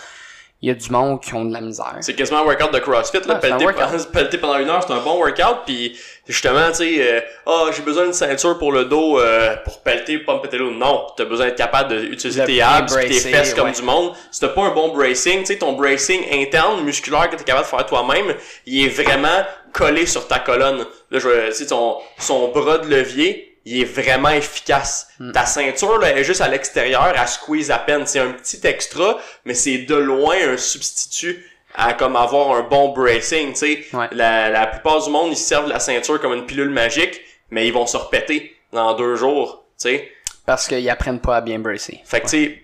[0.62, 1.96] Il y a du monde qui ont de la misère.
[2.02, 3.36] C'est quasiment un workout de CrossFit, là.
[3.36, 3.82] Pelleter, workout.
[3.82, 5.64] pendant, pelleter pendant une heure, c'est un bon workout.
[5.64, 5.98] Puis
[6.28, 10.18] justement, tu sais, euh, ah, j'ai besoin d'une ceinture pour le dos, euh, pour pelleter,
[10.18, 10.70] pas me péter l'eau.
[10.70, 14.12] Non, t'as besoin d'être capable d'utiliser tes abs, tes fesses comme du monde.
[14.30, 17.64] Si t'as pas un bon bracing, tu sais, ton bracing interne, musculaire que t'es capable
[17.64, 18.34] de faire toi-même,
[18.66, 20.84] il est vraiment collé sur ta colonne.
[21.10, 25.08] Là, je, tu sais, ton, son bras de levier, il est vraiment efficace.
[25.18, 25.32] Hmm.
[25.32, 28.06] Ta ceinture, là, elle est juste à l'extérieur, elle squeeze à peine.
[28.06, 31.44] C'est un petit extra, mais c'est de loin un substitut
[31.74, 33.86] à comme avoir un bon bracing, tu sais.
[33.92, 34.08] Ouais.
[34.12, 37.66] La, la plupart du monde, ils se servent la ceinture comme une pilule magique, mais
[37.66, 40.10] ils vont se repéter dans deux jours, tu sais.
[40.46, 42.00] Parce qu'ils apprennent pas à bien bracer.
[42.04, 42.62] Fait que, tu sais,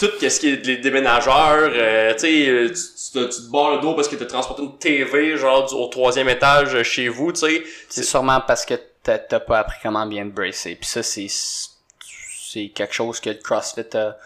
[0.00, 3.80] tout ce qui est les déménageurs, euh, tu sais, euh, tu, tu, te- barres le
[3.82, 7.62] dos parce que t'as transporté une TV, genre, au troisième étage chez vous, tu sais.
[7.88, 10.76] C'est sûrement parce que t'as pas appris comment bien te bracer.
[10.76, 14.16] Puis ça, c'est c'est quelque chose que le CrossFit a...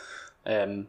[0.47, 0.83] euh,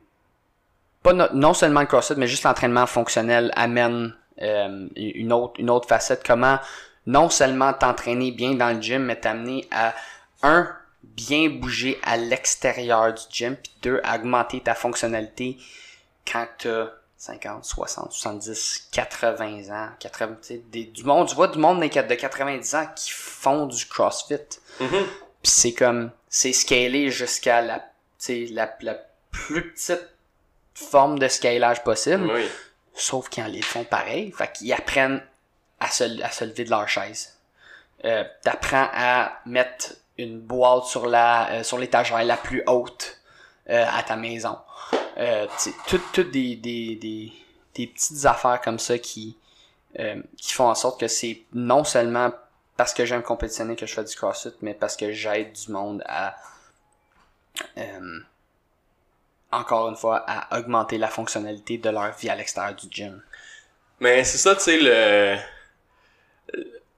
[1.04, 5.70] pas no- non seulement le CrossFit, mais juste l'entraînement fonctionnel amène euh, une autre une
[5.70, 6.24] autre facette.
[6.26, 6.60] Comment
[7.06, 9.94] non seulement t'entraîner bien dans le gym, mais t'amener à
[10.42, 10.68] un
[11.04, 15.58] bien bouger à l'extérieur du gym, puis deux augmenter ta fonctionnalité
[16.30, 16.88] quand t'as
[17.26, 21.82] 50, 60, 70, 80 ans, 80, tu sais, des, du monde, tu vois du monde
[21.82, 24.38] de 90 ans qui font du CrossFit.
[24.80, 24.90] Mhm.
[25.42, 27.86] Puis c'est comme, c'est scalé jusqu'à la, tu
[28.20, 28.96] sais, la, la
[29.32, 30.08] plus petite
[30.76, 32.48] forme de scalage possible, Oui.
[32.94, 34.32] sauf qu'ils en les font pareil.
[34.32, 35.24] Fait qu'ils apprennent
[35.80, 37.34] à se, à se lever de leur chaise.
[38.04, 43.20] Euh, t'apprends à mettre une boîte sur la, euh, sur l'étagère la plus haute
[43.70, 44.58] euh, à ta maison.
[45.18, 45.48] Euh,
[45.88, 47.32] toutes des, des, des,
[47.74, 49.38] des petites affaires comme ça qui,
[50.00, 52.32] euh, qui font en sorte que c'est non seulement
[52.76, 56.04] parce que j'aime compétitionner que je fais du CrossFit, mais parce que j'aide du monde
[56.06, 56.36] à,
[57.78, 58.20] euh,
[59.52, 63.24] encore une fois, à augmenter la fonctionnalité de leur vie à l'extérieur du gym.
[64.02, 65.38] Mais c'est ça, tu sais, le...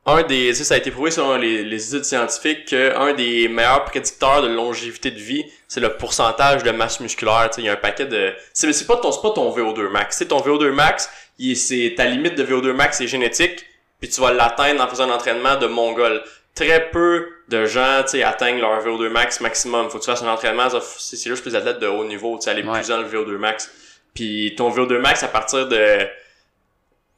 [0.07, 0.53] Un des...
[0.53, 5.11] Ça a été prouvé selon les, les études scientifiques qu'un des meilleurs prédicteurs de longévité
[5.11, 7.49] de vie, c'est le pourcentage de masse musculaire.
[7.51, 8.33] Tu sais, il y a un paquet de...
[8.53, 10.17] C'est c'est pas ton, c'est pas ton VO2 max.
[10.17, 13.65] Tu sais, ton VO2 max, il est- c'est ta limite de VO2 max, c'est génétique,
[13.99, 16.23] puis tu vas l'atteindre en faisant un entraînement de mongol.
[16.55, 19.89] Très peu de gens, tu sais, atteignent leur VO2 max maximum.
[19.89, 22.45] Faut que tu fasses un entraînement, c'est c'est juste les athlètes de haut niveau, tu
[22.45, 22.79] sais, aller Ouais.
[22.79, 23.69] plus dans le VO2 max.
[24.15, 25.99] Puis ton VO2 max à partir de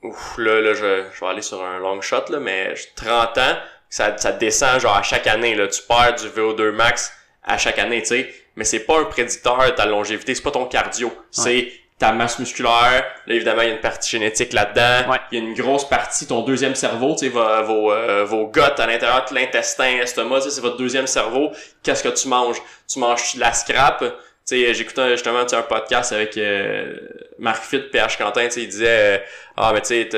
[0.02, 3.38] Ouf, là, là, je, je vais aller sur un long shot, là, mais j'ai 30
[3.38, 3.58] ans,
[3.89, 5.68] ça, ça descend genre à chaque année, là.
[5.68, 7.12] Tu perds du VO2 max
[7.43, 8.34] à chaque année, tu sais.
[8.56, 11.12] Mais c'est pas un prédicteur de ta longévité, c'est pas ton cardio.
[11.32, 13.04] C'est ta masse musculaire.
[13.28, 15.12] Là, évidemment, il y a une partie génétique là-dedans.
[15.12, 15.18] Ouais.
[15.32, 18.45] Il y a une grosse partie, ton deuxième cerveau, tu sais, vos, vos, euh, vos
[18.47, 21.52] gouttes à l'intérieur de l'intestin, l'estomac, c'est votre deuxième cerveau.
[21.84, 22.62] Qu'est-ce que tu manges?
[22.88, 24.04] Tu manges de la scrap.
[24.50, 26.95] Tu sais, j'écoutais justement un podcast avec euh,
[27.38, 29.18] Marc Fit, PH Quentin, tu sais, il disait euh,
[29.56, 30.18] Ah, mais tu sais, t'as-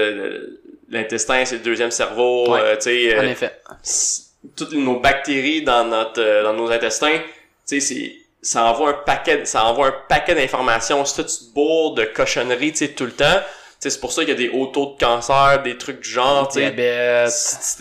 [0.89, 2.59] l'intestin, c'est le deuxième cerveau, Ouais.
[2.61, 3.51] euh, tu sais, En euh, effet.
[4.55, 7.25] toutes nos bactéries dans notre euh, dans nos intestins, tu
[7.65, 11.03] sais, c'est ça envoie un paquet ça envoie un paquet d'informations.
[11.03, 11.21] Te
[11.53, 13.39] bourres de cochonneries, tu sais, tout le temps,
[13.89, 16.47] c'est pour ça qu'il y a des hauts taux de cancer, des trucs du genre,
[16.47, 16.71] tu sais.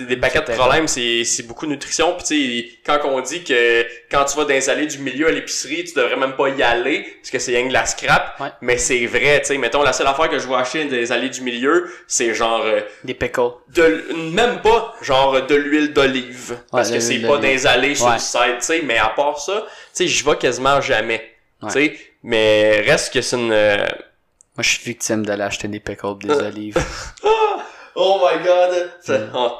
[0.04, 2.14] Des paquets de problèmes, c'est c'est beaucoup de nutrition.
[2.16, 5.28] Puis tu sais, quand on dit que quand tu vas dans les allées du milieu
[5.28, 8.40] à l'épicerie, tu devrais même pas y aller parce que c'est rien de la scrap.
[8.40, 8.48] Ouais.
[8.62, 9.58] Mais c'est vrai, tu sais.
[9.58, 12.62] Mettons, la seule affaire que je vois acheter dans les allées du milieu, c'est genre
[12.64, 13.50] euh, Des pickles.
[13.74, 17.94] de même pas genre de l'huile d'olive parce Ouais, que c'est pas dans les allées
[17.94, 18.14] sur Ouais.
[18.14, 18.80] le site, tu sais.
[18.84, 21.22] Mais à part ça, tu sais, j'y vais quasiment jamais.
[21.62, 21.68] Ouais.
[21.70, 23.84] Tu sais, mais reste que c'est une euh,
[24.60, 26.48] Moi, je suis victime d'aller acheter des pickles des Euh.
[26.48, 26.76] olives.
[27.94, 28.92] Oh my god!
[29.34, 29.52] On,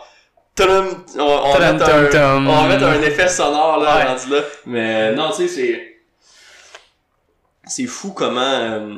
[0.55, 4.05] Tudum, on, on, va Tudum, mettre un, tum, on un effet sonore là, Ouais.
[4.05, 4.43] rendu là.
[4.67, 5.97] Mais non, tu sais, c'est.
[7.65, 8.41] C'est fou comment.
[8.43, 8.97] euh,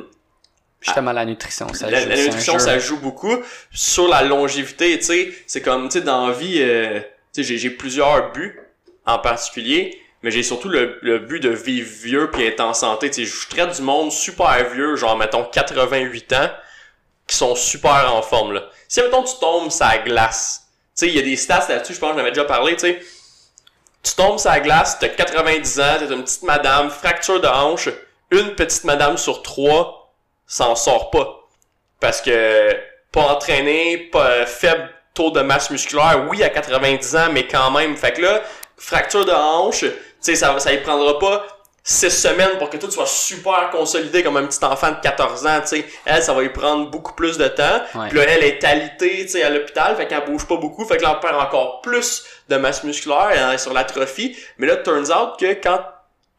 [0.81, 3.37] Justement, la nutrition, ça la, joue, la nutrition, ça joue beaucoup.
[3.71, 6.99] Sur la longévité, tu sais, c'est comme, tu sais, dans la vie, euh,
[7.33, 8.59] tu sais, j'ai plusieurs buts
[9.05, 13.09] en particulier, mais j'ai surtout le, le but de vivre vieux puis être en santé.
[13.09, 16.49] Tu sais, je traite du monde super vieux, genre, mettons, 88 ans,
[17.27, 18.63] qui sont super en forme, là.
[18.87, 21.99] Si, mettons, tu tombes sa glace, tu sais, il y a des stats là-dessus, je
[21.99, 23.01] pense que j'en avais déjà parlé, tu sais.
[24.01, 27.89] Tu tombes sa glace, t'as 90 ans, t'es une petite madame, fracture de hanche,
[28.31, 30.13] une petite madame sur trois
[30.47, 31.47] s'en sort pas.
[31.99, 32.77] Parce que
[33.11, 37.71] pas entraîné, pas euh, faible taux de masse musculaire, oui à 90 ans, mais quand
[37.71, 37.95] même.
[37.95, 38.41] Fait que là,
[38.77, 39.85] fracture de hanche,
[40.23, 41.45] sais, ça, ça y prendra pas
[41.83, 45.59] six semaines pour que tout soit super consolidé comme un petit enfant de 14 ans,
[45.61, 45.85] tu sais.
[46.05, 47.81] Elle, ça va y prendre beaucoup plus de temps.
[47.95, 48.07] Ouais.
[48.09, 50.97] Puis là, elle est alitée, tu sais, à l'hôpital, fait qu'elle bouge pas beaucoup, fait
[50.97, 54.35] que là, on perd encore plus de masse musculaire elle est sur l'atrophie.
[54.57, 55.79] Mais là, turns out que quand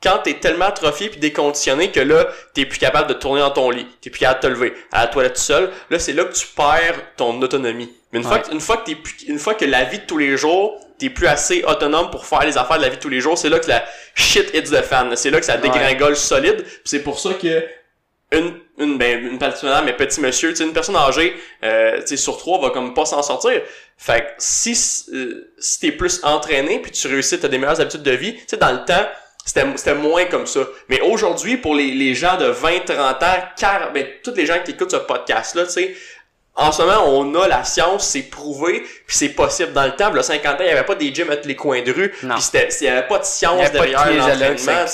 [0.03, 3.71] quand t'es tellement atrophié puis déconditionné que là, t'es plus capable de tourner dans ton
[3.71, 6.25] lit, t'es plus capable de te lever, à la toilette tout seul, là, c'est là
[6.25, 7.91] que tu perds ton autonomie.
[8.13, 10.19] Mais une fois que, une fois que t'es une fois que la vie de tous
[10.19, 13.09] les jours, t'es plus assez autonome pour faire les affaires de la vie de tous
[13.09, 13.85] les jours, c'est là que la
[14.15, 15.15] shit hits the fan.
[15.17, 15.61] C'est là que ça Ouais.
[15.61, 16.63] dégringole solide.
[16.63, 17.65] Puis c'est pour ça que
[18.33, 19.39] une une ben une
[19.85, 22.93] mais petit monsieur tu sais une personne âgée euh, tu sais sur trois va comme
[22.93, 23.63] pas s'en sortir
[23.97, 24.73] fait que si
[25.13, 28.43] euh, si t'es plus entraîné puis tu réussis t'as des meilleures habitudes de vie tu
[28.49, 29.07] sais dans le temps
[29.47, 33.27] c'était c'était moins comme ça mais aujourd'hui pour les, les gens de 20 30 ans
[33.57, 35.95] car ben tous les gens qui écoutent ce podcast là tu sais
[36.57, 39.73] en ce moment, on a la science, c'est prouvé, puis c'est possible.
[39.73, 41.57] Dans le temps, là, 50 ans, il n'y avait pas des gyms à tous les
[41.57, 42.43] coins de rue, puis
[42.81, 44.87] il n'y avait pas de science n'y avait derrière l'entraînement,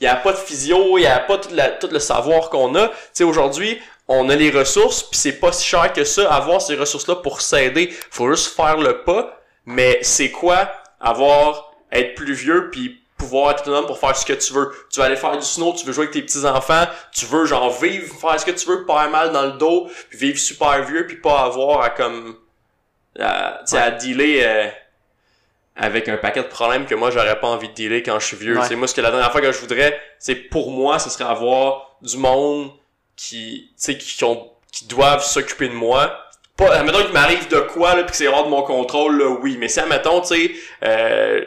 [0.00, 2.48] il y a pas de physio, il y a pas tout, la- tout le savoir
[2.50, 2.88] qu'on a.
[2.88, 3.78] Tu sais, aujourd'hui,
[4.08, 7.40] on a les ressources, puis c'est pas si cher que ça, avoir ces ressources-là pour
[7.42, 7.92] s'aider.
[8.10, 9.38] Faut juste faire le pas.
[9.66, 10.70] Mais c'est quoi?
[11.00, 14.72] Avoir, être plus vieux, puis pouvoir être autonome pour faire ce que tu veux.
[14.92, 17.70] Tu vas aller faire du snow, tu veux jouer avec tes petits-enfants, tu veux genre
[17.70, 21.06] vivre, faire ce que tu veux, pas mal dans le dos, puis vivre super vieux,
[21.06, 22.36] puis pas avoir à comme...
[23.18, 24.42] À, tu sais, à dealer...
[24.42, 24.68] euh,
[25.78, 28.36] avec un paquet de problèmes que moi j'aurais pas envie de dealer quand je suis
[28.38, 28.56] vieux.
[28.56, 28.64] Ouais.
[28.66, 31.24] C'est moi ce que la dernière fois que je voudrais, c'est pour moi, ce serait
[31.24, 32.70] avoir du monde
[33.14, 36.18] qui, tu sais, qui, qui ont, qui doivent s'occuper de moi.
[36.56, 39.28] Pas, admettons qu'il m'arrive de quoi là, puis que c'est hors de mon contrôle, là,
[39.42, 39.58] oui.
[39.60, 40.52] Mais si admettons, tu sais,
[40.82, 41.44] euh,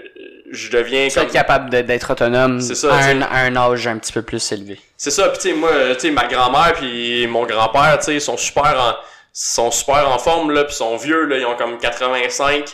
[0.51, 4.13] je deviens comme, capable d'être autonome C'est ça, à, un, à un âge un petit
[4.13, 4.79] peu plus élevé.
[4.97, 8.05] C'est ça, puis tu sais moi, euh, tu sais ma grand-mère puis mon grand-père, tu
[8.05, 8.95] sais, ils sont super en
[9.31, 12.65] sont super en forme là, puis sont vieux là, ils ont comme 85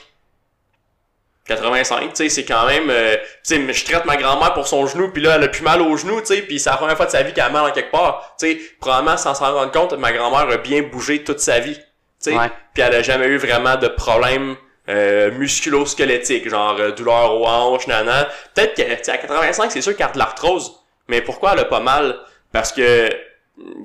[1.48, 4.68] 85, tu sais, c'est quand même euh, tu sais, mais je traite ma grand-mère pour
[4.68, 6.78] son genou puis là elle a plus mal au genou, tu sais, puis c'est la
[6.78, 8.36] première fois de sa vie qu'elle a mal en quelque part.
[8.40, 11.76] Tu sais, probablement sans s'en rendre compte, ma grand-mère a bien bougé toute sa vie.
[12.24, 12.38] Tu sais,
[12.74, 14.56] puis elle a jamais eu vraiment de problème
[14.90, 18.28] euh, musculo-squelettique, genre euh, douleur aux hanches, nana.
[18.54, 20.74] Peut-être que, tu sais, à 85, c'est sûr qu'elle a de l'arthrose.
[21.08, 22.18] Mais pourquoi elle a pas mal?
[22.52, 23.10] Parce que,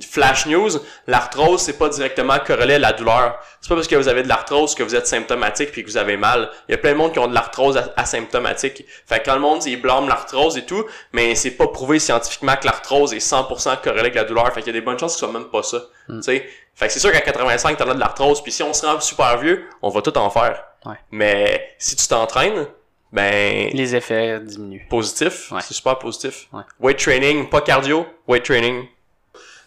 [0.08, 0.70] flash news,
[1.06, 3.38] l'arthrose, c'est pas directement corrélé à la douleur.
[3.60, 5.96] C'est pas parce que vous avez de l'arthrose que vous êtes symptomatique puis que vous
[5.96, 6.50] avez mal.
[6.68, 8.84] Il y a plein de monde qui ont de l'arthrose as- asymptomatique.
[9.06, 12.56] Fait que quand le monde, il blâme l'arthrose et tout, mais c'est pas prouvé scientifiquement
[12.56, 14.52] que l'arthrose est 100% corrélé avec la douleur.
[14.52, 15.78] Fait qu'il y a des bonnes chances que ce soit même pas ça.
[16.08, 16.46] Tu sais?
[16.74, 18.98] Fait que c'est sûr qu'à 85, t'en as de l'arthrose, puis si on se rend
[19.00, 20.64] super vieux, on va tout en faire.
[20.86, 20.94] Ouais.
[21.10, 22.66] Mais si tu t'entraînes,
[23.12, 24.86] ben Les effets diminuent.
[24.88, 25.60] positif, Ouais.
[25.62, 26.46] c'est super positif.
[26.52, 26.62] Ouais.
[26.80, 28.86] Weight training, pas cardio, weight training.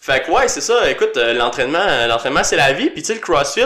[0.06, 0.92] Fait que ouais, c'est ça.
[0.92, 2.90] Écoute, euh, l'entraînement, euh, l'entraînement c'est la vie.
[2.90, 3.62] Puis tu sais le CrossFit,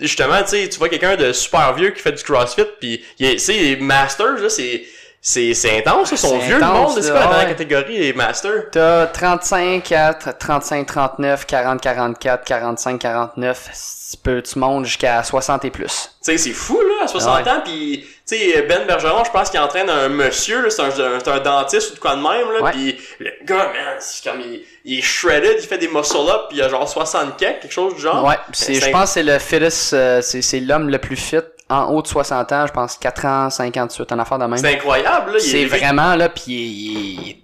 [0.00, 3.36] justement, tu sais, tu vois quelqu'un de super vieux qui fait du CrossFit, puis tu
[3.40, 4.84] sais, masters là, c'est
[5.28, 7.02] c'est c'est intense, ils sont vieux le intense, monde.
[7.02, 8.70] C'est quoi la dernière catégorie les masters?
[8.70, 13.70] T'as 35 à 35, 39, 40, 44, 45, 49.
[14.12, 16.10] Tu peux, tu montes jusqu'à 60 et plus.
[16.24, 17.50] Tu sais, c'est fou, là, à 60 Ouais.
[17.50, 20.90] ans, pis tu sais, Ben Bergeron, je pense qu'il entraîne un monsieur, là, c'est un,
[20.92, 22.70] c'est un dentiste ou de quoi de même, là, Ouais.
[22.70, 26.56] pis le gars, man, c'est comme, il, il est shredded, il fait des muscle-up, pis
[26.56, 28.24] il a genre 60 quelque, quelque chose du genre.
[28.24, 31.38] Ouais, c'est- je pense que c'est le fittest, euh, c'est, c'est l'homme le plus fit
[31.68, 34.58] en haut de 60 ans, je pense 4 ans, 58, en affaire de même.
[34.58, 37.40] C'est incroyable, là, C'est est vraiment là, pis il, est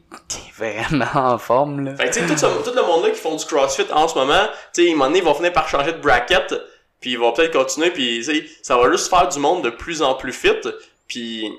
[0.57, 1.97] vraiment en forme là.
[1.97, 4.47] Fait que tu sais, tout, le monde là qui font du CrossFit en ce moment,
[4.73, 6.55] tu sais, un moment donné, ils vont finir par changer de bracket,
[7.01, 9.71] puis ils vont peut-être continuer, puis tu sais, ça va juste faire du monde de
[9.71, 10.51] plus en plus fit,
[11.09, 11.51] puis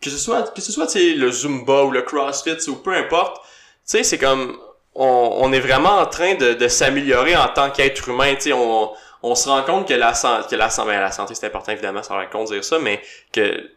[0.00, 2.94] que ce soit, que ce soit, tu sais, le Zumba ou le CrossFit, ou peu
[2.94, 4.58] importe, tu sais, c'est comme,
[4.94, 8.52] on, on est vraiment en train de, de s'améliorer en tant qu'être humain, tu sais,
[8.54, 8.90] on,
[9.22, 12.16] on se rend compte que la, que la, ben, la santé c'est important évidemment, ça
[12.16, 13.00] va compte dire ça, mais
[13.32, 13.70] que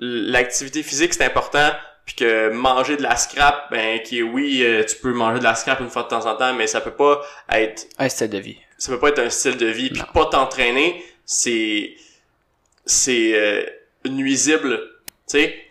[0.00, 1.70] l'activité physique c'est important,
[2.06, 5.54] puis que manger de la scrap, ben qui oui, euh, tu peux manger de la
[5.54, 7.20] scrap une fois de temps en temps, mais ça peut pas
[7.50, 8.58] être Un style de vie.
[8.78, 11.94] ça peut pas être un style de vie puis pas t'entraîner, c'est
[12.86, 13.66] c'est euh,
[14.06, 14.78] nuisible,
[15.28, 15.64] tu sais.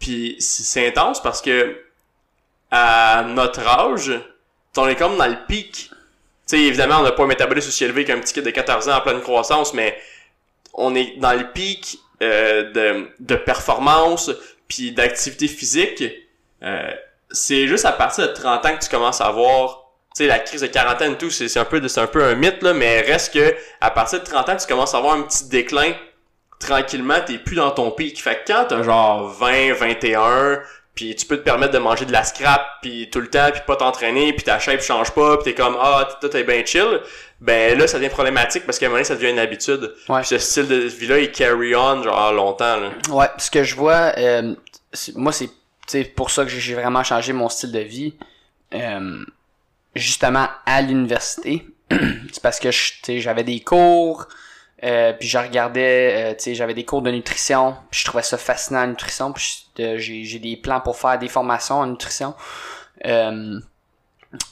[0.00, 1.84] Puis c'est c'est intense parce que
[2.70, 4.12] à notre âge,
[4.76, 5.90] on est comme dans le pic.
[6.50, 8.96] Sais, évidemment, on n'a pas un métabolisme aussi élevé qu'un petit kid de 14 ans
[8.96, 9.96] en pleine croissance, mais
[10.74, 14.32] on est dans le pic euh, de, de performance
[14.66, 16.02] puis d'activité physique.
[16.64, 16.90] Euh,
[17.30, 20.40] c'est juste à partir de 30 ans que tu commences à avoir tu sais la
[20.40, 23.00] crise de quarantaine et tout c'est un peu c'est un peu un mythe là mais
[23.02, 25.92] reste que à partir de 30 ans tu commences à avoir un petit déclin
[26.58, 30.62] tranquillement t'es plus dans ton pic fait que quand t'as genre 20 21
[30.94, 33.60] puis tu peux te permettre de manger de la scrap puis tout le temps puis
[33.66, 37.00] pas t'entraîner puis ta shape change pas puis t'es comme ah tout est bien chill
[37.40, 40.20] ben là ça devient problématique parce qu'à un moment donné ça devient une habitude Ouais.
[40.20, 43.62] puis ce style de vie là il carry on genre longtemps là Ouais, ce que
[43.64, 44.54] je vois, euh,
[44.92, 45.48] c'est- moi c'est
[45.86, 48.14] sais, pour ça que j'ai- vraiment changé mon style de vie.
[48.74, 49.24] Euh,
[49.96, 52.70] justement à l'université, c'est parce que
[53.18, 54.26] j'avais des cours,
[54.82, 58.22] Euh, puis je regardais, euh, tu sais, j'avais des cours de nutrition, puis je trouvais
[58.22, 62.34] ça fascinant la nutrition, puis j'ai j'ai des plans pour faire des formations en nutrition.
[63.04, 63.60] Euh,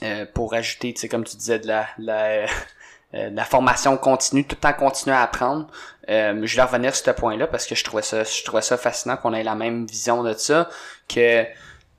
[0.02, 2.46] euh, pour ajouter, tu sais, comme tu disais, de la, la,
[3.14, 5.68] euh, de la formation continue, tout le temps continuer à apprendre.
[6.08, 8.76] Euh, je vais revenir sur ce point-là parce que je trouvais ça, je trouvais ça
[8.76, 10.68] fascinant qu'on ait la même vision de ça,
[11.08, 11.46] que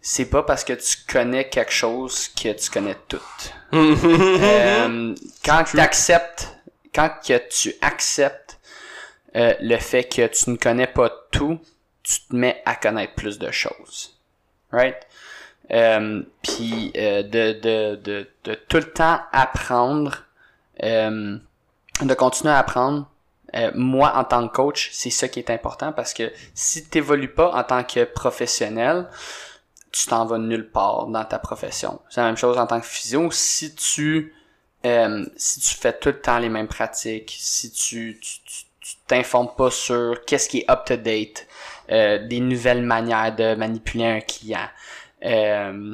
[0.01, 3.21] c'est pas parce que tu connais quelque chose que tu connais tout.
[3.71, 5.13] Euh,
[5.45, 6.49] quand tu acceptes,
[6.93, 8.59] quand que tu acceptes
[9.35, 11.59] euh, le fait que tu ne connais pas tout,
[12.03, 14.19] tu te mets à connaître plus de choses.
[14.71, 14.97] Right?
[15.71, 20.25] Euh, Puis euh, de, de, de, de tout le temps apprendre,
[20.83, 21.37] euh,
[22.01, 23.09] de continuer à apprendre.
[23.55, 26.99] Euh, moi, en tant que coach, c'est ça qui est important parce que si tu
[26.99, 29.07] n'évolues pas en tant que professionnel,
[29.91, 31.99] tu t'en vas nulle part dans ta profession.
[32.09, 33.31] C'est la même chose en tant que physio.
[33.31, 34.35] Si tu
[34.85, 38.19] euh, si tu fais tout le temps les mêmes pratiques, si tu
[39.07, 41.47] t'informes pas sur qu'est-ce qui est up to date,
[41.91, 44.67] euh, des nouvelles manières de manipuler un client,
[45.25, 45.93] euh,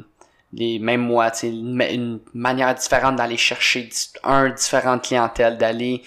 [0.52, 3.88] les même moi, tu sais, une, une manière différente d'aller chercher
[4.22, 6.02] un différente clientèle, d'aller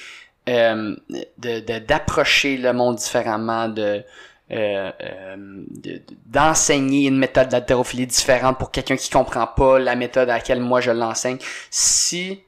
[0.47, 0.95] euh,
[1.38, 4.03] de de- d'approcher le monde différemment, de
[4.51, 9.95] euh, euh, de- de- d'enseigner une méthode d'haltérophilie différente pour quelqu'un qui comprend pas la
[9.95, 11.38] méthode à laquelle moi je l'enseigne.
[11.69, 12.41] Si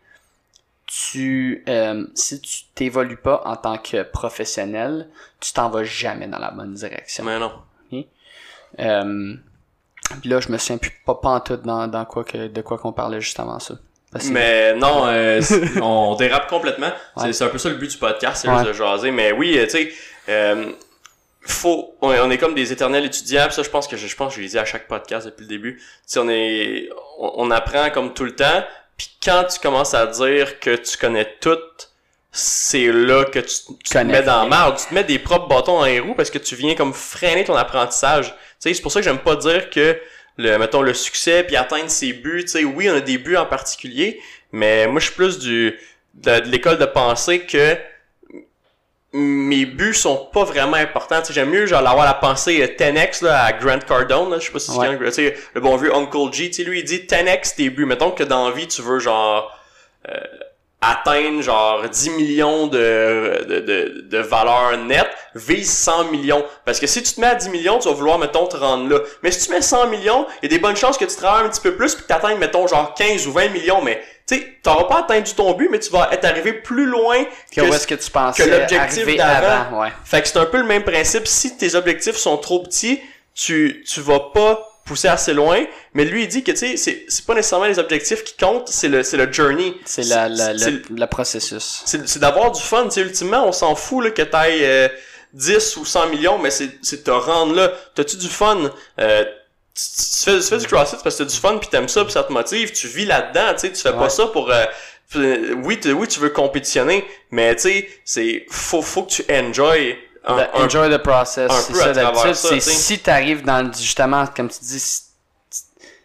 [0.94, 5.08] tu euh, si tu t'évolues pas en tant que professionnel,
[5.40, 7.24] tu t'en vas jamais dans la bonne direction.
[7.24, 7.52] Mais non.
[8.80, 9.34] Euh,
[10.22, 12.62] puis là, je me souviens plus pas, pas en tout dans, dans quoi que de
[12.62, 13.76] quoi qu'on parlait juste avant ça.
[14.30, 15.42] Mais non, euh,
[15.82, 16.92] on dérape complètement.
[17.18, 17.34] C'est- Ouais.
[17.34, 18.64] C'est un peu ça le but du podcast, c'est Ouais.
[18.64, 19.12] de jaser.
[19.12, 19.94] Mais oui, euh, tu sais,
[20.30, 20.72] euh,
[21.42, 23.50] faut, on est, on est comme des éternels étudiants.
[23.50, 25.44] Ça, je pense que je, je pense que je l'ai dit à chaque podcast depuis
[25.44, 25.78] le début.
[25.78, 26.90] Tu sais, on est,
[27.20, 28.64] on, on apprend comme tout le temps.
[29.02, 31.58] Puis quand tu commences à dire que tu connais tout,
[32.32, 34.78] c'est là que tu, tu te mets dans la marde.
[34.78, 37.44] Tu te mets des propres bâtons dans les roues parce que tu viens comme freiner
[37.44, 38.28] ton apprentissage.
[38.28, 40.00] Tu sais, c'est pour ça que j'aime pas dire que
[40.38, 43.38] le mettons le succès puis atteindre ses buts, tu sais oui, on a des buts
[43.38, 44.22] en particulier,
[44.52, 45.80] mais moi je suis plus du
[46.14, 47.76] de, de l'école de pensée que
[49.14, 51.20] mes buts sont pas vraiment importants.
[51.22, 54.40] Tu sais, j'aime mieux genre avoir la pensée euh, 10x là, à Grant Cardone, là,
[54.40, 54.88] je sais pas si Ouais.
[54.88, 57.70] c'est tu sais le bon vieux Uncle G, tu sais lui il dit 10x tes
[57.70, 57.86] buts.
[57.86, 59.52] Mettons que dans la vie tu veux genre
[60.10, 60.14] euh,
[60.84, 66.44] atteindre genre 10 millions de, de, de, de valeur nette, vise 100 millions.
[66.66, 68.90] Parce que si tu te mets à 10 millions, tu vas vouloir, mettons, te rendre
[68.90, 69.00] là.
[69.22, 71.46] Mais si tu mets 100 millions, il y a des bonnes chances que tu travailles
[71.46, 73.82] un petit peu plus puis que tu atteignes, mettons, genre 15 ou 20 millions.
[73.84, 74.02] Mais,
[74.32, 77.24] tu sais, t'auras pas atteint du ton but, mais tu vas être arrivé plus loin
[77.52, 79.82] que que, tu pensais que l'objectif d'avant.
[79.82, 79.90] ouais.
[80.06, 81.28] fait que c'est un peu le même principe.
[81.28, 83.00] Si tes objectifs sont trop petits,
[83.36, 85.64] tu, tu vas pas pousser assez loin.
[85.94, 88.68] Mais lui, il dit que, tu sais, c'est, c'est pas nécessairement les objectifs qui comptent,
[88.70, 89.76] c'est le, c'est le journey.
[89.86, 91.84] C'est la, la, le, le processus.
[91.86, 92.86] c'est d'avoir du fun.
[92.86, 94.88] Tu sais, ultimement, on s'en fout là, que t'ailles euh,
[95.34, 97.72] 10 ou 100 millions, mais c'est c'est te rendre là.
[97.96, 98.72] T'as-tu du fun?
[99.00, 99.26] Euh,
[99.74, 102.04] tu, tu fais, tu fais du CrossFit parce que t'as du fun puis t'aimes ça
[102.04, 102.72] puis ça te motive.
[102.72, 103.72] Tu vis là-dedans, tu sais.
[103.72, 103.98] Tu fais Ouais.
[104.00, 104.52] pas ça pour...
[104.52, 104.66] euh,
[105.18, 109.26] euh, oui, tu, oui, tu veux compétitionner, mais tu sais, c'est faut, faut que tu
[109.30, 113.74] enjoy un, The un- enjoy the process, c'est ça ça, C'est si t'arrives dans le,
[113.74, 115.02] justement, comme tu dis, si,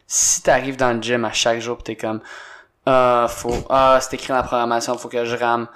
[0.08, 2.20] si t'arrives dans le gym à chaque jour pis t'es comme,
[2.86, 5.68] ah, faut, ah, c'est écrit dans la programmation, faut que je rame.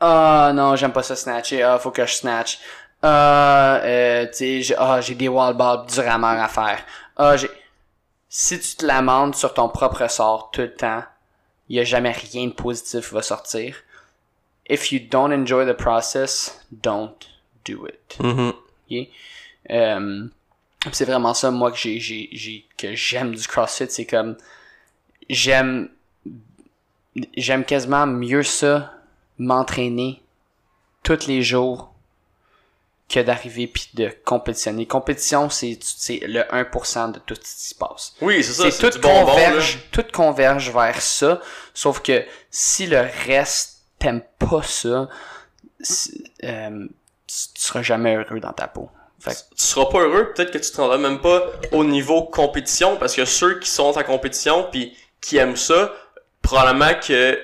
[0.00, 2.58] Ah, non, j'aime pas ça snatcher, ah, faut que je snatch.
[3.02, 6.84] Ah, euh, tu sais, j'ai, ah, j'ai des wall balls du rameur à faire.
[7.16, 7.50] Ah, j'ai,
[8.28, 11.02] si tu te lamentes sur ton propre sort tout le temps,
[11.68, 13.76] il y a jamais rien de positif qui va sortir.
[14.68, 17.16] If you don't enjoy the process, don't
[17.64, 18.18] do it.
[18.20, 18.52] Mhm.
[18.90, 19.08] Ok?
[19.70, 20.28] Euh,
[20.92, 24.36] c'est vraiment ça moi que j'ai j'ai j'ai que j'aime du CrossFit c'est comme
[25.28, 25.90] j'aime
[27.36, 28.94] j'aime quasiment mieux ça
[29.38, 30.22] m'entraîner
[31.02, 31.89] tous les jours
[33.10, 34.86] que d'arriver puis de compétitionner.
[34.86, 35.78] Compétition c'est
[36.22, 38.14] le 1% de tout ce qui se passe.
[38.20, 38.70] Oui, c'est ça.
[38.70, 41.40] c'est tout bonbon, converge tout converge vers ça.
[41.74, 45.08] Sauf que si le reste t'aimes pas ça
[46.44, 46.86] euh,
[47.26, 48.90] tu tu seras jamais heureux dans ta peau.
[49.20, 52.22] Fait que tu seras pas heureux, peut-être que tu te rendras même pas au niveau
[52.22, 55.92] compétition, parce que ceux qui sont en compétition puis qui aiment ça,
[56.40, 57.38] probablement que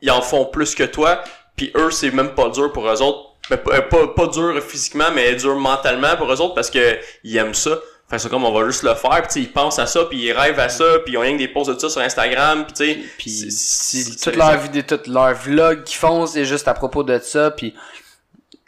[0.00, 1.22] ils en font plus que toi,
[1.54, 4.62] puis eux c'est même pas dur pour eux autres, mais pas, euh, pas, pas dur
[4.62, 7.78] physiquement, mais dur mentalement pour eux autres parce que ils aiment ça.
[8.08, 10.18] Fait que c'est comme on va juste le faire, puis ils pensent à ça, puis
[10.18, 12.64] ils rêvent à ça, puis ils ont rien que des posts de ça sur Instagram,
[12.66, 16.26] puis tu sais, Puis c'est- si c'est- toute leur vidéo, toute leur vlog qu'ils font,
[16.26, 17.50] c'est juste à propos de ça.
[17.50, 17.74] Puis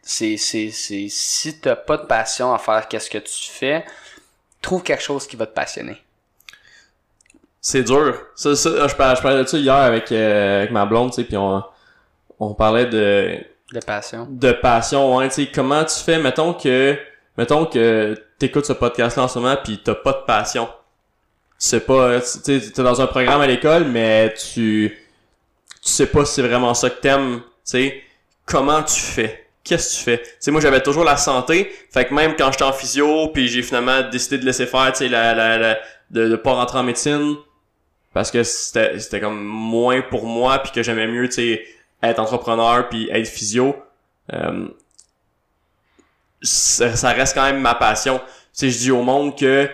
[0.02, 3.84] c'est c'est c'est si t'as pas de passion à faire qu'est-ce que tu fais,
[4.62, 6.02] trouve quelque chose qui va te passionner.
[7.60, 8.18] C'est dur.
[8.36, 11.16] Ça, ça, je, parlais, je parlais de ça hier avec, euh, avec ma blonde, tu
[11.16, 11.62] sais, puis on,
[12.40, 13.38] on parlait de
[13.72, 14.28] De passion.
[14.30, 16.96] de passion, ouais, tu sais, comment tu fais, mettons que,
[17.36, 20.68] mettons que t'écoutes ce podcast-là en ce moment pis t'as pas de passion.
[21.58, 22.26] C'est pas, tu
[22.60, 24.96] sais, t'es dans un programme à l'école, mais tu,
[25.82, 28.02] tu sais pas si c'est vraiment ça que t'aimes, tu sais.
[28.44, 29.46] Comment tu fais?
[29.64, 30.18] Qu'est-ce que tu fais?
[30.22, 33.48] Tu sais, moi, j'avais toujours la santé, fait que même quand j'étais en physio, puis
[33.48, 35.78] j'ai finalement décidé de laisser faire, tu sais, la, la, la-
[36.10, 37.34] de, de pas rentrer en médecine,
[38.12, 41.64] parce que c'était, c'était comme moins pour moi, puis que j'aimais mieux, tu sais,
[42.08, 43.76] être entrepreneur puis être physio,
[44.32, 44.68] euh,
[46.42, 48.18] ça, ça reste quand même ma passion.
[48.18, 49.68] Tu sais, je dis au monde que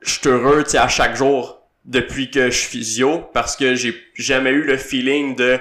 [0.00, 3.74] je suis heureux, tu sais, à chaque jour depuis que je suis physio parce que
[3.74, 5.58] j'ai jamais eu le feeling de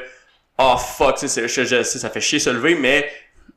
[0.57, 3.10] oh fuck, tu sais, je, je ça fait chier se lever, mais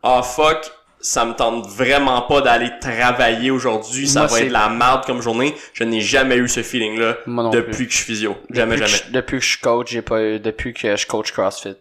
[0.03, 4.68] oh fuck, ça me tente vraiment pas d'aller travailler aujourd'hui, ça va être de la
[4.68, 5.55] merde comme journée.
[5.74, 7.86] Je n'ai jamais eu ce feeling-là Moi non depuis plus.
[7.86, 8.36] que je suis physio.
[8.50, 9.00] Jamais, depuis jamais.
[9.00, 11.76] Que je, depuis que je coach, j'ai pas eu, depuis que je coach CrossFit,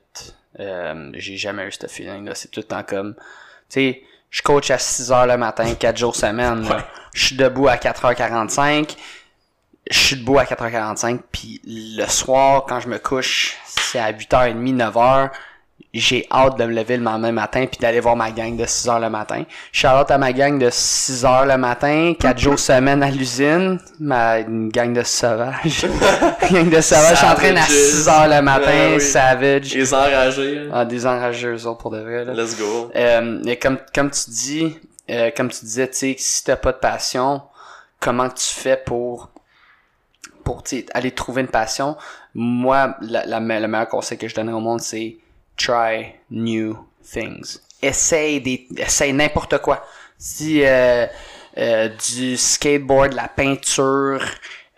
[0.61, 2.35] euh, j'ai jamais eu ce feeling là.
[2.35, 3.21] C'est tout le temps comme, tu
[3.69, 6.65] sais, je coach à 6 heures le matin, 4 jours semaine.
[6.65, 6.77] Ouais.
[7.13, 8.95] Je suis debout à 4h45.
[9.89, 14.77] Je suis debout à 4h45, puis le soir, quand je me couche, c'est à 8h30,
[14.77, 15.31] 9h.
[15.93, 18.87] J'ai hâte de me lever le lendemain matin puis d'aller voir ma gang de 6
[18.87, 19.43] heures le matin.
[19.83, 24.39] Hâte à ma gang de 6 heures le matin, 4 jours semaine à l'usine, ma
[24.39, 25.85] une gang de sauvages.
[26.51, 27.75] Gang de sauvages, je s'entraîne à Savages.
[27.75, 29.01] 6 heures le matin, oui.
[29.01, 29.73] savage.
[29.73, 30.69] Les enragés, hein.
[30.73, 32.23] Ah, des enragés eux autres pour de vrai.
[32.23, 32.33] Là.
[32.33, 32.89] let's go.
[32.95, 34.77] Euh, mais comme, comme tu dis,
[35.09, 37.41] euh, comme tu disais, tu sais, si t'as pas de passion,
[37.99, 39.29] comment tu fais pour,
[40.45, 40.63] pour
[40.93, 41.97] aller trouver une passion?
[42.33, 45.17] Moi, la, la, le meilleur conseil que je donnerais au monde, c'est
[45.65, 47.59] try new things.
[47.81, 49.85] Essaye des, essaye n'importe quoi.
[50.17, 51.07] Si, euh,
[51.57, 54.23] euh, du skateboard, de la peinture,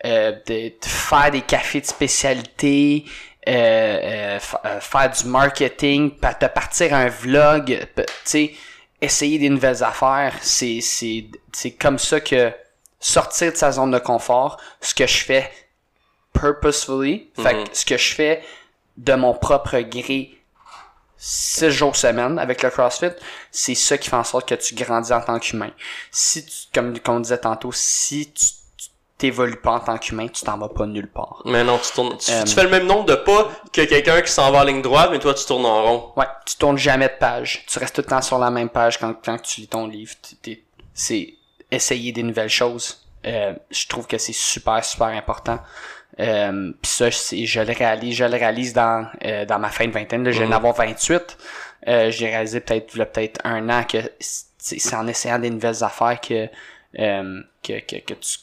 [0.04, 3.04] euh, de, de faire des cafés de spécialité,
[3.46, 7.66] euh, fa- faire du marketing, te partir un vlog,
[7.96, 8.54] tu sais,
[9.00, 12.52] essayer des nouvelles affaires, c'est c'est c'est comme ça que
[12.98, 15.50] sortir de sa zone de confort, ce que je fais
[16.32, 17.64] purposefully, fait Mhm.
[17.68, 18.42] que ce que je fais
[18.96, 20.30] de mon propre gré
[21.16, 23.12] six jours semaine avec le CrossFit,
[23.50, 25.70] c'est ça qui fait en sorte que tu grandis en tant qu'humain.
[26.10, 28.46] Si tu, comme, comme on disait tantôt, si tu
[29.16, 31.40] t'évolues pas en tant qu'humain, tu t'en vas pas nulle part.
[31.44, 34.20] Mais non, tu tournes, tu, Euh, tu fais le même nombre de pas que quelqu'un
[34.22, 36.12] qui s'en va en ligne droite, mais toi tu tournes en rond.
[36.16, 37.64] Ouais, tu tournes jamais de page.
[37.68, 40.12] Tu restes tout le temps sur la même page quand, quand tu lis ton livre.
[40.92, 41.34] C'est
[41.70, 43.06] essayer des nouvelles choses.
[43.24, 45.58] Euh, je trouve que c'est super, super important.
[46.20, 49.86] Euh, Puis ça, c'est- je le réalise, je le réalise dans, euh, dans ma fin
[49.86, 50.22] de vingtaine.
[50.24, 50.52] Là, je viens Mhm.
[50.52, 51.36] d'avoir 28.
[51.88, 55.84] Euh, j'ai réalisé peut-être là, peut-être un an que c'est c'est en essayant des nouvelles
[55.84, 56.48] affaires que,
[56.98, 58.38] euh, que, que, que tu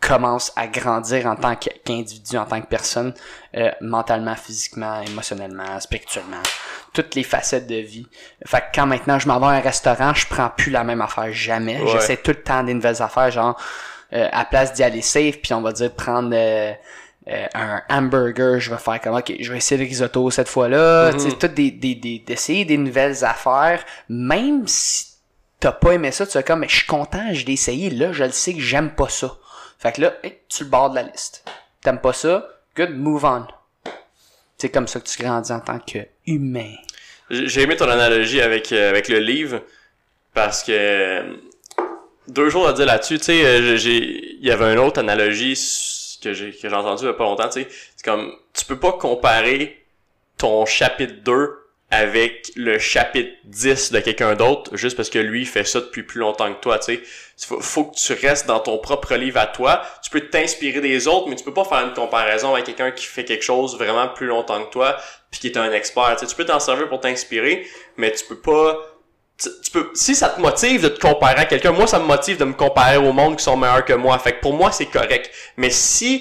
[0.00, 3.12] commences à grandir en tant qu'individu, en tant que personne,
[3.56, 6.42] euh, mentalement, physiquement, émotionnellement, spirituellement,
[6.92, 8.06] toutes les facettes de vie.
[8.46, 11.00] Fait que quand maintenant je m'en vais à un restaurant, je prends plus la même
[11.00, 11.80] affaire jamais.
[11.80, 11.90] Ouais.
[11.92, 13.60] J'essaie tout le temps des nouvelles affaires, genre
[14.12, 16.30] euh, à place d'y aller safe, puis on va dire prendre
[17.28, 21.12] euh, un hamburger, je vais faire comme ok, je vais essayer le risotto cette fois-là.
[21.12, 21.18] Mhm.
[21.18, 25.06] Tu sais, tout des, des, des, d'essayer des nouvelles affaires, même si
[25.58, 28.12] t'as pas aimé ça, tu fais comme mais je suis content, je l'ai essayé, là
[28.12, 29.36] je le sais que j'aime pas ça.
[29.78, 31.44] Fait que là, hey, tu le barres de la liste.
[31.82, 32.46] T'aimes pas ça?
[32.76, 33.46] Good, move on.
[34.56, 36.74] C'est comme ça que tu grandis en tant que humain.
[37.28, 39.62] J'ai aimé ton analogie avec, euh, avec le livre,
[40.32, 41.36] parce que euh,
[42.28, 45.56] deux jours à dire là-dessus, tu sais, j'ai, il y avait une autre analogie
[46.22, 48.64] que j'ai, que j'ai entendue il y a pas longtemps, tu sais, c'est comme, tu
[48.64, 49.84] peux pas comparer
[50.38, 55.64] ton chapitre 2 avec le chapitre 10 de quelqu'un d'autre, juste parce que lui fait
[55.64, 57.02] ça depuis plus longtemps que toi, tu sais.
[57.38, 59.82] Faut, faut que tu restes dans ton propre livre à toi.
[60.02, 63.06] Tu peux t'inspirer des autres, mais tu peux pas faire une comparaison avec quelqu'un qui
[63.06, 64.96] fait quelque chose vraiment plus longtemps que toi,
[65.30, 66.16] puis qui est un expert.
[66.16, 68.80] Tu sais, tu peux t'en servir pour t'inspirer, mais tu peux pas
[69.38, 72.04] tu, tu peux si ça te motive de te comparer à quelqu'un moi ça me
[72.06, 74.18] motive de me comparer au monde qui sont meilleurs que moi.
[74.18, 75.30] Fait que pour moi c'est correct.
[75.56, 76.20] Mais si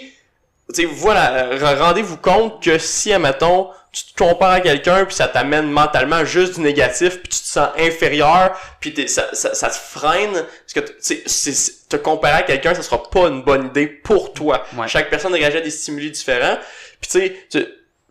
[0.73, 1.47] tu sais voilà
[1.77, 6.55] rendez-vous compte que si admettons tu te compares à quelqu'un puis ça t'amène mentalement juste
[6.55, 8.51] du négatif puis tu te sens inférieur
[8.81, 12.41] puis ça, ça, ça te freine parce que tu sais, c'est- c'est- te comparer à
[12.43, 14.65] quelqu'un ça sera pas une bonne idée pour toi.
[14.75, 14.87] Ouais.
[14.89, 16.57] chaque personne réagit à des stimuli différents.
[16.99, 17.19] Puis tu
[17.51, 17.69] sais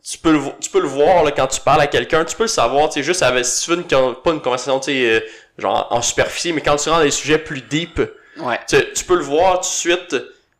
[0.08, 2.44] tu- peux le, tu peux le voir là, quand tu parles à quelqu'un, tu peux
[2.44, 5.00] le savoir, tu sais, juste avec, si tu veux une, pas une conversation, tu sais,
[5.10, 5.20] euh,
[5.58, 8.00] genre en superficie, mais quand tu rentres dans des sujets plus deep,
[8.38, 8.58] Ouais.
[8.68, 10.16] tu, tu peux le voir tout de suite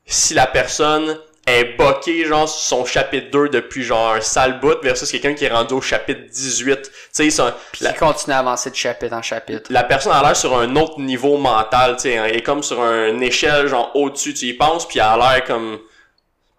[0.07, 4.81] si la personne est boquée, genre, sur son chapitre 2 depuis genre un sale bout
[4.83, 6.83] versus quelqu'un qui est rendu au chapitre 18.
[7.15, 7.43] Tu sais,
[7.73, 9.71] Puis la, qui continue à avancer de chapitre en chapitre.
[9.71, 12.81] la personne a l'air sur un autre niveau mental, tu sais, elle est comme sur
[12.83, 15.81] une échelle, genre, au-dessus, tu y penses, puis elle a l'air comme,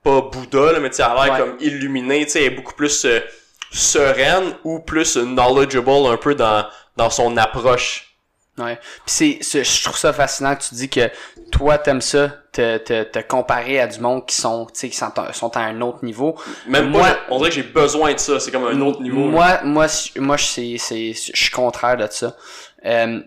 [0.05, 1.39] pas Bouddha, là, mais tu sais, elle a l'air Ouais.
[1.39, 3.19] comme illuminée, tu sais, elle est beaucoup plus euh,
[3.71, 8.15] sereine ou plus knowledgeable un peu dans, dans son approche.
[8.57, 8.79] Ouais.
[9.05, 11.09] Puis c'est, je trouve ça fascinant que tu dis que
[11.51, 14.95] toi t'aimes ça, te, te, te comparer à du monde qui sont, tu sais, qui
[14.95, 16.37] sont, sont à un autre niveau.
[16.65, 18.39] Même moi, on dirait que j'ai besoin de ça.
[18.39, 19.25] C'est comme un autre niveau.
[19.25, 19.87] Moi, moi,
[20.17, 22.33] moi, c'est, c'est, je suis contraire de ça.
[22.85, 23.19] Euh,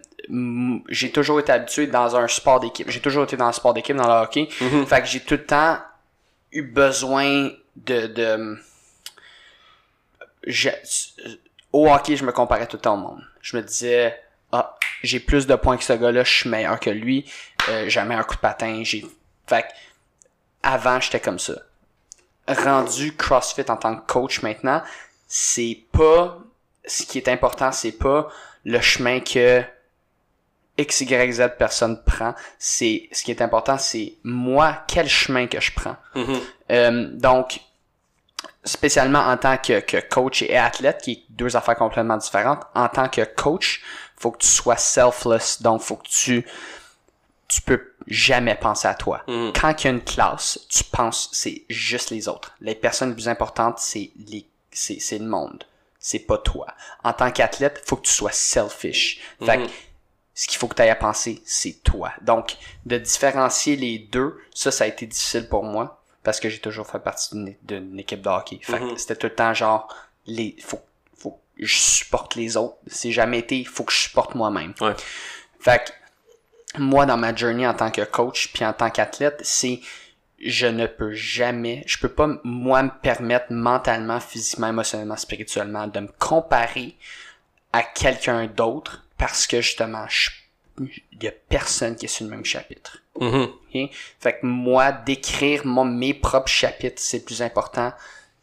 [0.89, 2.89] j'ai toujours été habitué dans un sport d'équipe.
[2.89, 4.49] J'ai toujours été dans le sport d'équipe, dans le hockey.
[4.61, 4.87] Mm-hmm.
[4.87, 5.76] Fait que j'ai tout le temps
[6.53, 8.59] eu besoin de, de
[11.72, 13.22] au hockey, je me comparais tout le temps au monde.
[13.40, 14.18] Je me disais,
[14.53, 17.30] ah, j'ai plus de points que ce gars-là, je suis meilleur que lui,
[17.68, 19.07] euh, j'ai un coup de patin, j'ai,
[19.46, 19.66] fait
[20.62, 21.55] avant, j'étais comme ça.
[22.46, 24.82] Rendu CrossFit en tant que coach maintenant,
[25.26, 26.38] c'est pas,
[26.86, 28.28] ce qui est important, c'est pas
[28.64, 29.62] le chemin que
[30.79, 32.35] X, Y, Z personne prend.
[32.59, 35.97] C'est, ce qui est important, c'est moi, quel chemin que je prends.
[36.14, 36.41] Mm-hmm.
[36.70, 37.61] Euh, donc,
[38.64, 42.89] spécialement en tant que, que, coach et athlète, qui est deux affaires complètement différentes, en
[42.89, 43.83] tant que coach,
[44.16, 46.47] faut que tu sois selfless, donc faut que tu
[47.49, 49.22] tu peux jamais penser à toi.
[49.26, 49.53] Mm.
[49.59, 52.55] Quand il y a une classe, tu penses c'est juste les autres.
[52.61, 55.64] Les personnes les plus importantes, c'est les c'est, c'est le monde.
[55.99, 56.66] C'est pas toi.
[57.03, 59.20] En tant qu'athlète, faut que tu sois selfish.
[59.45, 59.68] Fait mm-hmm.
[60.39, 62.12] Ce qu'il faut que tu aies à penser, c'est toi.
[62.20, 66.61] Donc, de différencier les deux, ça, ça a été difficile pour moi parce que j'ai
[66.61, 68.61] toujours fait partie d'une équipe de hockey.
[68.62, 68.99] Fait mm-hmm.
[68.99, 69.93] c'était tout le temps genre,
[70.26, 70.78] les, faut,
[71.16, 72.76] faut que je supporte les autres.
[72.86, 74.74] C'est jamais été, faut que je supporte moi-même.
[74.80, 74.95] Ouais.
[75.59, 79.80] Fait que, moi, dans ma journey en tant que coach puis en tant qu'athlète, c'est,
[80.39, 85.99] je ne peux jamais, je peux pas, moi, me permettre mentalement, physiquement, émotionnellement, spirituellement, de
[85.99, 86.95] me comparer
[87.72, 90.30] à quelqu'un d'autre parce que justement, je
[90.80, 92.98] il y a personne qui est sur le même chapitre.
[93.20, 93.90] Mm-hmm.
[94.20, 97.92] Fait que moi, d'écrire mes propres chapitres, c'est plus important.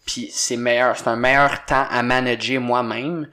[0.06, 3.28] Puis c'est meilleur, c'est un meilleur temps à manager moi-même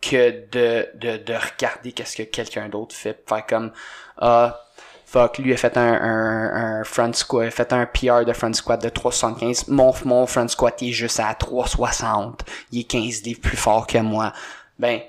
[0.00, 3.24] que de, de, de regarder qu'est-ce que quelqu'un d'autre fait.
[3.26, 3.72] Faire comme,
[4.18, 4.60] ah,
[5.06, 8.52] fuck, lui a fait un, un, un front squat, a fait un PR de front
[8.52, 9.68] squat de 375.
[9.68, 12.44] Mon, mon front squat est juste à 360.
[12.70, 14.32] Il est 15 livres plus fort que moi.
[14.78, 15.00] Ben,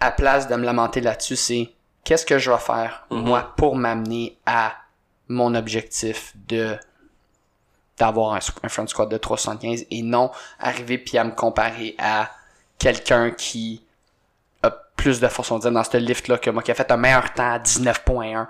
[0.00, 1.70] à place de me lamenter là-dessus, c'est
[2.04, 3.20] qu'est-ce que je vais faire, mhm.
[3.20, 4.74] moi, pour m'amener à
[5.28, 6.76] mon objectif de
[7.98, 12.30] d'avoir un, front squat de 375 et non arriver puis à me comparer à
[12.78, 13.84] quelqu'un qui
[14.62, 16.96] a plus de force, on dire, dans ce lift-là que moi, qui a fait un
[16.96, 18.46] meilleur temps à 19.1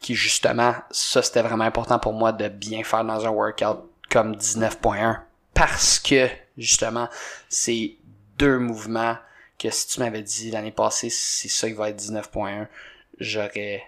[0.00, 3.80] qui justement, ça c'était vraiment important pour moi de bien faire dans un workout
[4.10, 5.18] comme 19.1
[5.52, 7.08] parce que justement,
[7.48, 7.96] c'est
[8.38, 9.16] deux mouvements
[9.58, 12.66] que si tu m'avais dit l'année passée, c'est ça qui va être 19.1,
[13.18, 13.82] j'aurais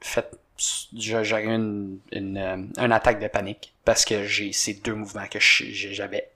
[0.00, 0.30] fait
[0.92, 5.38] j'aurais eu une, une, euh, attaque de panique parce que j'ai ces deux mouvements que
[5.40, 6.30] j'avais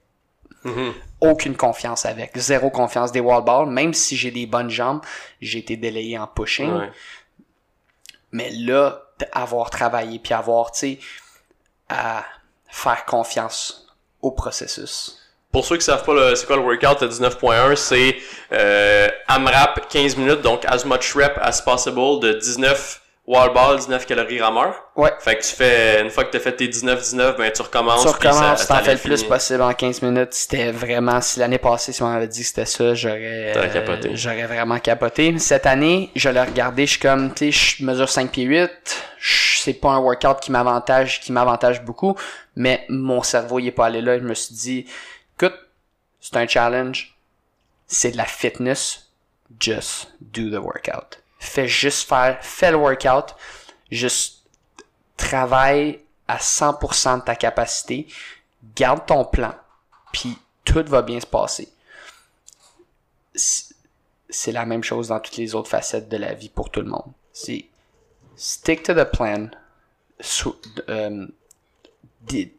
[0.65, 0.93] mm-hmm.
[1.21, 5.01] aucune confiance avec, zéro confiance des wall balls, même si j'ai des bonnes jambes,
[5.41, 6.89] j'ai été délayé en pushing.
[8.31, 10.99] Mais là, avoir travaillé puis avoir, tu sais,
[11.87, 12.25] à
[12.67, 13.87] faire confiance
[14.21, 15.24] au processus
[15.55, 18.17] pour ceux qui savent pas c'est quoi le workout de 19.1, c'est
[18.51, 24.05] euh, AMRAP 15 minutes, donc as much rep as possible de 19 wall ball, 19
[24.05, 24.75] calories rameur.
[24.97, 25.13] Ouais.
[25.17, 28.01] Fait que tu fais, une fois que tu as fait tes 19-19, ben tu recommences.
[28.01, 30.33] Tu recommences, t'en fais le plus possible en 15 minutes.
[30.33, 34.47] C'était vraiment, si l'année passée, si on avait dit que c'était ça, j'aurais, euh, j'aurais
[34.47, 35.39] vraiment capoté.
[35.39, 38.69] Cette année, je l'ai regardé, je suis comme, tu sais, je mesure 5 pieds 8.
[39.21, 42.15] C'est pas un workout qui m'avantage, qui m'avantage beaucoup,
[42.57, 44.19] mais mon cerveau, il est pas allé là.
[44.19, 44.85] Je me suis dit,
[45.37, 45.57] Écoute,
[46.19, 47.17] c'est un challenge.
[47.87, 49.09] C'est de la fitness.
[49.59, 51.21] Just do the workout.
[51.39, 53.35] Fais juste faire, fais le workout.
[53.91, 54.43] Juste
[55.17, 58.07] travaille à 100% de ta capacité.
[58.75, 59.53] Garde ton plan.
[60.11, 61.69] Puis tout va bien se passer.
[63.35, 66.89] C'est la même chose dans toutes les autres facettes de la vie pour tout le
[66.89, 67.11] monde.
[67.31, 67.65] C'est
[68.35, 69.49] stick to the plan.
[70.89, 71.27] Euh,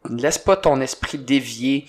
[0.09, 1.87] laisse pas ton esprit dévier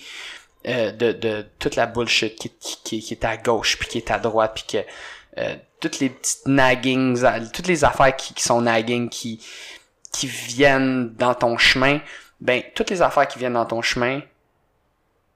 [0.67, 2.49] euh, de, de toute la bullshit qui,
[2.83, 4.85] qui, qui, est à gauche puis qui est à droite puis que
[5.37, 7.23] euh, toutes les petites naggings,
[7.53, 9.41] toutes les affaires qui, qui sont nagging qui
[10.11, 12.01] qui viennent dans ton chemin,
[12.41, 14.21] ben toutes les affaires qui viennent dans ton chemin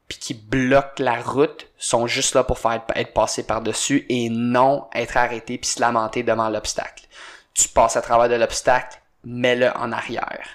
[0.09, 4.87] puis qui bloquent la route sont juste là pour faire être passé par-dessus et non
[4.93, 7.05] être arrêté puis se lamenter devant l'obstacle.
[7.53, 10.47] Tu passes à travers de l'obstacle, mets-le en arrière.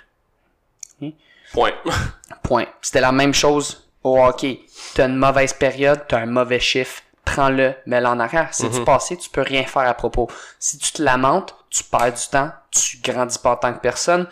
[1.53, 1.73] Point.
[2.43, 2.67] Point.
[2.83, 4.61] C'était la même chose au hockey.
[4.95, 8.49] T'as une mauvaise période, t'as un mauvais chiffre, prends-le, mets-le en arrière.
[8.53, 8.85] Si tu mhm.
[8.85, 10.29] passé, tu peux rien faire à propos.
[10.59, 14.27] Si tu te lamentes, tu perds du temps, tu grandis pas en tant que personne,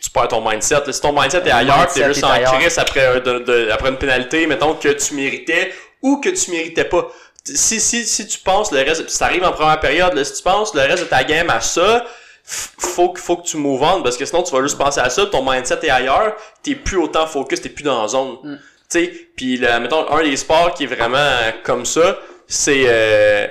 [0.00, 0.92] tu perds ton mindset.
[0.92, 4.74] Si ton mindset est ailleurs, t'es juste en crise après, de, après une pénalité, mettons
[4.74, 5.72] que tu méritais
[6.02, 7.06] ou que tu méritais pas.
[7.44, 10.42] Si, si, si tu penses le reste, ça arrive en première période, là, si tu
[10.42, 12.04] penses le reste de ta game à ça,
[12.46, 15.10] faut que faut que tu move on parce que sinon tu vas juste penser à
[15.10, 18.58] ça ton mindset est ailleurs t'es plus autant focus t'es plus dans la zone mm.
[18.90, 21.30] Tu sais puis mettons un des sports qui est vraiment
[21.62, 23.46] comme ça c'est euh,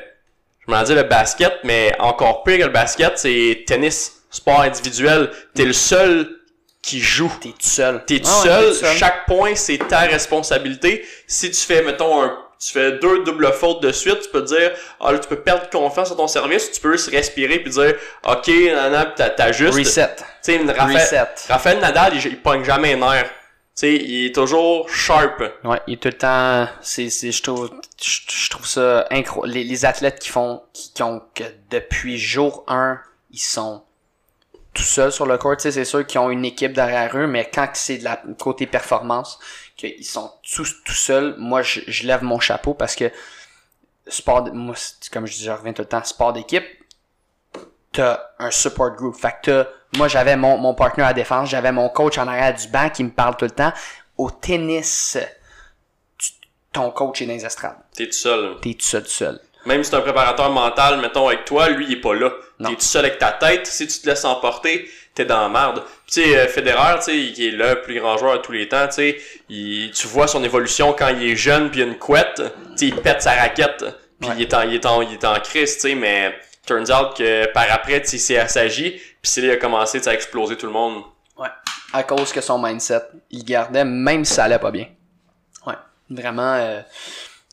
[0.66, 5.32] je m'en dis le basket mais encore pire que le basket c'est tennis sport individuel
[5.53, 6.30] t'es le seul
[6.82, 8.74] qui joue t'es tout seul t'es tout, seul.
[8.98, 13.82] chaque point c'est ta responsabilité si tu fais mettons un tu fais deux doubles fautes
[13.84, 16.80] de suite, tu peux dire, ah là, tu peux perdre confiance à ton service, tu
[16.80, 17.94] peux juste respirer puis dire,
[18.26, 19.78] ok, nana, t'as juste.
[19.78, 20.16] Reset.
[20.44, 23.30] Tu sais, Raphaël, Raphaël Nadal, il, il pogne jamais un nerf.
[23.76, 25.43] Sais, il est toujours sharp.
[25.65, 29.53] Ouais, il est tout le temps, c'est, c'est, je trouve, je, trouve ça incroyable.
[29.53, 32.97] Les, les, athlètes qui font, qui, qui ont, que depuis jour 1,
[33.31, 33.84] ils sont
[34.73, 37.27] tout seuls sur le court, tu sais, c'est sûr qu'ils ont une équipe derrière eux,
[37.27, 39.39] mais quand c'est de la côté performance,
[39.76, 43.11] qu'ils sont tous tout seuls, moi je, je, lève mon chapeau parce que
[44.07, 44.76] sport, moi,
[45.11, 46.65] comme je dis, je reviens tout le temps, sport d'équipe,
[47.95, 49.15] t'as un support group.
[49.15, 49.65] Fait que
[49.97, 53.03] moi j'avais mon, mon partenaire à défense, j'avais mon coach en arrière du banc qui
[53.03, 53.73] me parle tout le temps.
[54.17, 55.17] Au tennis,
[56.72, 57.77] ton coach est dans les estrades.
[57.95, 58.55] T'es tout seul.
[58.61, 59.39] T'es tout seul, tout seul.
[59.65, 62.31] Même si t'es un préparateur mental, mettons, avec toi, lui, il est pas là.
[62.63, 63.65] T'es tout seul avec ta tête.
[63.65, 65.84] Si tu te laisses emporter, t'es dans la merde.
[66.05, 68.67] Tu sais, euh, Federer, tu sais, qui est le plus grand joueur de tous les
[68.67, 69.17] temps, tu sais,
[69.47, 72.41] tu vois son évolution quand il est jeune puis il a une couette, tu
[72.76, 73.84] sais, il pète sa raquette,
[74.19, 76.35] puis il est en, il est en, il est en crise, tu sais, mais
[76.66, 80.58] turns out que par après, tu sais, c'est assagi, puis c'est a commencé, à exploser
[80.58, 81.04] tout le monde.
[81.38, 81.50] Ouais.
[81.94, 83.02] À cause que son mindset,
[83.32, 84.88] il gardait même si ça allait pas bien.
[85.66, 85.76] Ouais.
[86.10, 86.82] Vraiment, euh,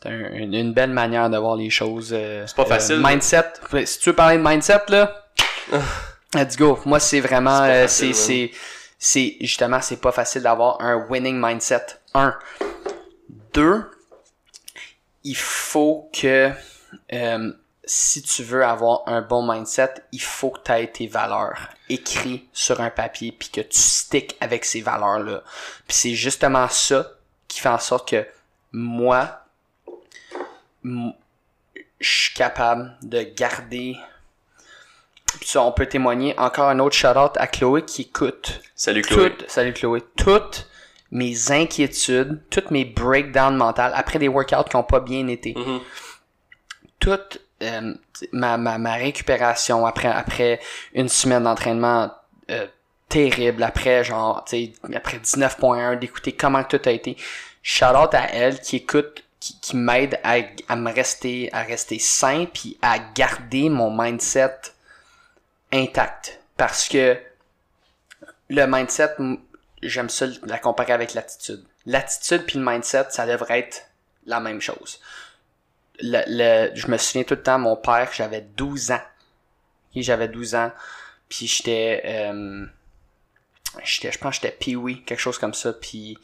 [0.07, 2.11] une, une, belle manière de voir les choses.
[2.13, 3.01] Euh, c'est pas facile.
[3.03, 3.45] mindset.
[3.85, 5.27] Si tu veux parler de mindset, là.
[6.35, 6.79] Let's go.
[6.87, 8.51] Moi, c'est vraiment, euh, c'est, c'est,
[8.99, 11.87] c'est, justement, c'est pas facile d'avoir un winning mindset.
[12.15, 12.35] Un.
[13.53, 13.85] Deux,
[15.25, 16.51] il faut que,
[17.13, 17.53] euh,
[17.95, 22.49] si tu veux avoir un bon mindset, il faut que tu aies tes valeurs écrites
[22.55, 25.43] sur un papier puis que tu stick avec ces valeurs-là.
[25.87, 27.07] Puis c'est justement ça
[27.49, 28.27] qui fait en sorte que
[28.73, 29.45] moi,
[30.83, 31.13] je
[32.01, 33.99] suis capable de garder
[35.43, 36.35] ça, on peut témoigner.
[36.39, 38.63] Encore un autre shout-out à Chloé qui écoute.
[38.75, 39.37] Salut Chloé.
[39.49, 40.03] salut Chloé.
[40.17, 40.67] Toutes
[41.11, 45.53] mes inquiétudes, toutes mes breakdowns mentales après des workouts qui ont pas bien été.
[45.53, 45.81] Mm-hmm.
[47.01, 47.95] Toute euh,
[48.33, 50.61] ma, ma, récupération après, après
[50.95, 52.13] une semaine d'entraînement
[52.51, 52.67] euh,
[53.09, 54.45] terrible, après genre,
[54.95, 57.17] après 19.1, d'écouter comment tout a été.
[57.63, 60.37] Shout out à elle qui écoute qui, qui m'aide à,
[60.69, 64.55] à me rester à rester sain puis à garder mon mindset
[65.73, 66.41] intact.
[66.57, 67.19] Parce que
[68.49, 69.17] le mindset,
[69.83, 71.65] j'aime ça la comparer avec l'attitude.
[71.87, 73.83] L'attitude puis le mindset, ça devrait être
[74.27, 75.01] la même chose.
[76.01, 79.03] Le, le, je me souviens tout le temps, mon père, j'avais 12 ans.
[79.95, 80.73] Et j'avais 12 ans.
[81.29, 82.03] Puis j'étais...
[82.05, 82.67] Euh,
[83.85, 85.73] j'étais je pense que j'étais pee quelque chose comme ça.
[85.73, 86.19] Puis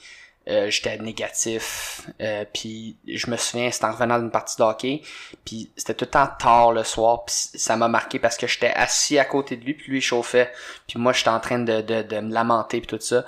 [0.49, 2.09] euh, j'étais négatif.
[2.23, 5.03] Euh, puis je me souviens, c'était en revenant d'une partie de hockey.
[5.45, 7.25] Puis c'était tout le temps tard le soir.
[7.27, 10.03] Puis ça m'a marqué parce que j'étais assis à côté de lui, puis lui il
[10.03, 10.51] chauffait.
[10.87, 13.25] Puis moi j'étais en train de, de, de me lamenter puis tout ça.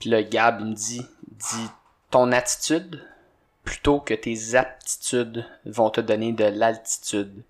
[0.00, 1.68] Puis le Gab il me dit, dit
[2.10, 3.00] ton attitude
[3.64, 7.42] plutôt que tes aptitudes vont te donner de l'altitude.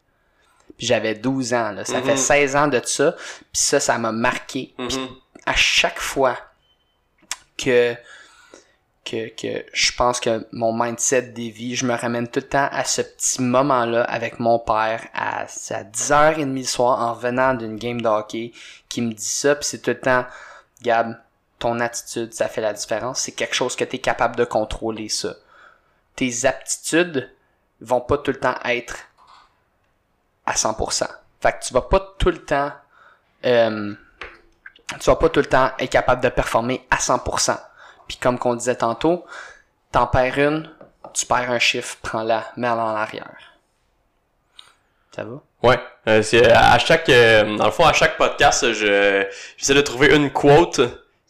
[0.79, 1.85] Puis j'avais 12 ans, là.
[1.85, 2.59] Ça fait 16 mm-hmm.
[2.59, 3.13] ans de ça.
[3.53, 4.75] Puis ça, ça m'a marqué.
[4.79, 5.09] Mm-hmm.
[5.47, 6.39] à chaque fois
[7.57, 7.97] que
[9.05, 11.77] que, que je pense que mon mindset dévie.
[11.77, 15.45] Je me ramène tout le temps à ce petit moment-là avec mon père à, à
[15.45, 18.53] 10h30 le soir en venant d'une game de hockey
[18.89, 19.55] qui me dit ça.
[19.55, 20.25] Puis c'est tout le temps,
[20.83, 21.21] Gab,
[21.59, 23.21] ton attitude, ça fait la différence.
[23.21, 25.35] C'est quelque chose que tu es capable de contrôler ça.
[26.17, 27.33] Tes aptitudes
[27.81, 28.97] vont pas tout le temps être
[30.47, 31.09] à 100%.
[31.41, 32.73] Fait que tu vas pas tout le temps...
[33.45, 33.95] Euh,
[35.01, 37.59] tu vas pas tout le temps être capable de performer à 100%.
[38.07, 39.25] Puis comme qu'on disait tantôt,
[39.93, 40.71] t'en perds une,
[41.13, 43.55] tu perds un chiffre, prends-la, mets-la en arrière.
[45.15, 45.41] Ça va?
[45.63, 45.79] Ouais.
[46.09, 49.25] Euh, c'est à chaque euh, dans le fond à chaque podcast, je
[49.57, 50.81] j'essaie de trouver une quote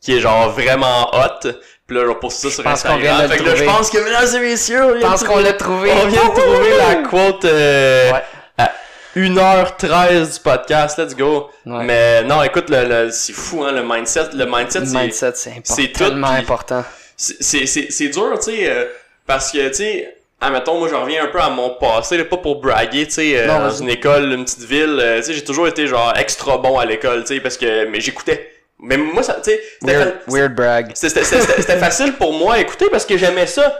[0.01, 1.51] qui est genre vraiment hot.
[1.87, 3.29] Puis là, je poste ça sur Instagram.
[3.29, 5.91] Fait que là, je pense que mesdames et messieurs, je pense qu'on l'a trouvé.
[5.93, 8.23] On vient de trouver la quote euh, ouais.
[8.57, 8.73] à
[9.17, 11.51] 1h13 du podcast, let's go.
[11.67, 14.31] Mais non, écoute, le, c'est fou, hein, le mindset.
[14.35, 15.33] Le mindset, le mindset
[15.63, 16.85] c'est tellement important.
[17.17, 18.87] C'est dur, tu sais, euh,
[19.27, 22.61] parce que, tu sais, admettons, moi, je reviens un peu à mon passé, pas pour
[22.61, 25.69] braguer, tu sais, euh, dans une école, une petite ville, euh, tu sais, j'ai toujours
[25.69, 28.54] été, genre, extra bon à l'école, tu sais, parce que, mais j'écoutais.
[28.85, 30.93] Mais moi, ça, tu sais, weird, weird brag.
[30.95, 33.73] C'était facile pour moi à écouter parce que j'aimais ça.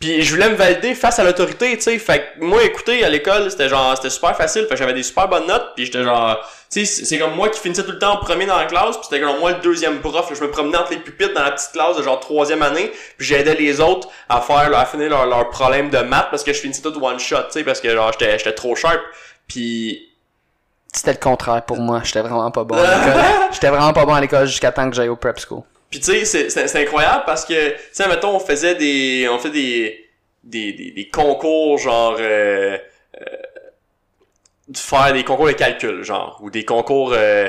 [0.00, 1.98] Puis je voulais me valider face à l'autorité, tu sais.
[1.98, 4.62] Fait que moi, écouter à l'école, c'était genre, c'était super facile.
[4.62, 5.72] Fait que j'avais des super bonnes notes.
[5.74, 6.38] Puis j'étais genre,
[6.70, 8.96] tu sais, c'est comme moi qui finissais tout le temps en premier dans la classe.
[8.96, 10.30] Puis c'était comme moi le deuxième prof.
[10.32, 12.92] je me promenais entre les pupitres dans la petite classe de genre troisième année.
[13.16, 16.52] Puis j'aidais les autres à faire, à finir leur, leur problème de maths parce que
[16.52, 19.00] je finissais tout one shot, tu sais, parce que genre j'étais j'étais trop sharp.
[19.48, 20.07] Puis
[20.92, 22.00] c'était le contraire pour moi.
[22.04, 23.22] J'étais vraiment pas bon à l'école.
[23.52, 25.62] J'étais vraiment pas bon à l'école jusqu'à temps que j'aille au prep school.
[25.90, 29.50] Puis tu sais, c'est incroyable parce que, tu sais, mettons, on faisait des, on fait
[29.50, 30.08] des,
[30.44, 32.76] des, des, des concours genre, euh,
[33.20, 33.24] euh,
[34.74, 37.48] faire des concours de calcul, genre, ou des concours euh,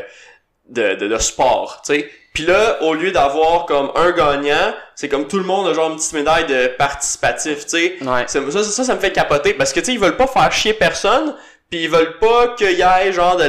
[0.70, 2.10] de, de, de sport, tu sais.
[2.34, 5.90] Puis là, au lieu d'avoir comme un gagnant, c'est comme tout le monde a genre
[5.90, 7.98] une petite médaille de participatif, tu sais.
[8.02, 8.26] Ouais.
[8.28, 10.74] Ça, ça, ça me fait capoter parce que tu sais, ils veulent pas faire chier
[10.74, 11.36] personne,
[11.70, 13.46] puis ils veulent pas qu'il y ait genre de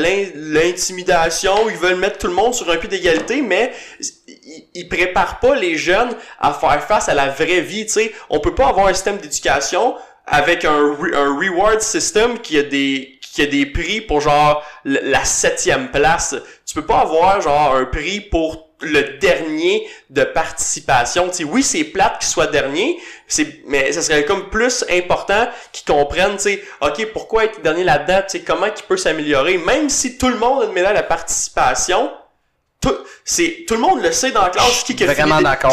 [0.55, 3.73] l'intimidation, ils veulent mettre tout le monde sur un pied d'égalité, mais
[4.75, 8.13] ils, préparent pas les jeunes à faire face à la vraie vie, tu sais.
[8.29, 9.95] On peut pas avoir un système d'éducation
[10.27, 15.25] avec un, un reward system qui a des qui a des prix pour genre la
[15.25, 16.35] septième place.
[16.67, 21.31] Tu peux pas avoir genre un prix pour le dernier de participation.
[21.33, 25.87] sais, oui, c'est plate qu'il soit dernier, c'est mais ça serait comme plus important qu'ils
[25.87, 29.59] comprennent, tu sais, OK, pourquoi être dernier là-dedans, comment il peut s'améliorer?
[29.59, 32.11] Même si tout le monde a une de participation,
[32.81, 35.31] tout, c'est tout le monde le sait dans la classe qui, qui, a, fini,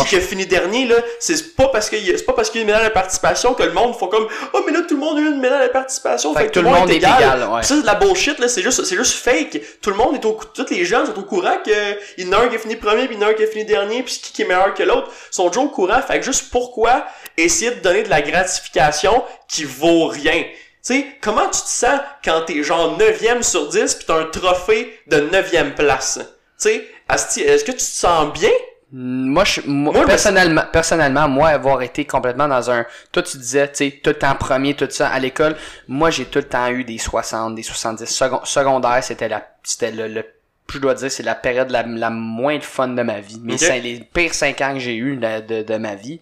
[0.08, 2.68] qui, a fini dernier là c'est pas parce que c'est pas parce qu'il y a
[2.68, 5.18] une médaille de participation que le monde faut comme oh mais là tout le monde
[5.18, 7.82] a eu une médaille de participation fait, que tout, le monde, est égal, ça c'est
[7.82, 9.62] de la bullshit là c'est juste c'est juste fake.
[9.82, 11.72] Tout le monde est au tous les gens sont au courant que
[12.18, 13.34] il y en a un qui a fini premier puis il y en a un
[13.34, 16.02] qui a fini dernier puis qui, est meilleur que l'autre sont toujours au courant.
[16.02, 17.06] Fait que juste pourquoi
[17.36, 20.44] essayer de donner de la gratification qui vaut rien?
[20.86, 24.26] Tu sais, comment tu te sens quand t'es genre 9 sur 10 pis t'as un
[24.26, 26.20] trophée de 9 place?
[26.20, 26.26] Tu
[26.58, 28.52] sais, est-ce que tu te sens bien?
[28.92, 33.76] Moi, je, moi, personnellement, personnellement, moi, avoir été complètement dans un, toi, tu disais, tu
[33.76, 35.58] sais, tout le temps premier, tout ça, à l'école,
[35.90, 38.06] moi, j'ai tout le temps eu des 60, des 70.
[38.46, 40.26] secondaire, c'était la, c'était le, le,
[40.72, 43.40] je dois dire, c'est la période la, la moins fun de ma vie.
[43.44, 46.22] Mais c'est les pires 5 ans que j'ai eu de, de, ma vie.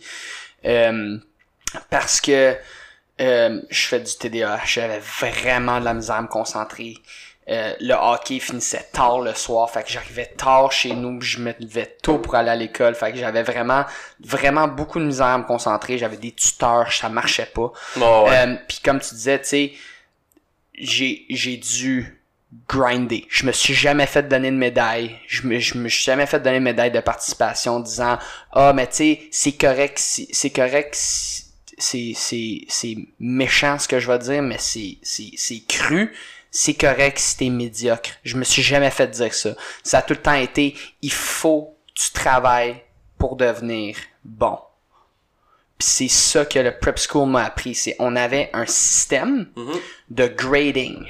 [0.66, 1.18] Euh,
[1.92, 2.56] parce que,
[3.22, 6.96] euh, je fais du TDAH, j'avais vraiment de la misère à me concentrer.
[7.48, 11.54] Euh, le hockey finissait tard le soir, fait que j'arrivais tard chez nous, je me
[11.60, 13.86] levais tôt pour aller à l'école, fait que j'avais vraiment
[14.20, 17.72] vraiment beaucoup de misère à me concentrer, j'avais des tuteurs, ça marchait pas.
[18.32, 19.74] Euh, puis comme tu disais, tu sais,
[20.74, 22.20] j'ai j'ai dû
[22.68, 23.28] grinder.
[23.30, 25.16] Je me suis jamais fait donner de médaille.
[25.28, 28.18] Je me, je me suis jamais fait donner de médaille de participation en disant
[28.54, 30.96] "Ah, mais tu sais, c'est correct, c'est correct
[31.78, 36.14] c'est c'est c'est méchant ce que je vais dire mais c'est c'est c'est cru
[36.58, 38.12] c'est correct si t'es médiocre.
[38.24, 39.50] Je me suis jamais fait dire ça.
[39.84, 42.82] Ça a tout le temps été, il faut que tu travailles
[43.18, 44.58] pour devenir bon.
[45.78, 47.76] Puis c'est ça que le prep school m'a appris.
[47.76, 49.80] C'est, on avait un système mm-hmm.
[50.12, 51.06] de grading.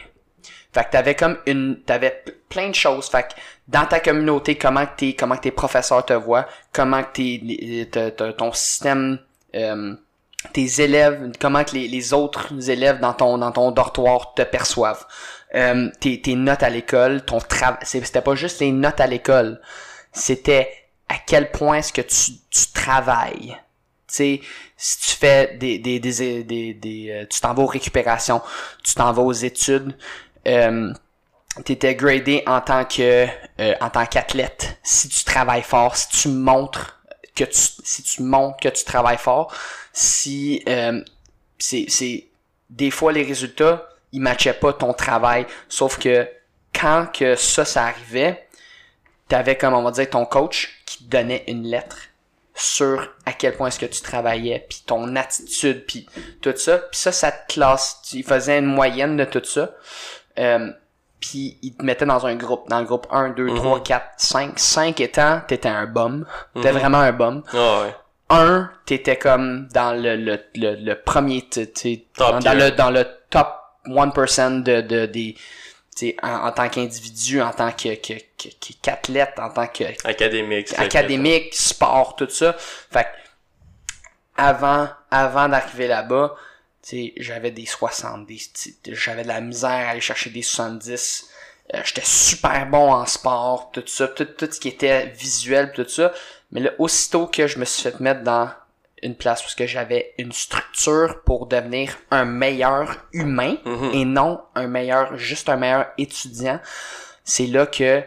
[0.74, 3.08] Fait que t'avais comme une, t'avais plein de choses.
[3.08, 7.04] Fait que dans ta communauté, comment que tes, comment que tes professeurs te voient, comment
[7.04, 9.20] que tes, ton système,
[9.54, 9.94] euh,
[10.54, 15.06] tes élèves, comment que les, les, autres élèves dans ton, dans ton dortoir te perçoivent
[15.56, 19.62] euh, tes, tes, notes à l'école, ton travail, c'était pas juste les notes à l'école,
[20.12, 20.70] c'était
[21.10, 23.58] à quel point est-ce que tu, tu travailles.
[24.08, 24.42] Tu sais,
[24.78, 28.42] si tu fais des, des, des, des, euh, tu t'en vas aux récupérations,
[28.84, 29.96] tu t'en vas aux études,
[30.48, 30.94] euh,
[31.64, 33.28] t'étais gradé en tant que
[33.60, 34.78] euh, en tant qu'athlète.
[34.84, 37.00] Si tu travailles fort, si tu montres
[37.36, 39.54] que tu si tu montres que tu travailles fort,
[39.94, 41.02] si euh,
[41.58, 42.28] c'est c'est
[42.70, 45.46] des fois les résultats il matchait pas ton travail.
[45.70, 46.28] Sauf que
[46.74, 48.48] quand que ça, ça arrivait,
[49.28, 51.98] t'avais comme on va dire ton coach qui te donnait une lettre
[52.56, 56.08] sur à quel point est-ce que tu travaillais, puis ton attitude, puis
[56.42, 56.78] tout ça.
[56.78, 58.02] Puis ça, ça te classe.
[58.14, 59.72] Il faisait une moyenne de tout ça.
[60.40, 60.72] Euh,
[61.20, 64.60] puis il te mettait dans un groupe, dans le groupe 1, 2, 3, 4, 5.
[64.60, 66.26] 5 étant, t'étais un bum.
[66.54, 66.80] T'étais mhm.
[66.80, 67.44] vraiment un bum.
[67.54, 67.96] Oh, ouais.
[68.30, 71.48] 1, t'étais comme dans le, le, le, premier,
[72.18, 75.36] dans, dans, le, dans le top 1% de, de, des,
[76.22, 78.50] en, en, tant qu'individu, en tant que, que, que,
[78.82, 82.56] qu'athlète, en tant que académique, académique, sport, tout ça.
[82.58, 83.08] Fait
[84.38, 86.36] avant, avant d'arriver là-bas,
[87.18, 91.30] j'avais des 70, j'avais de la misère à aller chercher des 70.
[91.74, 95.88] Euh, j'étais super bon en sport, tout ça, tout, tout ce qui était visuel, tout
[95.88, 96.14] ça.
[96.52, 98.52] Mais là, aussitôt que je me suis fait mettre dans
[99.04, 103.92] une place où que j'avais une structure pour devenir un meilleur humain mhm.
[103.94, 106.60] et non un meilleur juste un meilleur étudiant
[107.24, 108.04] c'est là que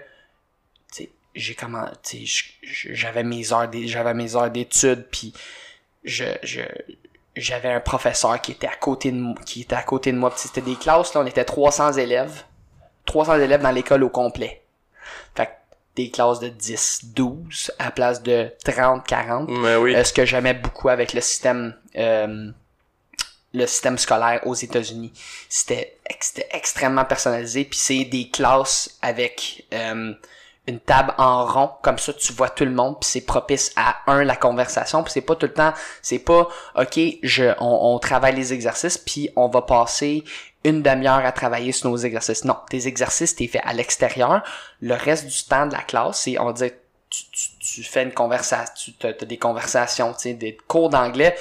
[1.35, 1.87] j'ai comment
[2.63, 5.33] j'avais mes heures j'avais mes heures d'études puis
[6.05, 6.63] je je
[7.37, 10.63] j'avais un professeur qui était à côté de qui était à côté de moi c'était
[10.63, 12.45] des classes là on était 300 élèves
[13.07, 14.63] 300 élèves dans l'école au complet
[15.35, 15.58] fait
[15.99, 19.97] des classes de 10 12 à place de 30 40 Mais oui.
[19.97, 22.51] euh, ce que j'aimais beaucoup avec le système euh,
[23.53, 25.13] le système scolaire aux États-Unis.
[25.49, 30.13] C'était c'était extrêmement personnalisé puis c'est des classes avec euh,
[30.69, 33.97] une table en rond comme ça tu vois tout le monde puis c'est propice à
[34.07, 36.47] un la conversation puis c'est pas tout le temps c'est pas
[36.77, 40.23] OK, je on, on travaille les exercices puis on va passer
[40.65, 42.45] une demi-heure à travailler sur nos exercices.
[42.45, 44.43] Non, tes exercices t'es fait à l'extérieur.
[44.81, 46.71] Le reste du temps de la classe, c'est on va dire
[47.11, 51.35] tu, tu, tu fais une conversation, tu as, des conversations, tu sais, des cours d'anglais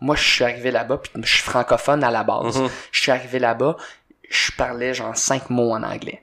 [0.00, 2.58] moi, je suis arrivé là-bas, puis je suis francophone à la base.
[2.58, 2.70] Mhm.
[2.90, 3.76] Je suis arrivé là-bas,
[4.30, 6.22] je parlais genre cinq mots en anglais.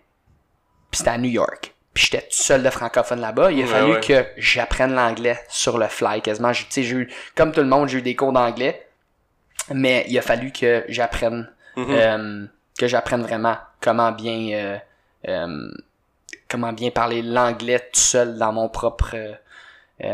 [0.89, 1.73] Puis c'était à New York.
[1.93, 3.51] Puis j'étais tout seul de francophone là-bas.
[3.51, 3.99] Il a Ouais, fallu ouais.
[3.99, 6.51] que j'apprenne l'anglais sur le fly quasiment.
[6.51, 8.87] Tu sais, j'ai eu, comme tout le monde, j'ai eu des cours d'anglais.
[9.71, 11.85] Mais il a fallu que j'apprenne, Mhm.
[11.89, 12.45] euh,
[12.77, 14.77] que j'apprenne vraiment comment bien, euh,
[15.27, 15.71] euh,
[16.49, 19.15] comment bien parler l'anglais tout seul dans mon propre,
[19.99, 20.07] tu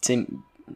[0.00, 0.26] sais,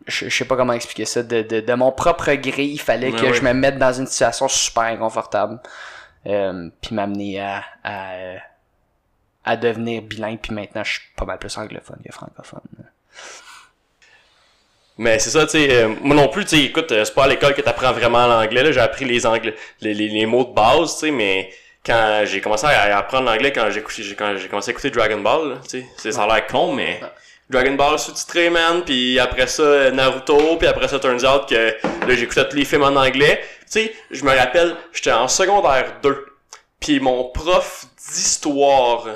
[0.06, 3.32] je, sais pas comment expliquer ça, de, de, de mon propre gré, il fallait que
[3.32, 5.60] je me mette dans une situation super inconfortable,
[6.26, 8.14] euh, puis m'amener à, à,
[9.44, 12.60] à devenir bilingue, puis maintenant je suis pas mal plus anglophone que francophone.
[14.98, 17.24] Mais c'est ça, tu sais, euh, moi non plus, tu sais, écoute, euh, c'est pas
[17.24, 20.44] à l'école que t'apprends vraiment l'anglais, là, j'ai appris les anglais, les, les, les mots
[20.44, 21.50] de base, tu sais, mais
[21.84, 23.82] quand j'ai commencé à apprendre l'anglais quand j'ai
[24.14, 27.00] quand j'ai commencé à écouter Dragon Ball, tu sais, ça a l'air con, mais
[27.48, 32.14] Dragon Ball sous-titré, man, puis après ça, Naruto, puis après ça, turns out que là,
[32.16, 33.40] j'écoutais tous les films en anglais.
[33.60, 36.26] Tu sais, je me rappelle, j'étais en secondaire 2,
[36.80, 39.06] puis mon prof d'histoire,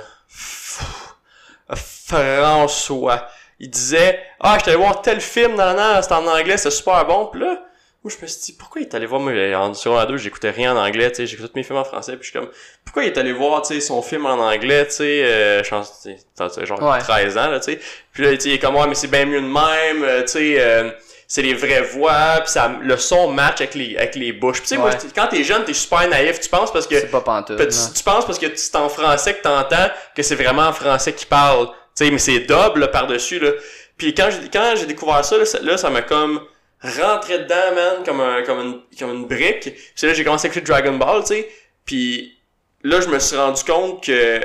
[1.67, 3.29] François,
[3.61, 7.05] il disait ah je allé voir tel film dans la c'était en anglais c'est super
[7.07, 7.63] bon puis là
[8.03, 10.51] moi je me suis dit pourquoi il est allé voir moi en secondaire 2 j'écoutais
[10.51, 12.49] rien en anglais tu sais j'écoutais tous mes films en français puis je suis comme
[12.85, 16.65] pourquoi il est allé voir tu sais son film en anglais tu sais euh, je
[16.65, 16.99] genre Ouais.
[16.99, 17.81] 13 ans là tu sais
[18.13, 20.23] puis là tu sais, il est comme ouais mais c'est bien mieux de même euh,
[20.23, 20.91] tu sais euh,
[21.29, 24.63] c'est les vraies voix puis ça le son match avec les avec les bouches Puis
[24.63, 27.21] tu sais moi quand t'es jeune t'es super naïf tu penses parce que C'est pas
[27.21, 27.59] pantoute.
[27.59, 27.65] Non.
[27.67, 31.13] tu, tu penses parce que c'est en français que t'entends que c'est vraiment en français
[31.13, 31.69] qu'il parle.
[31.97, 33.51] Tu sais, mais c'est double là, par-dessus, là.
[33.97, 36.41] Puis quand j'ai, quand j'ai découvert ça, là, ça, là, ça m'a comme
[36.83, 39.75] rentré dedans, man, comme un, comme une, comme une brique.
[39.95, 41.49] Puis là, j'ai commencé à écouter Dragon Ball, tu sais.
[41.85, 42.39] Puis
[42.83, 44.41] là, je me suis rendu compte que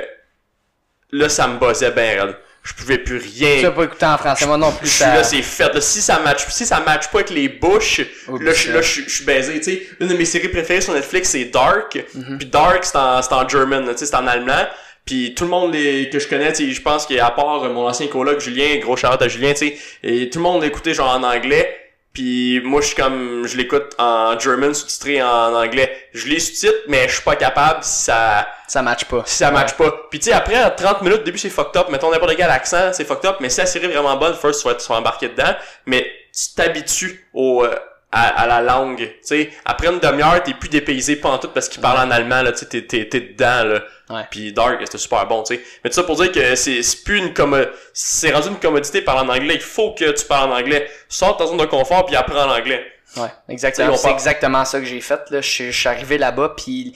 [1.12, 2.36] là, ça me buzzait bien raide.
[2.62, 4.88] Je pouvais plus rien Tu as pas écouté en français, moi non plus.
[4.88, 5.72] je suis là, c'est fait.
[5.72, 8.82] Là, si ça match, si ça match pas avec les bouches, Oh, là, je, là,
[8.82, 9.60] je, je suis baisé.
[9.60, 11.96] Tu sais, une de mes séries préférées sur Netflix, c'est Dark.
[12.12, 12.38] Mhm.
[12.38, 14.66] Puis Dark, c'est en, c'est en German, là, tu sais, c'est en allemand.
[15.06, 18.08] Puis tout le monde les, que je connais, je pense qu'à part euh, mon ancien
[18.08, 19.54] coloc Julien, gros shout à Julien,
[20.02, 21.84] et tout le monde l'écoutait genre en anglais.
[22.12, 25.94] Puis moi, je suis comme, je l'écoute en German, sous-titré en anglais.
[26.14, 29.22] Je les sous-titre, mais je suis pas capable si ça, Ça match pas.
[29.26, 29.90] si ça match pas.
[30.10, 31.88] Puis tu sais, après, à 30 minutes, au début, c'est fucked up.
[31.90, 33.36] Mettons n'importe quel accent, c'est fucked up.
[33.40, 35.54] Mais si la série est vraiment bonne, first, tu vas, tu vas embarquer dedans.
[35.84, 37.74] Mais tu t'habitues au, euh,
[38.10, 38.96] à, à la langue.
[39.00, 42.10] Tu sais, après une demi-heure, t'es plus dépaysé pas en tout parce qu'il parle en
[42.10, 42.52] allemand, là.
[42.52, 43.82] Tu t'es, t'es dedans, là.
[44.08, 44.22] Ouais.
[44.30, 45.62] Puis Dark, c'était super bon, tu sais.
[45.82, 49.02] Mais tout ça pour dire que c'est, c'est plus une commo- c'est rendu une commodité
[49.02, 49.54] parler en anglais.
[49.56, 50.88] Il faut que tu parles en anglais.
[51.08, 52.84] Sors de ta zone de confort puis apprends l'anglais.
[53.16, 53.96] Ouais, exactement.
[53.96, 55.20] C'est exactement ça que j'ai fait.
[55.30, 55.40] Là.
[55.40, 56.92] Je, suis- je suis arrivé là-bas, puis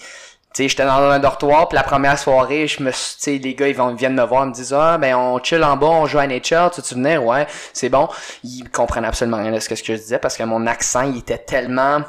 [0.53, 3.39] tu sais, j'étais dans un dortoir, puis la première soirée, je me suis- tu sais,
[3.39, 5.63] les gars, ils, vont, ils viennent me voir, ils me disent, ah, ben, on chill
[5.65, 7.25] en bas, on joue à Nature, tu te venir?
[7.25, 8.09] Ouais, c'est bon.
[8.45, 11.03] Ils comprennent absolument rien de ce que ce que je disais, parce que mon accent,
[11.11, 12.03] il était tellement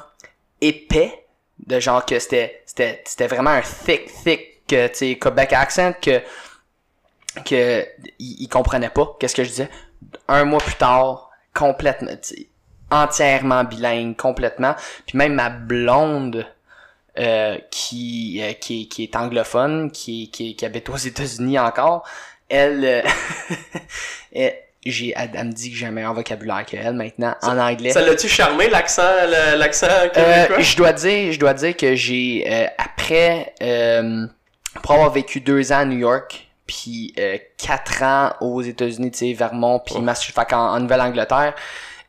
[0.59, 1.13] épais,
[1.67, 5.93] de genre que c'était, c'était, c'était vraiment un thick, thick, que, tu sais, Quebec accent,
[6.01, 6.21] que,
[7.45, 7.85] que,
[8.19, 9.69] ils comprenaient pas qu'est-ce que je disais?
[10.27, 12.11] Un mois plus tard, complètement,
[12.89, 14.75] entièrement bilingue, complètement.
[15.07, 16.45] Puis même ma blonde,
[17.19, 22.03] euh, qui, euh, qui, qui est anglophone, qui, qui, qui habite aux États-Unis encore,
[22.49, 23.01] elle, euh,
[24.33, 27.91] elle- j'ai, elle, elle me dit que j'ai un meilleur vocabulaire qu'elle maintenant en anglais.
[27.91, 29.03] Ça l'a-tu charmé, l'accent,
[29.55, 30.59] l'accent Euh, québécois?
[30.63, 34.25] je dois dire, je dois dire que j'ai euh, après euh,
[34.81, 39.17] pour avoir vécu deux ans à New York, puis euh, quatre ans aux États-Unis, tu
[39.17, 40.01] sais, Vermont, puis Oh.
[40.01, 41.53] Massachusetts, qu'en- en Nouvelle-Angleterre,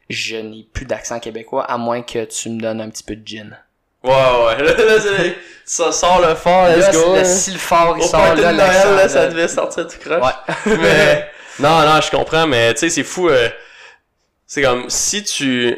[0.09, 3.27] je n'ai plus d'accent québécois à moins que tu me donnes un petit peu de
[3.27, 3.57] gin.
[4.05, 4.63] Ouais, ouais.
[4.63, 5.33] Là,
[5.65, 7.15] ça sort le fort, let's Là, go.
[7.17, 9.99] le si le fort il Au sort là, de Noël, là, ça devait sortir tout
[9.99, 10.23] croche.
[10.67, 10.77] Ouais.
[10.77, 11.29] Mais,
[11.61, 13.29] non, non, je comprends, mais tu sais, c'est fou.
[13.29, 13.49] euh,
[14.47, 15.77] c'est comme, si tu...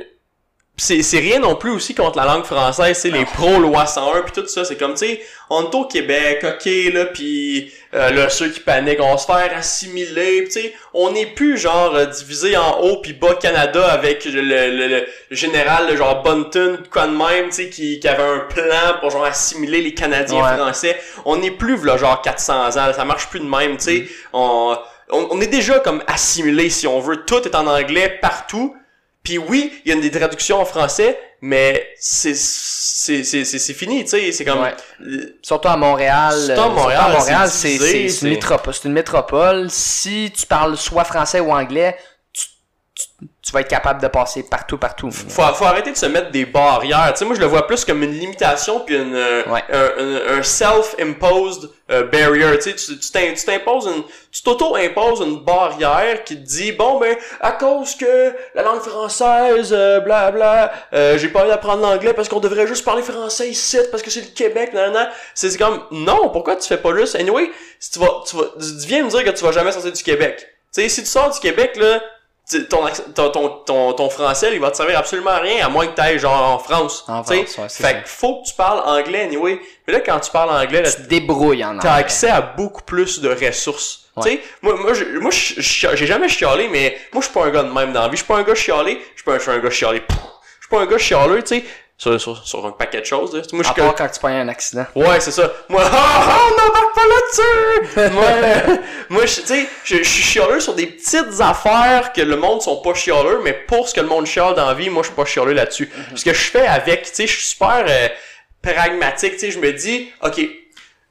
[0.77, 4.23] c'est c'est rien non plus aussi contre la langue française c'est les pros loi 101
[4.23, 4.65] puis tout ça.
[4.65, 8.59] C'est comme tu sais on est au Québec ok là puis euh, là ceux qui
[8.59, 12.97] paniquent on se faire assimiler tu sais on n'est plus genre euh, divisé en haut
[12.97, 17.55] puis bas Canada avec le, le, le général le genre Bunton quoi de même tu
[17.55, 20.57] sais qui, qui avait un plan pour genre assimiler les Canadiens Ouais.
[20.57, 20.99] français.
[21.25, 24.09] On n'est plus là genre 400 ans ça marche plus de même tu sais.
[24.33, 24.77] On,
[25.11, 27.25] on on est déjà comme assimilé si on veut.
[27.25, 28.75] Tout est en anglais partout
[29.25, 34.05] puis oui, il y a des traductions en français, mais c'est c'est c'est c'est fini,
[34.05, 34.75] tu sais, c'est comme Ouais.
[35.01, 36.35] euh, Surtout à Montréal.
[36.47, 38.09] Surtout à Montréal, Montréal, c'est une.
[38.11, 39.71] C'est une métropole.
[39.71, 41.97] Si tu parles soit français ou anglais,
[42.95, 45.11] tu, tu, vas être capable de passer partout, partout.
[45.11, 47.11] faut faut arrêter de se mettre des barrières.
[47.13, 49.63] Tu sais, moi je le vois plus comme une limitation puis une euh, Ouais.
[49.73, 52.57] un, un, un self-imposed euh, barrier.
[52.59, 56.73] Tu sais, tu tu t'im- tu t'imposes une tu t'auto-imposes une barrière qui te dit
[56.73, 61.49] bon ben à cause que la langue française euh, bla bla euh, j'ai pas envie
[61.51, 64.93] d'apprendre l'anglais parce qu'on devrait juste parler français ici parce que c'est le Québec nan,
[64.93, 65.09] nan.
[65.35, 67.15] c'est comme non pourquoi tu fais pas juste?
[67.17, 69.93] Anyway si tu vas tu vas tu viens me dire que tu vas jamais sortir
[69.93, 70.39] du Québec
[70.75, 72.01] tu sais si tu sors du Québec là
[72.69, 72.85] ton,
[73.15, 75.95] ton, ton, ton, ton français, il va te servir absolument à rien, à moins que
[75.95, 77.05] tu ailles genre en France.
[77.09, 77.23] En.
[77.25, 79.61] France, ouais, fait que faut que tu parles anglais anyway.
[79.87, 82.03] Mais là, quand tu parles anglais, là, Tu te débrouilles en t'as anglais.
[82.03, 84.07] accès à beaucoup plus de ressources.
[84.17, 84.23] Ouais.
[84.23, 87.73] Tu sais, moi, moi, j'ai jamais chialé, mais moi, je suis pas un gars de
[87.73, 88.17] même dans la vie.
[88.17, 89.01] Je suis pas un gars chialé.
[89.15, 90.03] Je suis pas un, gars chialé.
[90.09, 90.15] Je
[90.67, 91.65] suis pas un gars chialeux, tu sais,
[91.97, 93.33] sur, sur, sur un paquet de choses.
[93.35, 93.43] Là.
[93.53, 94.85] Moi, je À suis part que- quand tu pognes un accident.
[94.97, 95.51] Ouais, c'est ça.
[95.69, 98.13] Moi, ah, ah, on n'embarque pas là-dessus!
[98.15, 98.79] moi,
[99.11, 102.63] moi, je, tu sais, je, je suis chialeux sur des petites affaires que le monde
[102.63, 105.09] sont pas chialeux, mais pour ce que le monde chiale dans la vie, moi, je
[105.09, 105.91] suis pas chialeux là-dessus.
[106.15, 108.09] Ce que je fais avec, tu sais, je suis super euh,
[108.63, 110.41] pragmatique, tu sais, je me dis, ok,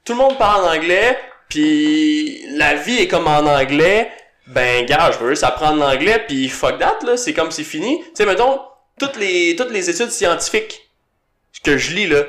[0.05, 1.17] tout le monde parle en anglais,
[1.49, 4.11] puis la vie est comme en anglais,
[4.47, 7.99] ben, gars, je veux juste apprendre l'anglais, puis fuck that, là, c'est comme c'est fini.
[8.07, 8.59] Tu sais, mettons,
[8.99, 10.89] toutes les, toutes les études scientifiques
[11.63, 12.23] que je lis, là,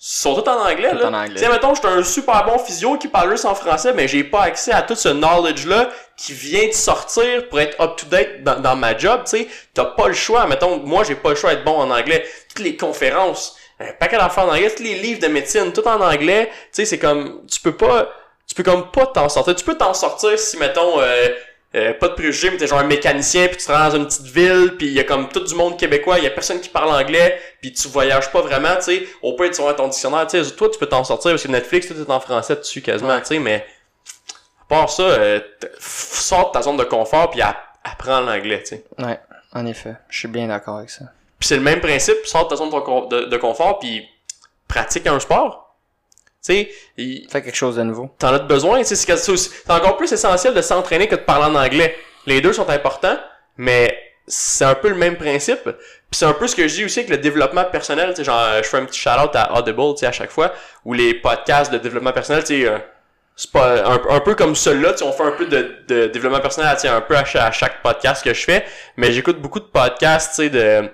[0.00, 1.08] sont toutes en anglais, Tout là.
[1.08, 1.34] en anglais.
[1.34, 4.22] Tu sais, mettons, j'étais un super bon physio qui parle juste en français, mais j'ai
[4.24, 8.76] pas accès à tout ce knowledge-là qui vient de sortir pour être up-to-date dans, dans
[8.76, 9.48] ma job, tu sais.
[9.74, 10.46] T'as pas le choix.
[10.46, 12.24] Mettons, moi, j'ai pas le choix d'être bon en anglais.
[12.48, 16.00] Toutes les conférences, un paquet d'affaires en anglais, tous les livres de médecine, tout en
[16.00, 16.48] anglais.
[16.52, 18.08] Tu sais, c'est comme, tu peux pas,
[18.46, 19.56] tu peux comme pas t'en sortir.
[19.56, 21.28] Tu peux t'en sortir si, mettons, euh,
[21.74, 24.06] euh, pas de préjugés, mais t'es genre un mécanicien, puis tu te rends dans une
[24.06, 26.60] petite ville, puis il y a comme tout du monde québécois, il y a personne
[26.60, 29.08] qui parle anglais, puis tu voyages pas vraiment, tu sais.
[29.22, 30.50] Au pire, tu vas ton dictionnaire, tu sais.
[30.56, 33.20] Toi, tu peux t'en sortir parce que Netflix, tout est en français dessus quasiment, Ouais.
[33.20, 33.66] tu sais, mais
[34.62, 35.40] à part ça, euh,
[35.78, 38.84] sors de ta zone de confort, puis app- apprends l'anglais, tu sais.
[38.98, 39.18] Ouais,
[39.54, 39.94] en effet.
[40.08, 41.04] Je suis bien d'accord avec ça.
[41.38, 44.08] Puis c'est le même principe, sors de ta zone de- de confort, puis
[44.66, 45.67] pratique un sport.
[46.40, 48.10] Sais, il- Fais quelque chose de nouveau.
[48.18, 48.78] t'en as besoin.
[48.82, 51.96] tu sais, C'est encore plus essentiel de s'entraîner que de parler en anglais.
[52.26, 53.18] Les deux sont importants,
[53.56, 55.64] mais c'est un peu le même principe.
[55.64, 58.10] Puis c'est un peu ce que je dis aussi avec le développement personnel.
[58.10, 60.52] Tu sais, genre, je fais un petit shout-out à Audible, tu sais, à chaque fois,
[60.84, 62.78] ou les podcasts de développement personnel, tu sais, euh,
[63.36, 66.06] c'est pas un, un peu comme celui-là, tu sais, on fait un peu de, de
[66.06, 68.64] développement personnel, tu sais, un peu à chaque, à chaque podcast que je fais,
[68.96, 70.88] mais j'écoute beaucoup de podcasts, tu sais, de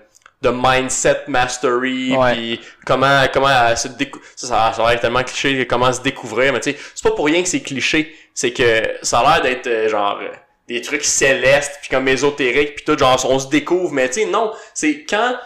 [0.44, 2.32] de mindset mastery Ouais.
[2.32, 6.52] puis comment comment se décou- ça, ça, ça a l'air tellement cliché comment se découvrir
[6.52, 9.42] mais tu sais c'est pas pour rien que c'est cliché c'est que ça a l'air
[9.42, 10.28] d'être euh, genre euh,
[10.68, 14.26] des trucs célestes puis comme ésotériques puis tout genre on se découvre mais tu sais
[14.26, 15.36] non c'est quand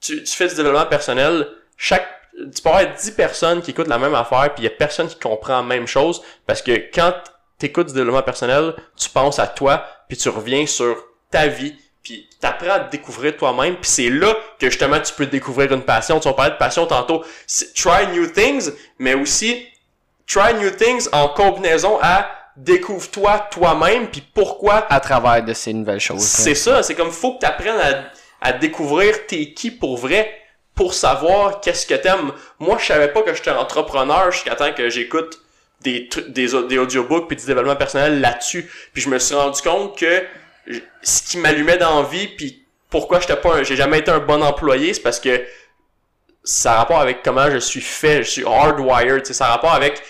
[0.00, 1.46] tu, tu fais du développement personnel
[1.76, 2.06] chaque
[2.54, 5.08] tu peux avoir 10 personnes qui écoutent la même affaire puis il y a personne
[5.08, 7.12] qui comprend la même chose parce que quand
[7.58, 10.96] t'écoutes du développement personnel tu penses à toi puis tu reviens sur
[11.32, 11.74] ta vie
[12.08, 15.82] puis t'apprends à te découvrir toi-même puis c'est là que justement tu peux découvrir une
[15.82, 17.22] passion tu vas parler de passion tantôt
[17.74, 19.66] try new things mais aussi
[20.26, 26.00] try new things en combinaison à découvre-toi toi-même puis pourquoi À travers de ces nouvelles
[26.00, 26.22] choses.
[26.22, 30.32] c'est ça, c'est comme faut que tu apprennes à, à découvrir t'es qui pour vrai
[30.74, 32.30] pour savoir qu'est-ce que t'aimes.
[32.60, 35.40] Moi, je savais pas que j'étais entrepreneur jusqu'à temps que j'écoute
[35.80, 38.70] des trucs des, des audiobooks puis du développement personnel là-dessus.
[38.92, 40.22] Puis je me suis rendu compte que
[41.02, 44.42] ce qui m'allumait dans la vie puis pourquoi j'étais pas j'ai jamais été un bon
[44.42, 45.44] employé, c'est parce que
[46.44, 50.02] ça a rapport avec comment je suis fait, je suis hardwired, ça a rapport avec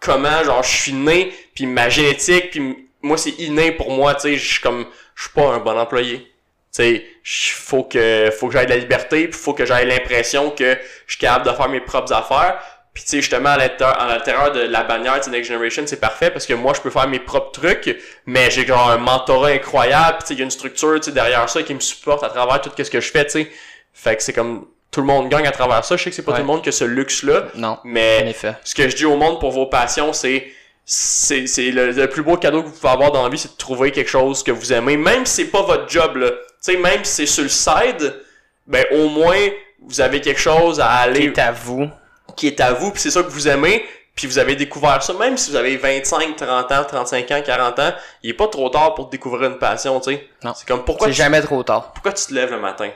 [0.00, 4.22] comment genre je suis né puis ma génétique puis moi c'est inné pour moi, tu
[4.22, 6.28] sais, je suis comme je suis pas un bon employé.
[6.74, 10.50] Tu sais, faut que faut que j'aille de la liberté, puis faut que j'aille l'impression
[10.50, 12.58] que je suis capable de faire mes propres affaires.
[12.94, 16.44] Puis tu sais justement à l'intérieur de la bannière de Next Generation, c'est parfait parce
[16.44, 20.22] que moi je peux faire mes propres trucs, mais j'ai genre un mentorat incroyable, puis
[20.22, 22.28] tu sais il y a une structure tu sais derrière ça qui me supporte à
[22.28, 23.50] travers tout ce que je fais, tu sais.
[23.94, 25.96] Fait que c'est comme tout le monde gagne à travers ça.
[25.96, 26.38] Je sais que c'est pas Ouais.
[26.38, 28.54] tout le monde qui a ce luxe là, Non, en mais effet.
[28.62, 30.52] ce que je dis au monde pour vos passions, c'est
[30.84, 33.52] c'est c'est le, le plus beau cadeau que vous pouvez avoir dans la vie, c'est
[33.52, 36.28] de trouver quelque chose que vous aimez, même si c'est pas votre job là.
[36.30, 38.20] Tu sais, même si c'est sur le side,
[38.66, 39.38] ben au moins
[39.80, 41.88] vous avez quelque chose à aller Qui est à vous.
[42.36, 43.84] Qui est à vous, puis c'est ça que vous aimez,
[44.14, 47.78] puis vous avez découvert ça, même si vous avez 25, 30 ans, 35 ans, 40
[47.78, 47.92] ans,
[48.22, 50.28] il est pas trop tard pour découvrir une passion, tu sais.
[50.44, 50.52] Non.
[50.54, 51.92] C'est comme pourquoi C'est tu, jamais trop tard.
[51.92, 52.90] pourquoi tu te lèves le matin?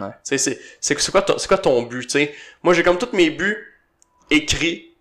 [0.00, 0.08] Ouais.
[0.08, 2.34] Tu sais, c'est, c'est, c'est quoi ton, c'est quoi ton but, tu sais?
[2.62, 3.74] Moi, j'ai comme tous mes buts
[4.30, 4.94] écrits,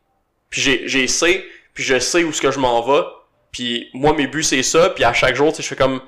[0.49, 3.03] puis j'ai, j'ai sais, puis je sais où ce que je m'en vais,
[3.51, 6.01] puis moi, mes buts, c'est ça, puis à chaque jour, tu sais, je fais comme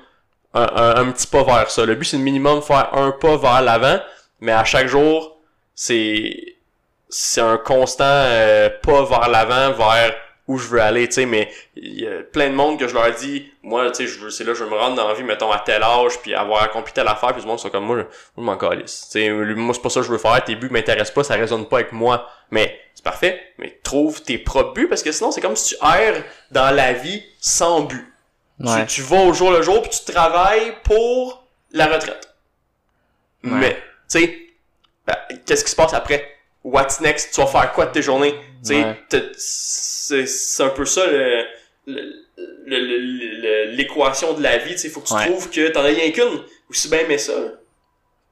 [0.54, 1.86] un, un, un petit pas vers ça.
[1.86, 4.00] Le but, c'est le minimum faire un pas vers l'avant,
[4.40, 5.38] mais à chaque jour,
[5.74, 6.56] c'est
[7.12, 10.14] c'est un constant euh, pas vers l'avant, vers
[10.48, 12.94] où je veux aller, tu sais, mais il y a plein de monde que je
[12.94, 15.14] leur dis, moi, tu sais, je veux, c'est là, je veux me rendre dans la
[15.14, 17.70] vie, mettons, à tel âge, puis avoir accompli telle affaire, puis tout le monde sont
[17.70, 19.08] comme moi, je, moi, je m'en calisse.
[19.12, 21.34] Tu sais, moi, c'est pas ça que je veux faire, tes buts m'intéressent pas, ça
[21.34, 22.26] résonne pas avec moi.
[22.50, 25.84] Mais, c'est parfait, mais trouve tes propres buts, parce que sinon, c'est comme si tu
[25.84, 28.12] erres dans la vie sans but.
[28.58, 28.86] Ouais.
[28.86, 32.34] Tu, tu vas au jour le jour, puis tu travailles pour la retraite.
[33.44, 33.50] Ouais.
[33.52, 33.74] Mais,
[34.10, 34.38] tu sais,
[35.06, 35.16] ben,
[35.46, 36.31] qu'est-ce qui se passe après?
[36.64, 37.32] What's next?
[37.34, 38.34] Tu vas faire quoi de tes journées?
[38.68, 38.96] Ouais.
[39.36, 41.04] c'est un peu ça
[42.66, 44.72] le- l'équation de la vie.
[44.72, 45.26] Tu sais, faut que tu Ouais.
[45.26, 46.42] trouves que t'en as rien qu'une.
[46.70, 47.32] Aussi bien mais ça.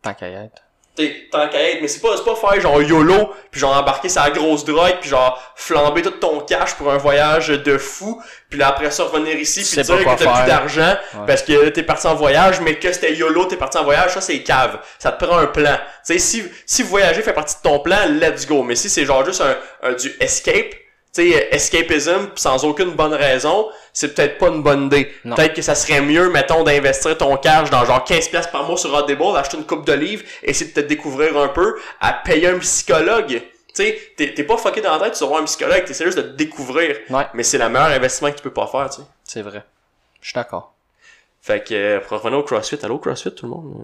[0.03, 0.63] Tant qu'à y être.
[0.97, 4.09] T'sais, tant qu'à être, mais c'est pas, c'est pas faire genre YOLO, puis genre embarquer
[4.09, 8.59] sa grosse drogue, puis genre flamber tout ton cash pour un voyage de fou, puis
[8.59, 11.21] là après ça revenir ici, Tu puis sais dire que t'as plus d'argent, Ouais.
[11.29, 14.21] parce que t'es parti en voyage, mais que c'était YOLO, t'es parti en voyage, ça
[14.21, 14.79] c'est cave.
[14.99, 15.77] Ça te prend un plan.
[16.05, 18.65] Tu sais, si, si voyager fait partie de ton plan, let's go.
[18.65, 19.57] Mais si c'est genre juste un,
[19.89, 20.75] un du escape,
[21.13, 25.13] tu sais, escapism, pis sans aucune bonne raison, c'est peut-être pas une bonne idée.
[25.25, 28.77] Peut-être que ça serait mieux, mettons, d'investir ton cash dans genre 15 pièces par mois
[28.77, 32.59] sur Audible, acheter une coupe d'olives, essayer de te découvrir un peu, à payer un
[32.59, 33.43] psychologue.
[33.75, 36.19] Tu sais, t'es pas fucké dans la tête, tu vas voir un psychologue, t'essaies juste
[36.19, 36.97] de te découvrir.
[37.09, 37.27] Ouais.
[37.35, 39.07] Mais c'est le meilleur investissement que tu peux pas faire, tu sais.
[39.25, 39.63] C'est vrai.
[40.21, 40.75] Je suis d'accord.
[41.43, 43.75] Fait que, euh, pour revenir au CrossFit, allô CrossFit tout le monde?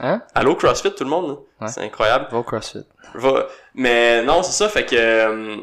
[0.00, 0.22] Hein?
[0.34, 1.38] Allô CrossFit tout le monde?
[1.60, 1.68] Ouais.
[1.68, 2.28] C'est incroyable.
[2.30, 2.84] Va au CrossFit.
[3.14, 5.56] Va- Mais non, c'est ça, fait que, euh,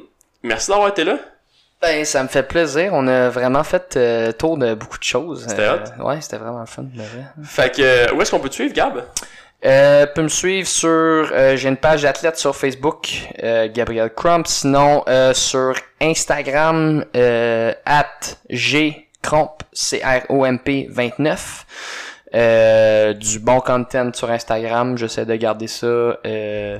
[0.43, 1.17] merci d'avoir été là.
[1.81, 2.91] Ben, ça me fait plaisir.
[2.93, 5.45] On a vraiment fait euh, tour de beaucoup de choses.
[5.47, 6.03] C'était Euh, hot.
[6.05, 6.83] Ouais, c'était vraiment fun.
[6.83, 7.25] de vrai.
[7.43, 9.03] Fait que, euh, où est-ce qu'on peut te suivre, Gab?
[9.65, 13.09] Euh, peut me suivre sur euh, j'ai une page d'athlète sur Facebook
[13.43, 18.07] euh, Gabriel Crump sinon euh, sur Instagram euh, at
[18.49, 21.65] g cromp c r o m p 29
[22.33, 26.79] euh, du bon content sur Instagram j'essaie de garder ça euh, euh,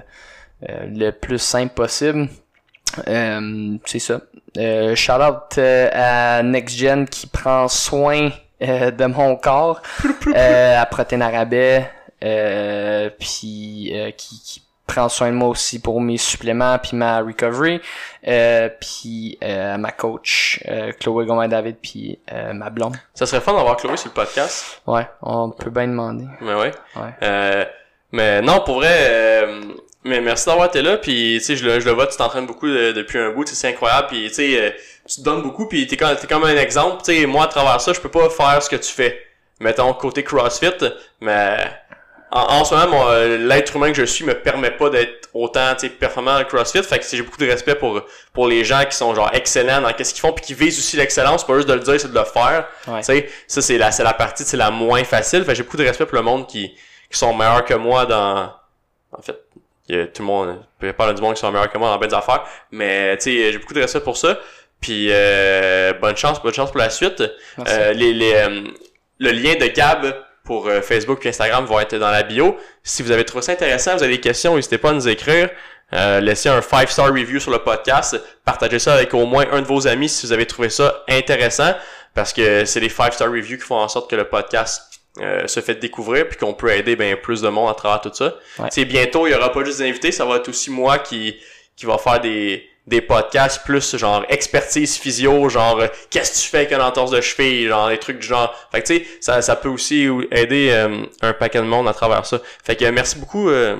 [0.64, 2.30] le plus simple possible
[3.08, 4.22] euh, c'est ça
[4.58, 8.30] euh, shout out euh, à NextGen qui prend soin
[8.62, 9.82] euh, de mon corps
[10.28, 10.86] euh, à
[12.24, 17.20] euh, puis euh, qui, qui prend soin de moi aussi pour mes suppléments puis ma
[17.22, 17.82] recovery
[18.28, 23.42] euh, puis euh, ma coach euh, Chloé Gomain David puis euh, ma blonde Ça serait
[23.42, 24.82] fun d'avoir Chloé sur le podcast.
[24.86, 26.72] ouais on peut bien demander Mais ouais.
[26.98, 27.66] ouais Euh,
[28.12, 29.62] mais non, pour vrai, euh,
[30.04, 30.98] mais merci d'avoir été là.
[30.98, 33.48] Puis tu sais, je le, je le vois, tu t'entraînes beaucoup de- depuis un bout,
[33.48, 34.08] c'est incroyable.
[34.08, 34.70] Puis tu sais, euh,
[35.08, 35.68] tu te donnes beaucoup.
[35.68, 37.04] Puis t'es comme, t'es comme un exemple.
[37.04, 39.22] Tu sais, moi à travers ça, je peux pas faire ce que tu fais.
[39.60, 40.72] Mettons côté CrossFit,
[41.20, 41.56] mais
[42.32, 45.74] en, en ce moment, euh, l'être humain que je suis me permet pas d'être autant
[45.76, 46.82] tu sais, performant le CrossFit.
[46.82, 48.02] Fait que j'ai beaucoup de respect pour
[48.34, 50.98] pour les gens qui sont genre excellents dans qu'est-ce qu'ils font, puis qui visent aussi
[50.98, 51.46] l'excellence.
[51.46, 52.68] Pas juste de le dire, c'est de le faire.
[52.88, 53.00] Ouais.
[53.02, 55.42] Tu sais, ça c'est la c'est la partie, c'est la moins facile.
[55.44, 56.74] Fait que j'ai beaucoup de respect pour le monde qui
[57.12, 58.52] qui sont meilleurs que moi dans
[59.12, 59.36] en fait
[60.14, 61.98] tout le monde il y a pas du monde qui sont meilleurs que moi dans
[61.98, 62.44] bien des affaires.
[62.72, 64.40] Mais tu sais j'ai beaucoup de respect pour ça.
[64.80, 67.24] Puis euh, bonne chance bonne chance pour la suite.
[67.68, 68.64] Euh, les, les euh,
[69.20, 72.58] le lien de Gab pour euh, Facebook et Instagram va être dans la bio.
[72.84, 75.50] Si vous avez trouvé ça intéressant vous avez des questions n'hésitez pas à nous écrire.
[75.94, 78.20] Laissez un 5 star review sur le podcast.
[78.46, 81.74] Partagez ça avec au moins un de vos amis si vous avez trouvé ça intéressant.
[82.14, 85.48] Parce que c'est les 5 star reviews qui font en sorte que le podcast euh,
[85.48, 88.36] se fait découvrir puis qu'on peut aider bien plus de monde à travers tout ça.
[88.60, 88.72] Ouais.
[88.72, 91.36] Sais, bientôt, il y aura pas juste des invités, ça va être aussi moi qui
[91.76, 96.50] qui va faire des des podcasts plus genre expertise physio, genre euh, qu'est-ce que tu
[96.50, 98.54] fais avec une entorse de cheville, genre des trucs du genre.
[98.72, 101.94] Fait que tu sais, ça ça peut aussi aider euh, un paquet de monde à
[101.94, 102.40] travers ça.
[102.64, 103.78] Fait que euh, merci beaucoup euh,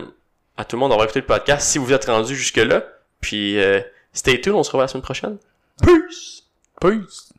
[0.58, 2.84] à tout le monde d'avoir écouté le podcast si vous êtes rendu jusque là.
[3.22, 3.82] Puis euh,
[4.14, 5.38] stay tuned, on se revoit la semaine prochaine.
[5.82, 6.44] Peace.
[6.80, 7.31] Peace.